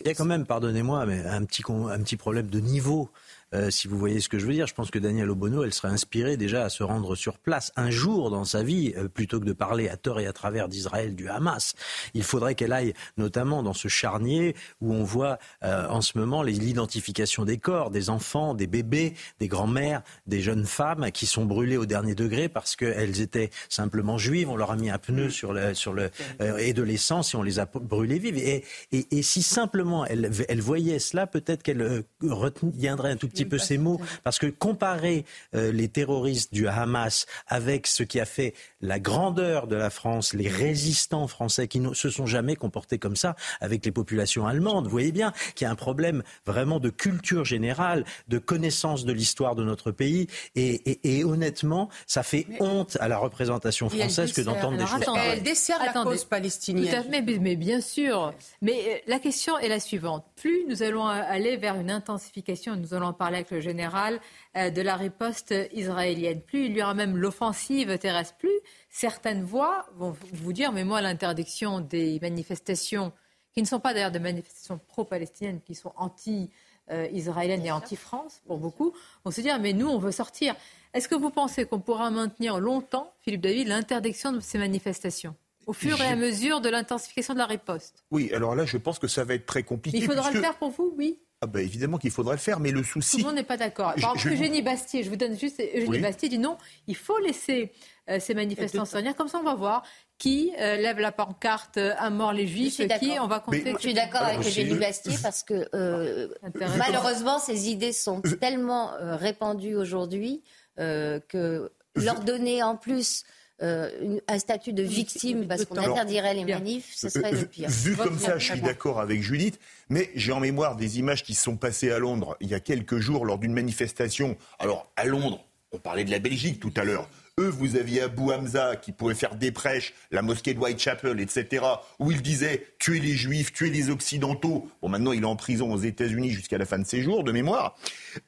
[0.00, 3.10] Il y a quand même, pardonnez-moi, mais un petit, un petit problème de niveau.
[3.54, 4.66] Euh, si vous voyez ce que je veux dire.
[4.66, 7.90] Je pense que Daniel Obono, elle serait inspirée déjà à se rendre sur place un
[7.90, 11.14] jour dans sa vie, euh, plutôt que de parler à tort et à travers d'Israël,
[11.14, 11.74] du Hamas.
[12.14, 16.42] Il faudrait qu'elle aille notamment dans ce charnier où on voit euh, en ce moment
[16.42, 21.76] l'identification des corps, des enfants, des bébés, des grands-mères, des jeunes femmes qui sont brûlées
[21.76, 24.48] au dernier degré parce qu'elles étaient simplement juives.
[24.48, 26.10] On leur a mis un pneu sur le, sur le,
[26.58, 28.38] et de l'essence et on les a brûlées vives.
[28.38, 33.41] Et, et, et si simplement elle, elle voyait cela, peut-être qu'elle retiendrait un tout petit
[33.44, 35.24] peu ces mots, parce que comparer
[35.54, 40.34] euh, les terroristes du Hamas avec ce qui a fait la grandeur de la France,
[40.34, 44.84] les résistants français qui ne se sont jamais comportés comme ça avec les populations allemandes,
[44.84, 49.12] vous voyez bien qu'il y a un problème vraiment de culture générale, de connaissance de
[49.12, 54.78] l'histoire de notre pays, et, honnêtement, ça fait honte à la représentation française que d'entendre
[54.78, 55.04] des choses.
[55.24, 57.04] Elle dessert la cause palestinienne.
[57.10, 58.34] mais, mais bien sûr.
[58.60, 60.24] Mais euh, la question est la suivante.
[60.36, 64.20] Plus nous allons aller vers une intensification, nous allons en parler avec le général,
[64.56, 66.40] euh, de la riposte israélienne.
[66.40, 68.58] Plus il y aura même l'offensive terrestre, plus
[68.90, 73.12] certaines voix vont vous dire, mais moi, l'interdiction des manifestations,
[73.52, 78.92] qui ne sont pas d'ailleurs des manifestations pro-palestiniennes, qui sont anti-israéliennes et anti-France, pour beaucoup,
[79.24, 80.54] vont se dire, mais nous, on veut sortir.
[80.94, 85.34] Est-ce que vous pensez qu'on pourra maintenir longtemps, Philippe David, l'interdiction de ces manifestations
[85.66, 88.04] au fur et à mesure de l'intensification de la riposte?
[88.10, 89.98] Oui, alors là, je pense que ça va être très compliqué.
[89.98, 92.70] il faudra le faire pour vous, oui ah ben évidemment qu'il faudrait le faire, mais
[92.70, 93.16] le souci.
[93.16, 93.94] Tout le monde n'est pas d'accord.
[94.00, 97.72] Par exemple, Eugénie Bastier, je vous donne juste Eugénie Bastier dit non, il faut laisser
[98.08, 99.82] euh, ces manifestants se Comme ça, on va voir
[100.18, 103.72] qui euh, lève la pancarte euh, à mort les juifs, qui on va compter.
[103.72, 105.68] je suis d'accord avec Eugénie Bastier parce que
[106.78, 110.44] malheureusement, ces idées sont tellement répandues aujourd'hui
[110.76, 113.24] que leur donner en plus
[113.62, 117.68] euh, un statut de victime parce qu'on interdirait les manifs, ce serait le pire.
[117.70, 119.58] Vu comme ça, je suis d'accord avec Judith,
[119.88, 122.60] mais j'ai en mémoire des images qui se sont passées à Londres il y a
[122.60, 124.36] quelques jours lors d'une manifestation.
[124.58, 127.08] Alors, à Londres, on parlait de la Belgique tout à l'heure.
[127.40, 131.64] Eux, vous aviez Abou Hamza qui pouvait faire des prêches, la mosquée de Whitechapel, etc.,
[131.98, 134.68] où il disait tuer les juifs, tuer les occidentaux.
[134.82, 137.32] Bon, maintenant, il est en prison aux États-Unis jusqu'à la fin de ses jours, de
[137.32, 137.78] mémoire.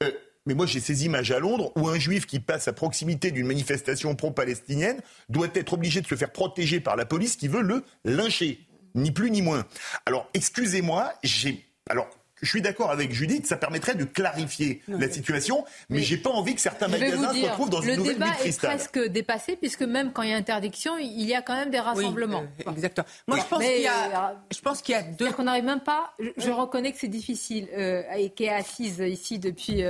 [0.03, 0.11] Euh,
[0.47, 3.47] mais moi, j'ai ces images à Londres où un juif qui passe à proximité d'une
[3.47, 7.83] manifestation pro-palestinienne doit être obligé de se faire protéger par la police qui veut le
[8.05, 8.61] lyncher.
[8.95, 9.67] Ni plus ni moins.
[10.07, 11.65] Alors, excusez-moi, j'ai.
[11.89, 12.09] Alors,
[12.43, 16.55] je suis d'accord avec Judith, ça permettrait de clarifier la situation, mais, j'ai pas envie
[16.55, 19.83] que certains magasins se retrouvent dans une nouvelle nuit Le débat est presque dépassé, puisque
[19.83, 22.45] même quand il y a interdiction, il y a quand même des rassemblements.
[22.67, 23.07] Euh, exactement.
[23.27, 25.33] Moi, je pense qu'il y a, euh, je pense qu'il y a deux.
[25.33, 26.13] Qu'on n'arrive même pas.
[26.37, 29.83] Je, reconnais que c'est difficile, euh, et qui est assise ici depuis.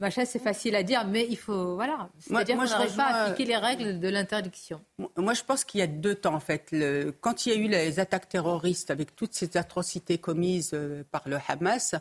[0.00, 1.76] Machin, c'est facile à dire, mais il faut.
[1.76, 2.08] Voilà.
[2.18, 4.84] C'est-à-dire qu'on n'arrive pas à appliquer les règles de l'interdiction.
[5.16, 6.68] Moi, je pense qu'il y a deux temps, en fait.
[6.72, 7.12] Le...
[7.12, 11.22] Quand il y a eu les attaques terroristes avec toutes ces atrocités commises euh, par
[11.28, 11.94] le Hamas,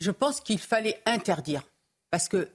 [0.00, 1.62] je pense qu'il fallait interdire.
[2.10, 2.48] Parce que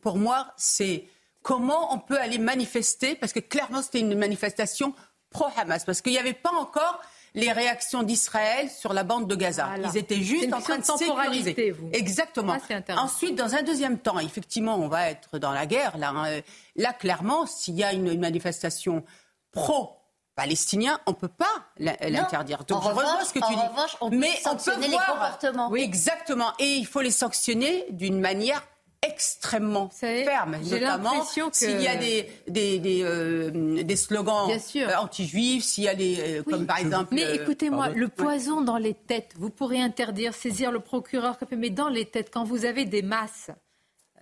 [0.00, 1.04] pour moi, c'est
[1.42, 4.92] comment on peut aller manifester, parce que clairement, c'était une manifestation
[5.30, 7.00] pro-Hamas, parce qu'il n'y avait pas encore
[7.36, 9.68] les réactions d'Israël sur la bande de Gaza.
[9.84, 11.70] Ils étaient juste en train de sécuriser.
[11.70, 11.90] Vous.
[11.92, 12.56] Exactement.
[12.88, 15.98] Ah, Ensuite, dans un deuxième temps, effectivement, on va être dans la guerre.
[15.98, 16.40] Là, hein.
[16.74, 19.04] là clairement, s'il y a une, manifestation
[19.52, 19.98] pro
[20.34, 21.44] palestinien, on ne peut pas
[21.78, 22.64] l'interdire.
[22.64, 23.60] Donc je revanche, ce que tu dis.
[24.00, 25.68] on peut Mais sanctionner les comportements.
[25.70, 26.52] Oui, exactement.
[26.58, 28.62] Et il faut les sanctionner d'une manière
[29.08, 35.84] extrêmement ferme, notamment s'il y a des, des, des, euh, des slogans euh, anti-juifs, s'il
[35.84, 37.14] y a des, euh, comme par exemple...
[37.14, 41.88] Mais écoutez-moi, le poison dans les têtes, vous pourrez interdire, saisir le procureur, mais dans
[41.88, 43.50] les têtes, quand vous avez des masses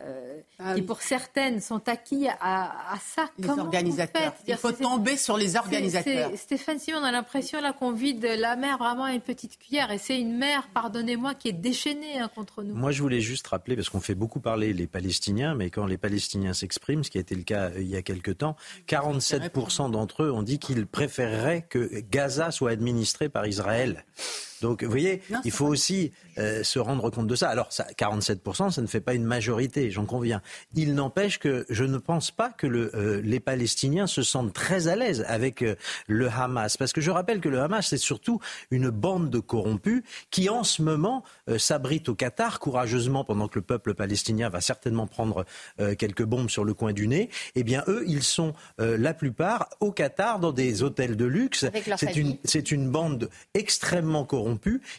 [0.01, 3.26] euh, ah qui pour certaines sont acquis à, à ça.
[3.38, 4.34] Les organisateurs.
[4.47, 6.30] Il faut tomber sur les organisateurs.
[6.36, 9.90] Stéphane Simon, on a l'impression là qu'on vide la mer vraiment à une petite cuillère.
[9.92, 12.74] Et c'est une mer, pardonnez-moi, qui est déchaînée hein, contre nous.
[12.74, 15.99] Moi, je voulais juste rappeler, parce qu'on fait beaucoup parler les Palestiniens, mais quand les
[15.99, 18.57] Palestiniens s'expriment, ce qui a été le cas euh, il y a quelque temps,
[18.88, 24.05] 47% d'entre eux ont dit qu'ils préféreraient que Gaza soit administré par Israël.
[24.65, 27.51] Donc, vous voyez, il faut aussi euh, se rendre compte de ça.
[27.51, 30.41] Alors, ça, 47%, ça ne fait pas une majorité, j'en conviens.
[30.75, 34.89] Il n'empêche que je ne pense pas que le, euh, les Palestiniens se sentent très
[34.89, 35.75] à l'aise avec euh,
[36.07, 36.79] le Hamas.
[36.79, 38.41] Parce que je rappelle que le Hamas, c'est surtout
[38.71, 41.25] une bande de corrompus qui, en ce moment,
[41.59, 45.45] s'abrite au Qatar courageusement pendant que le peuple palestinien va certainement prendre
[45.99, 47.28] quelques bombes sur le coin du nez.
[47.55, 51.66] Eh bien, eux, ils sont la plupart au Qatar dans des hôtels de luxe.
[51.97, 54.53] C'est une, c'est une bande extrêmement corrompue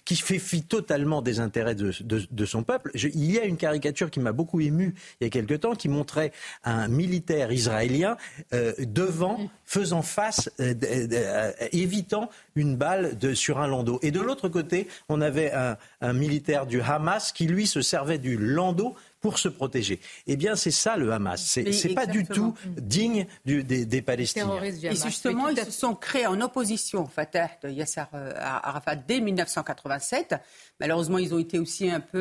[0.06, 2.92] qui fait fi totalement des intérêts de, son peuple.
[2.94, 5.90] il y a une caricature qui m'a beaucoup ému il y a quelque temps, qui
[5.90, 6.32] montrait
[6.64, 8.18] un militaire israélien
[8.54, 14.00] euh, devant, faisant face, euh, euh, évitant une balle sur un landau.
[14.02, 18.38] Et de l'autre côté, on avait un militaire du Hamas qui, lui, se servait du
[18.38, 18.96] landau
[19.26, 20.00] pour se protéger.
[20.28, 21.44] Eh bien, c'est ça le Hamas.
[21.44, 24.62] C'est n'est pas du tout digne des, Palestiniens.
[24.62, 29.22] Et justement, ils se sont créés en opposition au Fatah de Yasser euh, Arafat dès
[29.22, 30.36] 1987.
[30.80, 32.20] Malheureusement, ils ont été aussi un peu...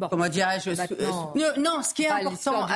[0.00, 2.66] Euh, comment dirais-je euh, Non, ce qui est important.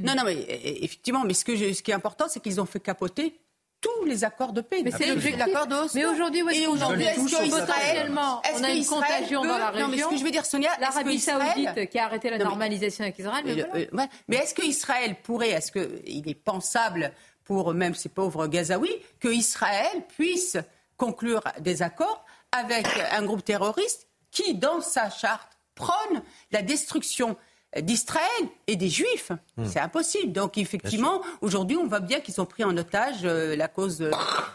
[0.00, 0.46] non, non, mais
[0.82, 3.38] effectivement, mais ce, que ce qui est important, c'est qu'ils ont fait capoter
[3.84, 4.82] tous les accords de paix.
[4.82, 5.06] Mais c'est
[5.36, 7.06] l'accord Mais aujourd'hui, où est-ce aujourd'hui,
[7.50, 9.86] potentiellement, on a une contagion dans la région.
[9.86, 13.04] Non, mais ce que je veux dire, Sonia, l'Arabie Saoudite qui a arrêté la normalisation
[13.04, 13.88] avec Israël.
[13.92, 17.12] Mais, mais est-ce qu'Israël pourrait, est-ce qu'il est pensable
[17.44, 20.56] pour même ces pauvres Gazaouis que Israël puisse
[20.96, 27.36] conclure des accords avec un groupe terroriste qui, dans sa charte, prône la destruction
[27.80, 28.24] d'Israël
[28.66, 29.32] et des Juifs.
[29.56, 29.64] Hmm.
[29.64, 30.32] C'est impossible.
[30.32, 34.10] Donc effectivement, aujourd'hui, on voit bien qu'ils ont pris en otage euh, la cause euh,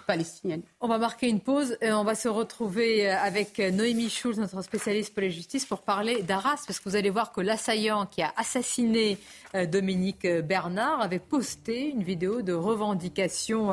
[0.08, 0.62] palestinienne.
[0.82, 4.62] On va marquer une pause et on va se retrouver euh, avec Noémie Schulz, notre
[4.62, 8.22] spécialiste pour la justice, pour parler d'Arras, parce que vous allez voir que l'assaillant qui
[8.22, 9.18] a assassiné
[9.72, 13.72] Dominique Bernard avait posté une vidéo de revendication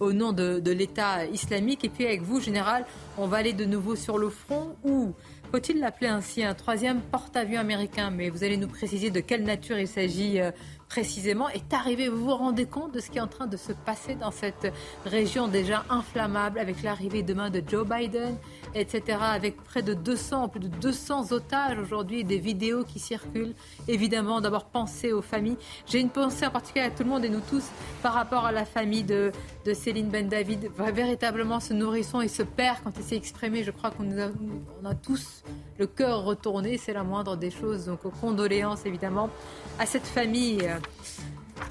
[0.00, 1.84] au nom de, de l'État islamique.
[1.84, 2.84] Et puis avec vous, Général,
[3.18, 5.14] on va aller de nouveau sur le front où
[5.56, 8.10] faut-il l'appeler ainsi un troisième porte-avions américain?
[8.10, 10.50] Mais vous allez nous préciser de quelle nature il s'agit euh,
[10.90, 12.10] précisément est arrivé.
[12.10, 14.70] Vous vous rendez compte de ce qui est en train de se passer dans cette
[15.06, 18.36] région déjà inflammable avec l'arrivée demain de Joe Biden,
[18.80, 19.18] etc.
[19.20, 23.54] Avec près de 200, plus de 200 otages aujourd'hui, des vidéos qui circulent.
[23.88, 25.56] Évidemment, d'abord penser aux familles.
[25.86, 27.64] J'ai une pensée en particulier à tout le monde et nous tous
[28.02, 29.32] par rapport à la famille de,
[29.64, 30.70] de Céline Ben David.
[30.76, 35.42] Véritablement, ce nourrisson et ce père, quand il s'est exprimé, je crois qu'on a, tous
[35.78, 36.78] le cœur retourné.
[36.78, 37.86] C'est la moindre des choses.
[37.86, 39.30] Donc, condoléances évidemment
[39.78, 40.68] à cette famille.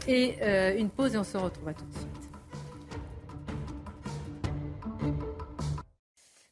[0.08, 1.86] Et euh, une pause et on se retrouve à tout.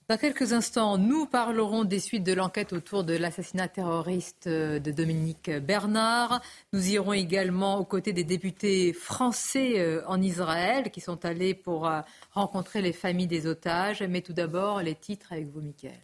[0.09, 4.91] Dans quelques instants, nous parlerons des suites de l'enquête autour de l'assassinat terroriste euh, de
[4.91, 6.41] Dominique Bernard.
[6.73, 11.89] Nous irons également aux côtés des députés français euh, en Israël qui sont allés pour
[12.31, 14.03] rencontrer les familles des otages.
[14.03, 16.01] Mais tout d'abord, les titres avec vous, Mickaël.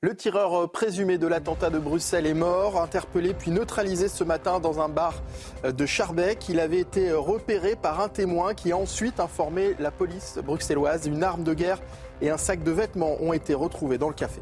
[0.00, 4.80] Le tireur présumé de l'attentat de Bruxelles est mort, interpellé puis neutralisé ce matin dans
[4.80, 5.22] un bar
[5.64, 6.46] de Charbec.
[6.50, 11.06] Il avait été repéré par un témoin qui a ensuite informé la police bruxelloise.
[11.06, 11.80] Une arme de guerre
[12.20, 14.40] et un sac de vêtements ont été retrouvés dans le café.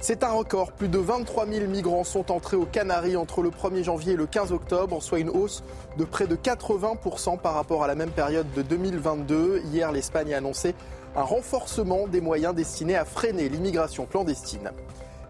[0.00, 0.72] C'est un record.
[0.72, 4.26] Plus de 23 000 migrants sont entrés aux Canaries entre le 1er janvier et le
[4.26, 5.62] 15 octobre, soit une hausse
[5.96, 9.62] de près de 80% par rapport à la même période de 2022.
[9.66, 10.74] Hier, l'Espagne a annoncé
[11.14, 14.72] un renforcement des moyens destinés à freiner l'immigration clandestine.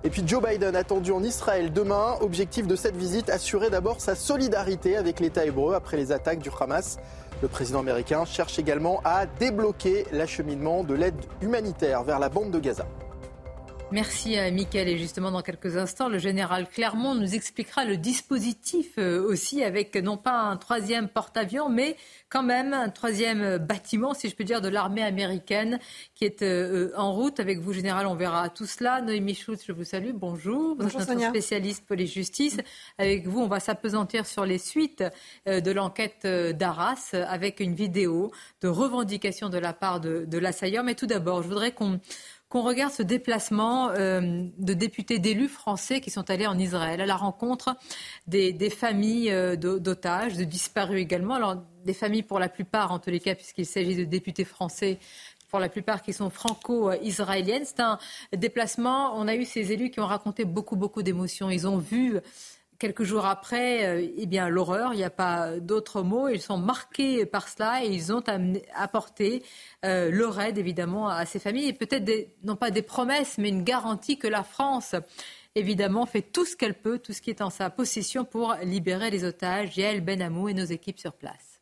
[0.05, 2.17] Et puis Joe Biden attendu en Israël demain.
[2.23, 6.51] Objectif de cette visite, assurer d'abord sa solidarité avec l'État hébreu après les attaques du
[6.59, 6.99] Hamas.
[7.43, 12.61] Le président américain cherche également à débloquer l'acheminement de l'aide humanitaire vers la bande de
[12.61, 12.87] Gaza.
[13.93, 14.89] Merci à Mickaël.
[14.89, 19.95] Et justement, dans quelques instants, le général Clermont nous expliquera le dispositif euh, aussi avec
[19.97, 21.97] non pas un troisième porte-avions, mais
[22.31, 25.79] quand même un troisième bâtiment, si je peux dire, de l'armée américaine
[26.15, 27.39] qui est euh, en route.
[27.39, 29.03] Avec vous, général, on verra tout cela.
[29.03, 30.13] Noémie Schultz, je vous salue.
[30.15, 30.75] Bonjour.
[30.75, 32.61] Bonjour, vous êtes notre spécialiste police-justice.
[32.97, 35.05] Avec vous, on va s'apesantir sur les suites
[35.47, 38.33] euh, de l'enquête d'Arras avec une vidéo
[38.63, 40.83] de revendication de la part de, de l'assaillant.
[40.83, 42.01] Mais tout d'abord, je voudrais qu'on
[42.53, 47.07] qu'on regarde ce déplacement euh, de députés d'élus français qui sont allés en Israël à
[47.07, 47.75] la rencontre
[48.27, 51.37] des, familles euh, d'otages, de disparus également.
[51.37, 51.57] Alors,
[51.87, 54.99] des familles pour la plupart, en tous les cas, puisqu'il s'agit de députés français
[55.49, 57.65] pour la plupart qui sont franco-israéliennes.
[57.65, 57.99] C'est un
[58.37, 59.19] déplacement.
[59.19, 61.49] On a eu ces élus qui ont raconté beaucoup, beaucoup d'émotions.
[61.49, 62.19] Ils ont vu
[62.83, 66.29] quelques jours après, eh bien l'horreur, il n'y a pas d'autres mots.
[66.29, 68.23] Ils sont marqués par cela et ils ont
[68.75, 69.45] apporté
[69.85, 72.11] leur aide évidemment à ces familles et peut-être
[72.43, 74.97] non pas des promesses, mais une garantie que la France
[75.55, 79.11] évidemment, fait tout ce qu'elle peut, tout ce qui est en sa possession pour libérer
[79.11, 79.77] les otages.
[79.77, 81.61] Yael Benamou et nos équipes sur place.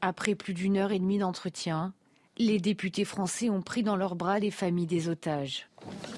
[0.00, 1.92] Après plus d'une heure et demie d'entretien,
[2.38, 5.68] les députés français ont pris dans leurs bras les familles des otages.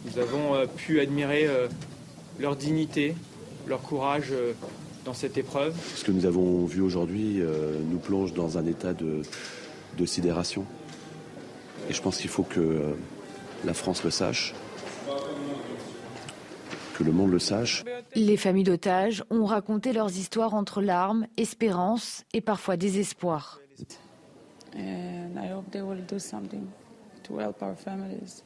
[0.05, 1.69] Nous avons euh, pu admirer euh,
[2.39, 3.15] leur dignité,
[3.69, 4.53] leur courage euh,
[5.05, 5.75] dans cette épreuve.
[5.95, 7.41] Ce que nous avons vu aujourd'hui
[7.89, 9.23] nous plonge dans un état de,
[9.97, 10.67] de sidération.
[11.89, 12.95] Et je pense qu'il faut que
[13.65, 14.55] la France le sache
[16.99, 17.85] que le monde le sache.
[18.17, 23.61] Les familles d'otages ont raconté leurs histoires entre larmes, espérance et parfois désespoir.
[24.77, 26.67] And I hope they will do something
[27.25, 28.43] to help our families.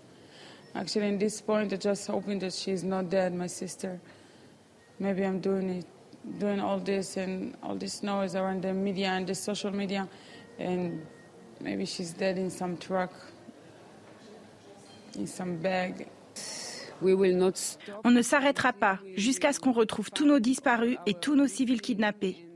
[0.74, 3.98] Actually, in this point, I'm just hoping that she's not dead, my sister.
[5.02, 5.86] Maybe I'm doing it,
[6.38, 10.06] doing all this and all this noise around the media and the social media,
[10.60, 11.00] and
[11.60, 13.10] maybe she's dead in some truck,
[15.18, 16.06] in some bag.
[18.04, 21.80] On ne s'arrêtera pas jusqu'à ce qu'on retrouve tous nos disparus et tous nos civils
[21.80, 22.46] kidnappés.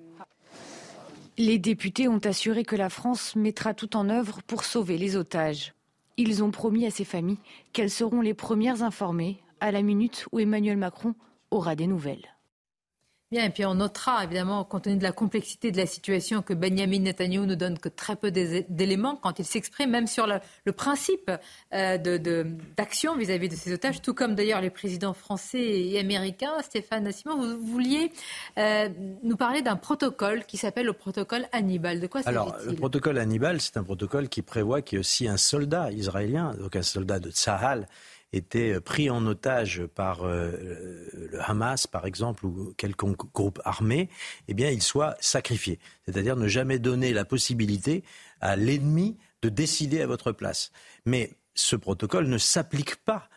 [1.37, 5.75] Les députés ont assuré que la France mettra tout en œuvre pour sauver les otages.
[6.17, 7.41] Ils ont promis à ces familles
[7.73, 11.17] qu'elles seront les premières informées à la minute où Emmanuel Macron
[11.51, 12.36] aura des nouvelles.
[13.33, 16.55] Bien, et puis on notera évidemment, compte tenu de la complexité de la situation, que
[16.55, 21.33] Benjamin Netanyahu ne donne que très peu d'éléments quand il s'exprime, même sur le, principe
[21.75, 21.99] euh,
[22.77, 26.53] d'action vis-à-vis de ces otages, tout comme d'ailleurs les présidents français et américains.
[26.63, 28.13] Stéphane Simon, vous vouliez
[28.59, 28.89] euh,
[29.25, 31.99] nous parler d'un protocole qui s'appelle le protocole Hannibal.
[31.99, 35.27] De quoi Alors, le protocole Hannibal, c'est un protocole qui prévoit qu'il y ait aussi
[35.27, 37.89] un soldat israélien, donc un soldat de Tsahal,
[38.33, 40.53] était euh, pris en otage par euh,
[41.13, 44.09] le Hamas, par exemple, ou quelconque groupe armé,
[44.49, 45.79] eh bien, il soit sacrifié.
[46.05, 48.05] C'est-à-dire ne jamais donner la possibilité
[48.41, 50.73] à l'ennemi de décider à votre place.
[51.05, 53.36] Mais ce protocole ne s'applique pas euh,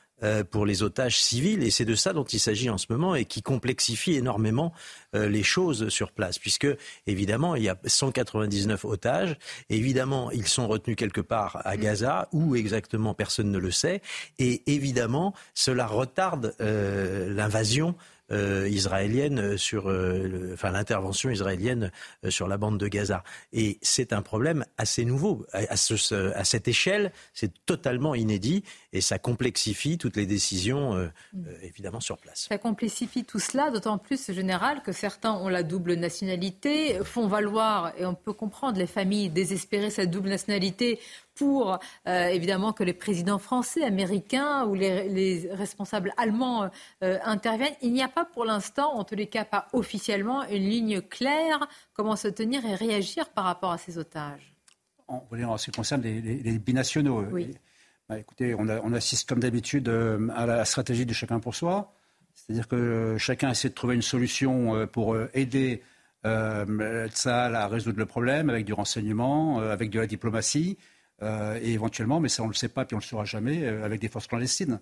[0.51, 1.63] pour les otages civils.
[1.63, 4.73] Et c'est de ça dont il s'agit en ce moment et qui complexifie énormément
[5.15, 6.37] euh, les choses sur place.
[6.37, 6.67] Puisque,
[7.07, 9.37] évidemment, il y a 199 otages.
[9.69, 12.29] Évidemment, ils sont retenus quelque part à Gaza.
[12.31, 14.01] Où exactement, personne ne le sait.
[14.37, 17.95] Et évidemment, cela retarde euh, l'invasion
[18.31, 21.91] euh, israélienne sur, euh, enfin l'intervention israélienne
[22.23, 23.23] euh, sur la bande de Gaza.
[23.53, 25.47] Et c'est un problème assez nouveau.
[25.51, 28.63] À, ce, à cette échelle, c'est totalement inédit
[28.93, 30.93] et ça complexifie toutes les décisions,
[31.33, 31.45] mm.
[31.61, 32.47] évidemment, sur place.
[32.49, 37.93] Ça complexifie tout cela, d'autant plus général que certains ont la double nationalité, font valoir,
[37.97, 40.99] et on peut comprendre les familles désespérer cette double nationalité
[41.35, 46.69] pour euh, évidemment que les présidents français, américains ou les, responsables allemands
[47.01, 47.75] euh, interviennent.
[47.81, 51.67] Il n'y a pas pour l'instant, en tous les cas pas officiellement, une ligne claire
[51.93, 54.53] comment se tenir et réagir par rapport à ces otages.
[55.07, 57.55] En, ce qui concerne les, binationaux, oui.
[58.09, 61.93] Bah, écoutez, on, on, assiste comme d'habitude euh, à la stratégie de chacun pour soi.
[62.35, 65.83] C'est-à-dire que chacun essaie de trouver une solution pour aider
[66.25, 70.77] euh, à résoudre le problème avec du renseignement, avec de la diplomatie.
[71.21, 73.25] Euh, et éventuellement, mais ça on ne le sait pas, puis on ne le saura
[73.25, 74.79] jamais, euh, avec des forces clandestines.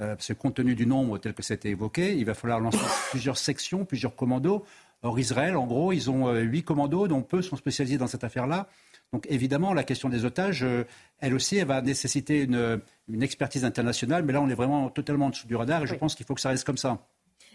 [0.00, 2.78] Euh, parce que compte tenu du nombre tel que c'était évoqué, il va falloir lancer
[3.10, 4.64] plusieurs sections, plusieurs commandos.
[5.02, 8.68] Or, Israël, en gros, ils ont huit commandos, dont peu sont spécialisés dans cette affaire-là.
[9.14, 10.66] Donc, évidemment, la question des otages,
[11.20, 14.24] elle aussi, elle va nécessiter une, une, expertise internationale.
[14.24, 16.34] Mais là, on est vraiment totalement en dessous du radar et je pense qu'il faut
[16.34, 16.98] que ça reste comme ça.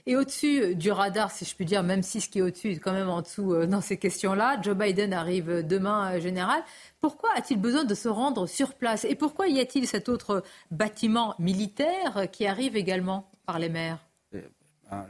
[0.05, 2.71] Et au-dessus euh, du radar, si je puis dire, même si ce qui est au-dessus
[2.71, 6.61] est quand même en dessous euh, dans ces questions-là, Joe Biden arrive demain, euh, général.
[7.01, 9.05] Pourquoi a-t-il besoin de se rendre sur place?
[9.05, 13.99] Et pourquoi y a-t-il cet autre bâtiment militaire qui arrive également par les mers?
[14.31, 14.41] Ben,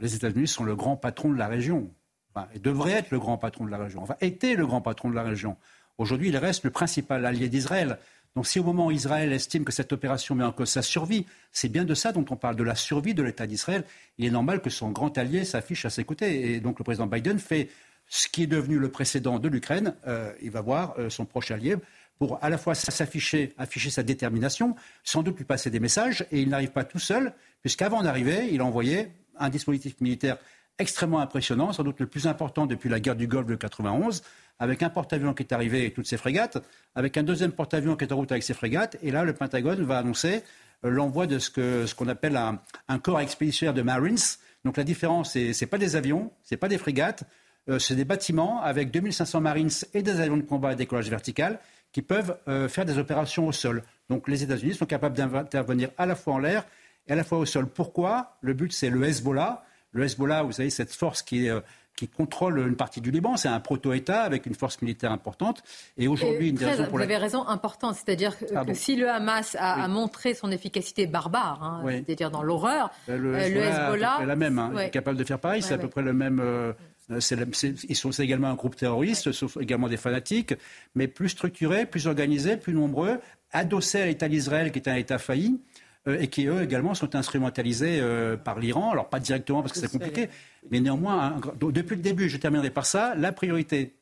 [0.00, 1.90] Les États-Unis sont le grand patron de la région.
[2.34, 4.02] Enfin, et devraient être le grand patron de la région.
[4.02, 5.56] Enfin, était le grand patron de la région.
[6.00, 7.98] Aujourd'hui, il reste le principal allié d'Israël.
[8.34, 11.26] Donc si au moment où Israël estime que cette opération met en cause sa survie,
[11.52, 13.84] c'est bien de ça dont on parle, de la survie de l'État d'Israël,
[14.16, 16.54] il est normal que son grand allié s'affiche à ses côtés.
[16.54, 17.68] Et donc le président Biden fait
[18.08, 19.92] ce qui est devenu le précédent de l'Ukraine.
[20.06, 21.76] Euh, il va voir euh, son proche allié
[22.18, 26.40] pour à la fois s'afficher, afficher sa détermination, sans doute lui passer des messages, et
[26.40, 29.08] il n'arrive pas tout seul, puisqu'avant d'arriver, il a envoyé
[29.38, 30.38] un dispositif militaire
[30.80, 34.22] extrêmement impressionnant, sans doute le plus important depuis la guerre du Golfe de 91,
[34.58, 36.58] avec un porte-avions qui est arrivé et toutes ses frégates,
[36.94, 39.82] avec un deuxième porte-avions qui est en route avec ses frégates, et là, le Pentagone
[39.84, 40.42] va annoncer
[40.84, 44.16] euh, l'envoi de ce qu'on appelle un, un, corps expéditionnaire de Marines.
[44.64, 47.24] Donc la différence, ce n'est pas des avions, ce n'est pas des frégates,
[47.68, 51.60] euh, c'est des bâtiments avec 2500 Marines et des avions de combat à décollage vertical
[51.92, 53.82] qui peuvent euh, faire des opérations au sol.
[54.08, 56.64] Donc les États-Unis sont capables d'intervenir à la fois en l'air
[57.06, 57.66] et à la fois au sol.
[57.66, 58.36] Pourquoi?
[58.40, 59.64] Le but, c'est le Hezbollah.
[59.92, 61.52] Le Hezbollah, vous savez, cette force qui est
[62.00, 63.36] qui contrôle une partie du Liban.
[63.36, 65.62] C'est un proto-État avec une force militaire importante.
[65.98, 69.86] Et aujourd'hui, une raison pour Vous avez raison importante, c'est-à-dire que, si le Hamas a,
[69.88, 74.72] montré son efficacité barbare, hein, c'est-à-dire dans l'horreur, ben, le, Hezbollah, est la même, hein,
[74.78, 75.60] est capable de faire pareil.
[75.60, 76.40] c'est à peu près le même.
[76.40, 76.72] Euh,
[77.10, 80.54] ils sont également un groupe terroriste, sauf également des fanatiques,
[80.94, 83.18] mais plus structurés, plus organisés, plus nombreux,
[83.52, 85.60] adossés à l'État d'Israël, qui est un État failli.
[86.08, 88.90] Euh, et qui, eux, également, sont instrumentalisés euh, par l'Iran.
[88.90, 90.30] Alors, pas directement parce que c'est compliqué,
[90.70, 93.96] mais néanmoins, depuis le début, je terminerai par ça, la priorité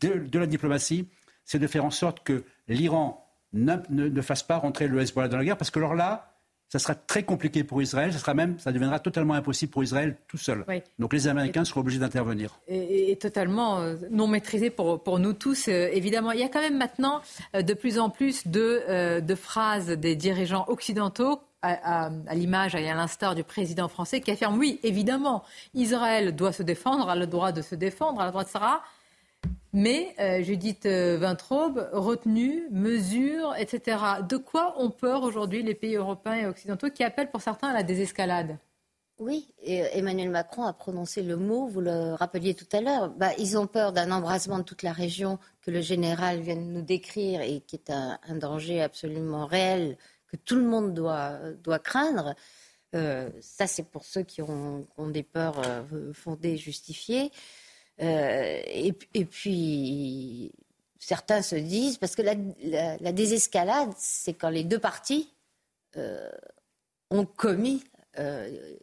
[0.00, 1.08] de, la diplomatie,
[1.44, 5.44] c'est de faire en sorte que l'Iran ne, fasse pas rentrer le Hezbollah dans la
[5.44, 6.31] guerre, parce que alors là,
[6.72, 10.16] ça sera très compliqué pour Israël, ça, sera même, ça deviendra totalement impossible pour Israël
[10.26, 10.64] tout seul.
[10.98, 12.58] Donc les Américains seront obligés d'intervenir.
[12.66, 16.32] Et, totalement euh, non maîtrisé pour, pour nous tous, évidemment.
[16.32, 17.20] Il y a quand même maintenant
[17.52, 23.34] de plus en plus de, de phrases des dirigeants occidentaux à, l'image et à l'instar
[23.34, 25.44] du président français qui affirme oui, évidemment,
[25.74, 28.82] Israël doit se défendre, a le droit de se défendre, a le droit de Sarah.
[29.72, 33.98] Mais euh, Judith euh, Vintraube, retenue, mesure, etc.
[34.28, 37.72] De quoi ont peur aujourd'hui les pays européens et occidentaux qui appellent pour certains à
[37.72, 38.58] la désescalade?
[39.18, 43.10] Oui, et Emmanuel Macron a prononcé le mot, vous le rappeliez tout à l'heure.
[43.10, 46.60] Bah, ils ont peur d'un embrasement de toute la région que le général vient de
[46.60, 49.96] nous décrire et qui est un danger absolument réel
[50.32, 52.34] que tout le monde doit, craindre.
[52.94, 57.30] Euh, ça, c'est pour ceux qui ont, des peurs euh, fondées, justifiées.
[58.02, 60.52] Euh, et, et, puis,
[60.98, 62.34] certains se disent, parce que la,
[63.00, 65.32] la, désescalade, c'est quand les deux parties
[67.10, 67.84] ont commis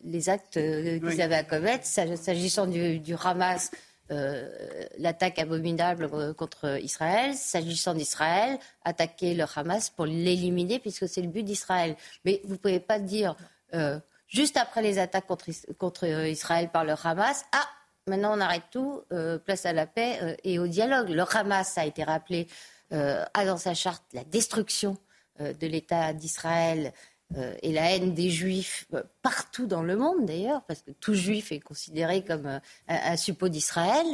[0.03, 1.85] les actes qu'ils avaient à commettre.
[1.85, 3.71] S'agissant du, du Hamas,
[4.11, 4.49] euh,
[4.97, 11.27] l'attaque abominable euh, contre Israël, s'agissant d'Israël, attaquer le Hamas pour l'éliminer, puisque c'est le
[11.27, 11.95] but d'Israël.
[12.25, 13.35] Mais vous ne pouvez pas dire,
[13.75, 15.45] euh, juste après les attaques contre,
[15.77, 17.67] contre, Israël par le Hamas, ah,
[18.09, 19.01] maintenant on arrête tout,
[19.45, 21.09] place à la paix et au dialogue.
[21.09, 22.47] Le Hamas, a été rappelé,
[22.91, 24.97] a dans sa charte la destruction
[25.39, 26.91] de l'État d'Israël
[27.37, 31.13] euh, et la haine des juifs euh, partout dans le monde d'ailleurs, parce que tout
[31.13, 34.07] juif est considéré comme euh, un, suppôt d'Israël,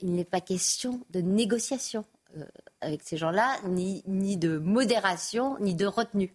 [0.00, 2.04] il n'est pas question de négociation
[2.80, 6.32] avec ces gens-là, ni de modération, ni de retenue.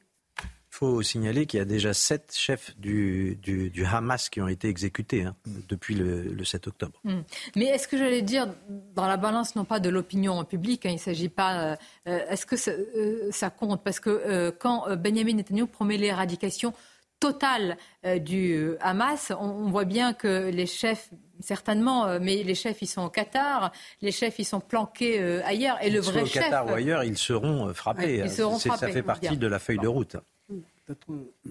[0.78, 4.68] Il faut signaler qu'il y a déjà sept chefs du, du, Hamas qui ont été
[4.68, 5.36] exécutés hein,
[5.68, 7.00] depuis le, 7 octobre.
[7.04, 7.22] Hmm.
[7.56, 8.48] Mais est-ce que j'allais dire,
[8.94, 11.72] dans la balance, non pas de l'opinion publique, hein, il ne s'agit pas.
[11.72, 11.76] Euh,
[12.08, 13.84] euh, est-ce que euh, ça, compte?
[13.84, 16.76] Parce que quand Benjamin Netanyahu promet l'éradication
[17.20, 17.78] totale
[18.20, 21.10] du Hamas, on, voit bien que les chefs
[21.40, 23.72] certainement, mais les chefs, ils sont au Qatar,
[24.04, 25.80] les chefs, ils sont planqués ailleurs.
[25.82, 26.44] Et le vrai au chef.
[26.44, 28.22] Au Qatar ou ailleurs, ils seront frappés.
[28.24, 30.18] ils seront frappés ça fait partie de la feuille de route.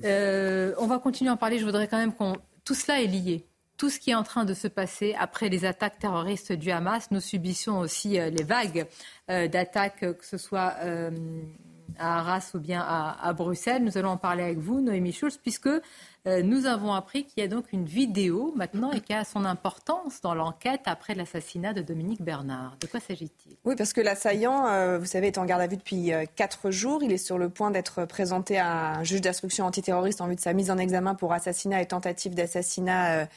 [0.04, 1.58] Euh, on va continuer à en parler.
[1.58, 2.36] Je voudrais quand même qu'on.
[2.64, 3.46] Tout cela est lié.
[3.76, 7.10] Tout ce qui est en train de se passer après les attaques terroristes du Hamas,
[7.10, 8.86] nous subissons aussi euh, les vagues
[9.30, 10.74] euh, d'attaques, que ce soit
[11.98, 13.84] à Arras ou bien à, Bruxelles.
[13.84, 15.68] Nous allons en parler avec vous, Noémie Schulz, puisque
[16.26, 19.44] euh, nous avons appris qu'il y a donc une vidéo maintenant et qui a son
[19.44, 22.76] importance dans l'enquête après l'assassinat de Dominique Bernard.
[22.80, 23.56] De quoi s'agit-il?
[23.64, 26.70] Oui, parce que l'assaillant, euh, vous savez, est en garde à vue depuis euh, quatre
[26.70, 27.02] jours.
[27.02, 30.40] Il est sur le point d'être présenté à un juge d'instruction antiterroriste en vue de
[30.40, 33.28] sa mise en examen pour assassinat et tentative d'assassinat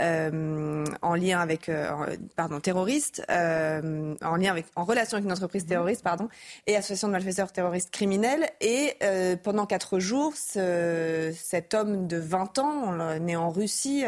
[0.00, 5.66] en lien avec, euh, pardon, terroriste, euh, en lien avec, en relation avec une entreprise
[5.66, 6.28] terroriste, pardon,
[6.66, 8.48] et association de malfaiteurs terroristes criminels.
[8.60, 8.96] Et
[9.42, 14.04] pendant quatre jours, ce, cet homme de 20 ans, né en Russie,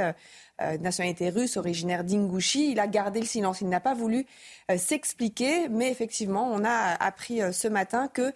[0.62, 2.72] euh, nationalité russe, originaire d'Ingouchi.
[2.72, 3.62] Il a gardé le silence.
[3.62, 4.26] Il n'a pas voulu
[4.70, 8.32] euh, s'expliquer, mais effectivement, on a appris euh, ce matin que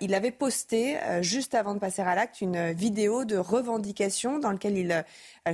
[0.00, 4.78] il avait posté juste avant de passer à l'acte une vidéo de revendication dans laquelle
[4.78, 5.04] il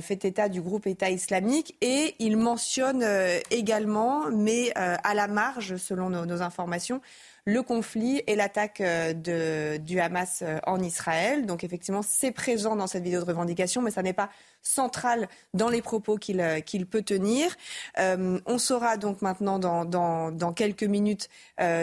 [0.01, 3.05] fait état du groupe État islamique et il mentionne
[3.51, 7.01] également, mais à la marge, selon nos informations,
[7.45, 11.45] le conflit et l'attaque euh, du Hamas euh, en Israël.
[11.45, 14.29] Donc effectivement, c'est présent dans cette vidéo de revendication, mais ça n'est pas
[14.63, 16.59] central dans les propos qu'il euh,
[16.89, 17.55] peut tenir.
[17.97, 21.29] on saura donc maintenant dans, dans, quelques minutes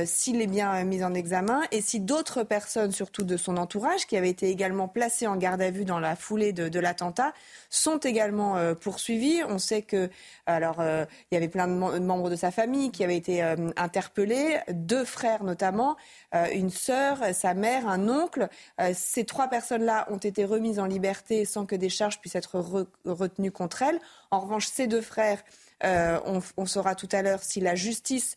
[0.04, 4.16] s'il est bien mis en examen et si d'autres personnes, surtout de son entourage, qui
[4.16, 7.32] avaient été également placées en garde à vue dans la foulée de, l'attentat,
[7.70, 9.42] sont également poursuivies.
[9.48, 10.10] On sait que
[10.46, 13.42] alors il y avait plein de membres de sa famille qui avaient été
[13.76, 15.96] interpellés, deux frères notamment,
[16.34, 18.48] euh, une sœur, sa mère, un oncle.
[18.80, 22.86] Euh, ces trois personnes-là ont été remises en liberté sans que des charges puissent être
[23.04, 24.00] retenues contre elles.
[24.30, 25.42] En revanche, ces deux frères
[25.84, 26.20] euh,
[26.56, 28.36] on, saura tout à l'heure si la justice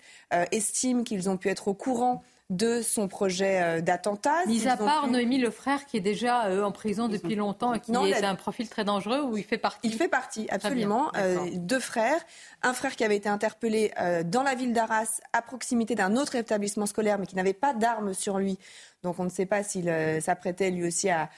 [0.51, 4.45] estime qu'ils ont pu être au courant de son projet d'attentat.
[4.45, 7.91] Mis à part Noémie, le frère qui est déjà en prison depuis longtemps et qui
[7.91, 9.79] est un profil très dangereux où il fait partie.
[9.83, 11.11] Il fait partie, absolument.
[11.53, 12.19] deux frères.
[12.61, 13.91] Un frère qui avait été interpellé
[14.25, 18.13] dans la ville d'Arras à proximité d'un autre établissement scolaire mais qui n'avait pas d'armes
[18.13, 18.57] sur lui
[19.05, 21.29] donc on ne sait pas s'il s'apprêtait lui aussi à,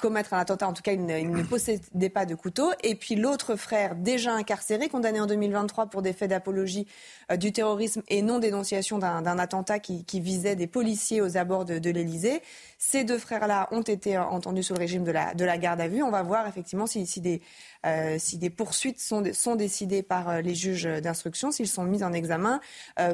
[0.00, 0.68] commettre un attentat.
[0.68, 2.70] En tout cas, il ne, possédait pas de couteau.
[2.82, 6.86] Et puis l'autre frère, déjà incarcéré, condamné en 2023 pour des faits d'apologie
[7.30, 11.78] euh, du terrorisme et non dénonciation d'un attentat qui, visait des policiers aux abords de,
[11.78, 12.40] de l'Élysée.
[12.78, 15.88] Ces deux frères-là ont été entendus sous le régime de la, de la garde à
[15.88, 16.02] vue.
[16.02, 17.42] On va voir effectivement si, si, des,
[17.84, 19.22] euh, si des poursuites sont,
[19.56, 22.60] décidées par les juges d'instruction, s'ils sont mis en examen.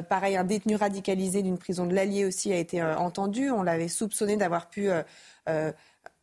[0.09, 4.37] pareil, un détenu radicalisé d'une prison de l'Allier aussi a été entendu on l'avait soupçonné
[4.37, 5.03] d'avoir pu euh,
[5.49, 5.71] euh,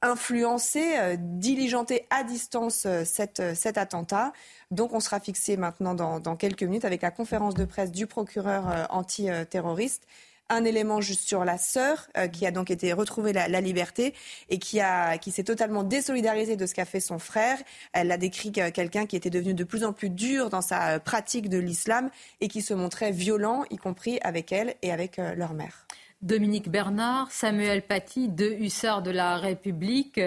[0.01, 4.33] influencer, euh, diligenter à distance cet attentat.
[4.71, 8.87] Donc on sera fixé maintenant dans, quelques minutes avec la conférence de presse du procureur
[8.91, 10.05] antiterroriste
[10.49, 14.15] un élément juste sur la sœur qui a donc été retrouvée la, liberté
[14.49, 14.81] et qui,
[15.21, 17.59] qui s'est totalement désolidarisée de ce qu'a fait son frère.
[17.93, 21.49] Elle a décrit quelqu'un qui était devenu de plus en plus dur dans sa pratique
[21.49, 22.11] de l'islam
[22.41, 25.87] et qui se montrait violent, y compris avec elle et avec leur mère.
[26.23, 30.21] Dominique Bernard, Samuel Paty, deux hussards de la République,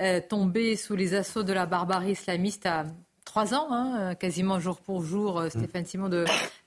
[0.00, 2.86] euh, tombés sous les assauts de la barbarie islamiste à
[3.34, 6.08] trois ans, hein, quasiment jour pour jour, euh, Stéphane Simon,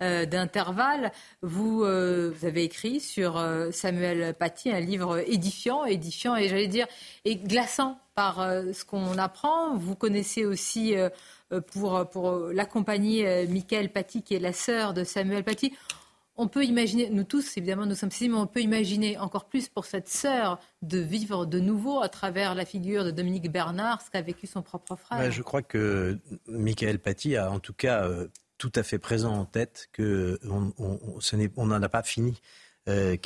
[0.01, 1.13] euh, d'intervalle.
[1.41, 3.41] Vous, avez écrit sur
[3.71, 6.85] Samuel Paty un livre édifiant, édifiant et j'allais dire,
[7.23, 9.77] et glaçant par ce qu'on apprend.
[9.77, 10.93] Vous connaissez aussi,
[11.71, 15.73] pour, pour l'accompagner, Michael Paty, qui est la sœur de Samuel Paty
[16.37, 19.67] on peut imaginer, nous tous évidemment nous sommes saisis, mais on peut imaginer encore plus
[19.67, 24.11] pour cette sœur de vivre de nouveau à travers la figure de Dominique Bernard ce
[24.11, 25.31] qu'a vécu son propre frère.
[25.31, 28.27] je crois que Michael Paty a en tout cas euh,
[28.57, 32.39] tout à fait présent en tête qu'on on n'en a pas fini.
[32.87, 33.17] Euh,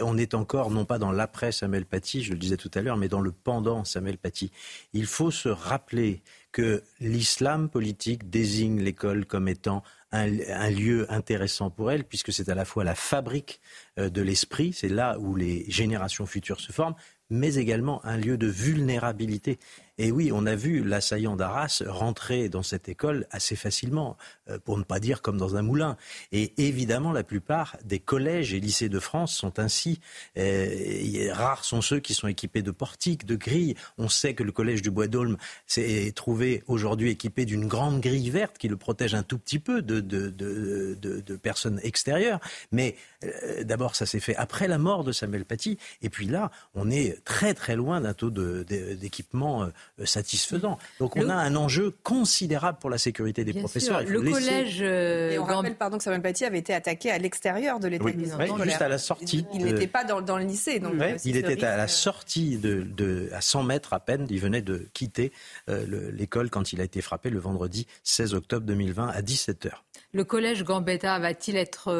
[0.00, 2.96] on est encore non pas dans l'après Samuel Paty, je le disais tout à l'heure,
[2.96, 4.52] mais dans le pendant Samuel Paty.
[4.92, 6.22] Il faut se rappeler
[6.52, 9.82] que l'islam politique désigne l'école comme étant
[10.12, 13.60] un, lieu intéressant pour elle, puisque c'est à la fois la fabrique
[13.98, 16.94] euh, de l'esprit, c'est là où les générations futures se forment,
[17.30, 19.58] mais également un lieu de vulnérabilité.
[19.98, 24.16] Et oui, on a vu l'assaillant d'Arras rentrer dans cette école assez facilement,
[24.48, 25.96] euh, pour ne pas dire comme dans un moulin.
[26.30, 30.00] Et évidemment, la plupart des collèges et lycées de France sont ainsi.
[30.36, 33.74] Euh, rares sont ceux qui sont équipés de portiques, de grilles.
[33.98, 38.30] On sait que le collège du Bois d'Aulne s'est trouvé aujourd'hui équipé d'une grande grille
[38.30, 40.00] verte qui le protège un tout petit peu de,
[41.42, 42.40] personnes extérieures.
[42.70, 45.76] Mais euh, d'abord, ça s'est fait après la mort de Samuel Paty.
[46.02, 49.68] Et puis là, on est très très loin d'un taux d'équipement
[50.04, 50.78] satisfaisant.
[50.98, 54.02] Donc on a un enjeu considérable pour la sécurité des professeurs.
[54.02, 54.78] le collège.
[54.80, 58.38] Euh, Et on rappelle pardon, que Samuel Paty avait été attaqué à l'extérieur de l'établissement.
[58.38, 59.46] Oui, juste à la sortie.
[59.52, 60.78] Il n'était pas dans, le lycée.
[60.80, 64.26] Donc euh, il était à la sortie, de, à 100 mètres à peine.
[64.30, 65.32] Il venait de quitter
[65.66, 69.70] l'école quand il a été frappé le vendredi 16 octobre 2020 à 17h.
[70.12, 71.92] Le collège Gambetta va-t-il être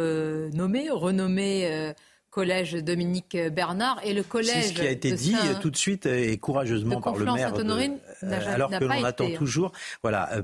[0.52, 1.94] nommé, renommé
[2.30, 4.55] collège Dominique Bernard et le collège.
[4.55, 7.52] C'est ce qui a été dit tout de suite et courageusement par le maire.
[7.52, 9.72] De, euh, alors que l'on attend toujours.
[10.02, 10.42] Voilà, euh,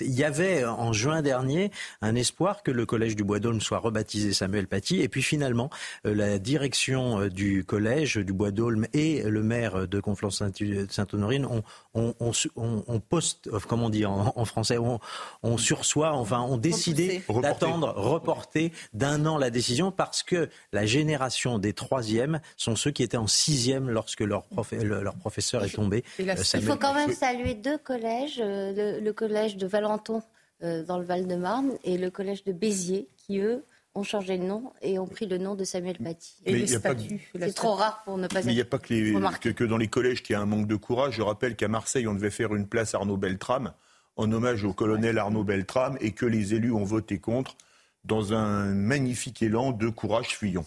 [0.00, 1.70] il y avait en juin dernier
[2.02, 5.00] un espoir que le collège du Bois d'Aulne soit rebaptisé Samuel Paty.
[5.00, 5.70] Et puis finalement,
[6.06, 11.62] euh, la direction du collège du Bois d'Aulne et le maire de Conflans-Sainte-Honorine ont,
[11.94, 15.00] on, on, on, poste, comme on dit en, français, on,
[15.42, 21.33] on sursoit, enfin, ont décidé d'attendre, reporter d'un an la décision parce que la génération
[21.58, 24.44] des troisièmes sont ceux qui étaient en sixième lorsque leur,
[24.80, 26.04] leur professeur est tombé.
[26.18, 30.22] Il faut quand même saluer deux collèges, euh, le, collège de Valenton
[30.62, 34.72] euh, dans le Val-de-Marne et le collège de Béziers qui, eux, ont changé de nom
[34.82, 36.34] et ont pris le nom de Samuel Paty.
[36.46, 39.76] Et C'est trop rare pour ne pas Mais il n'y a pas que, que, dans
[39.76, 41.14] les collèges qu'il y a un manque de courage.
[41.14, 43.72] Je rappelle qu'à Marseille, on devait faire une place Arnaud Beltrame
[44.16, 47.56] en hommage au colonel Arnaud Beltrame et que les élus ont voté contre
[48.04, 50.66] dans un magnifique élan de courage fuyant.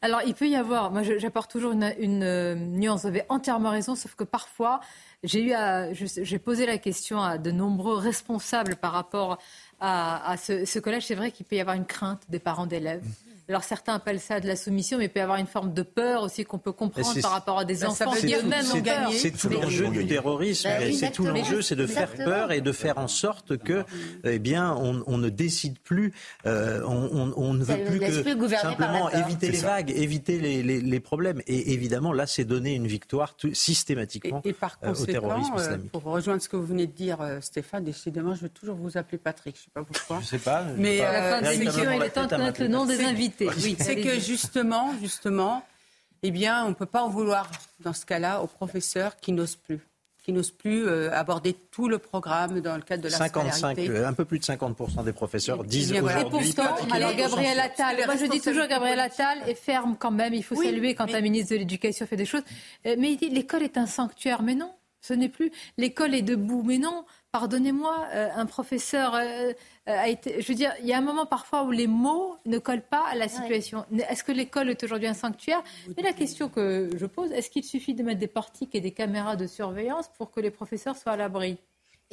[0.00, 3.94] Alors, il peut y avoir, moi j'apporte toujours une, euh, nuance, vous avez entièrement raison,
[3.94, 4.80] sauf que parfois,
[5.22, 5.54] j'ai
[5.92, 9.38] j'ai posé la question à de nombreux responsables par rapport
[9.80, 11.06] à, ce, collège.
[11.06, 13.04] C'est vrai qu'il peut y avoir une crainte des parents d'élèves.
[13.48, 15.82] Alors certains appellent ça de la soumission, mais il peut y avoir une forme de
[15.82, 19.18] peur aussi qu'on peut comprendre par rapport à des bah, enfants qui eux-mêmes ont gagné.
[19.18, 20.68] C'est tout l'enjeu du terrorisme.
[20.68, 23.84] Bah c'est tout l'enjeu, c'est de faire peur et de faire en sorte que,
[24.24, 26.12] eh bien, on, ne décide plus,
[26.46, 31.42] euh, on, ne veut plus que simplement éviter les vagues, éviter les, problèmes.
[31.48, 35.90] Et évidemment, là, c'est donner une victoire systématiquement euh, au terrorisme euh, islamique.
[35.90, 39.18] Pour rejoindre ce que vous venez de dire, Stéphane, décidément, je vais toujours vous appeler
[39.18, 39.56] Patrick.
[39.56, 40.16] Je ne sais pas pourquoi.
[40.18, 40.64] Je ne sais pas.
[40.76, 43.31] Mais à la fin de l'émission, il est temps de connaître le nom des invités
[43.38, 43.48] réalité.
[43.62, 45.64] Oui, c'est que justement, justement,
[46.22, 47.50] eh bien, on ne peut pas en vouloir
[47.80, 49.80] dans ce cas-là aux professeurs qui n'osent plus
[50.24, 54.06] qui n'osent plus euh, aborder tout le programme dans le cadre de la 55, euh,
[54.06, 56.50] Un peu plus de 50% des professeurs disent aujourd'hui...
[56.50, 60.32] Et pourtant, alors Gabriel Attal, moi je dis toujours Gabriel Attal est ferme quand même,
[60.32, 62.44] il faut saluer quand un ministre de l'Éducation fait des choses,
[62.86, 65.50] euh, mais il dit l'école est un sanctuaire, mais non, ce n'est plus.
[65.76, 69.52] L'école est debout, mais non, pardonnez-moi, un professeur euh,
[69.86, 70.40] a été.
[70.40, 73.04] Je veux dire, il y a un moment parfois où les mots ne collent pas
[73.08, 73.84] à la situation.
[74.08, 75.62] Est-ce que l'école est aujourd'hui un sanctuaire?
[75.96, 78.92] Mais la question que je pose, est-ce qu'il suffit de mettre des portiques et des
[78.92, 81.58] caméras de surveillance pour que les professeurs soient à l'abri?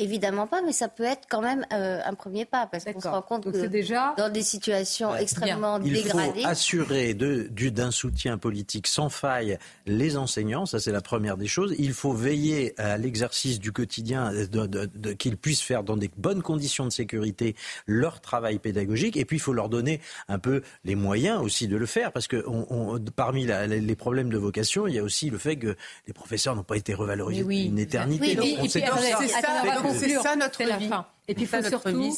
[0.01, 3.07] Évidemment pas, mais ça peut être quand même euh, un premier pas, parce qu'on se
[3.09, 4.13] rend compte que déjà...
[4.17, 6.31] dans des situations extrêmement dégradées...
[6.37, 11.47] Il faut assurer d'un soutien politique sans faille les enseignants, ça c'est la première des
[11.47, 11.75] choses.
[11.77, 16.85] Il faut veiller à l'exercice du quotidien, de, qu'ils puissent faire dans des bonnes conditions
[16.85, 19.99] de sécurité leur travail pédagogique, et puis il faut leur donner
[20.29, 24.37] un peu les moyens aussi de le faire, parce que on, parmi les problèmes de
[24.37, 25.75] vocation, il y a aussi le fait que
[26.07, 27.65] les professeurs n'ont pas été revalorisés oui.
[27.65, 28.37] une éternité.
[28.39, 30.89] Oui, c'est ça, c'est ça notre vie.
[31.29, 32.11] Et puis il faut surtout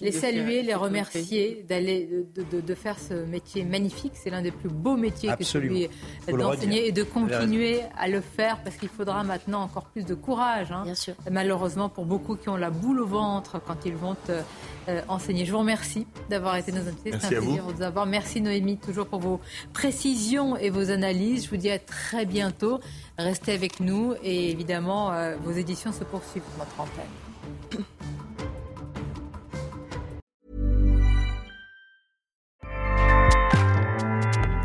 [0.00, 4.12] les, saluer, les remercier d'aller de, de, faire ce métier magnifique.
[4.14, 5.88] C'est l'un des plus beaux métiers que celui
[6.28, 10.70] d'enseigner et de continuer à le faire parce qu'il faudra maintenant encore plus de courage.
[10.70, 10.84] Hein.
[10.84, 11.14] Bien sûr.
[11.28, 15.44] Malheureusement pour beaucoup qui ont la boule au ventre quand ils vont euh, enseigner.
[15.44, 17.10] Je vous remercie d'avoir été nos invités.
[17.18, 18.06] C'est un plaisir de vous avoir.
[18.06, 19.40] Merci Noémie toujours pour vos
[19.72, 21.46] précisions et vos analyses.
[21.46, 22.78] Je vous dis à très bientôt.
[23.18, 27.82] Restez avec nous et évidemment euh, vos éditions se poursuivent sur notre antenne.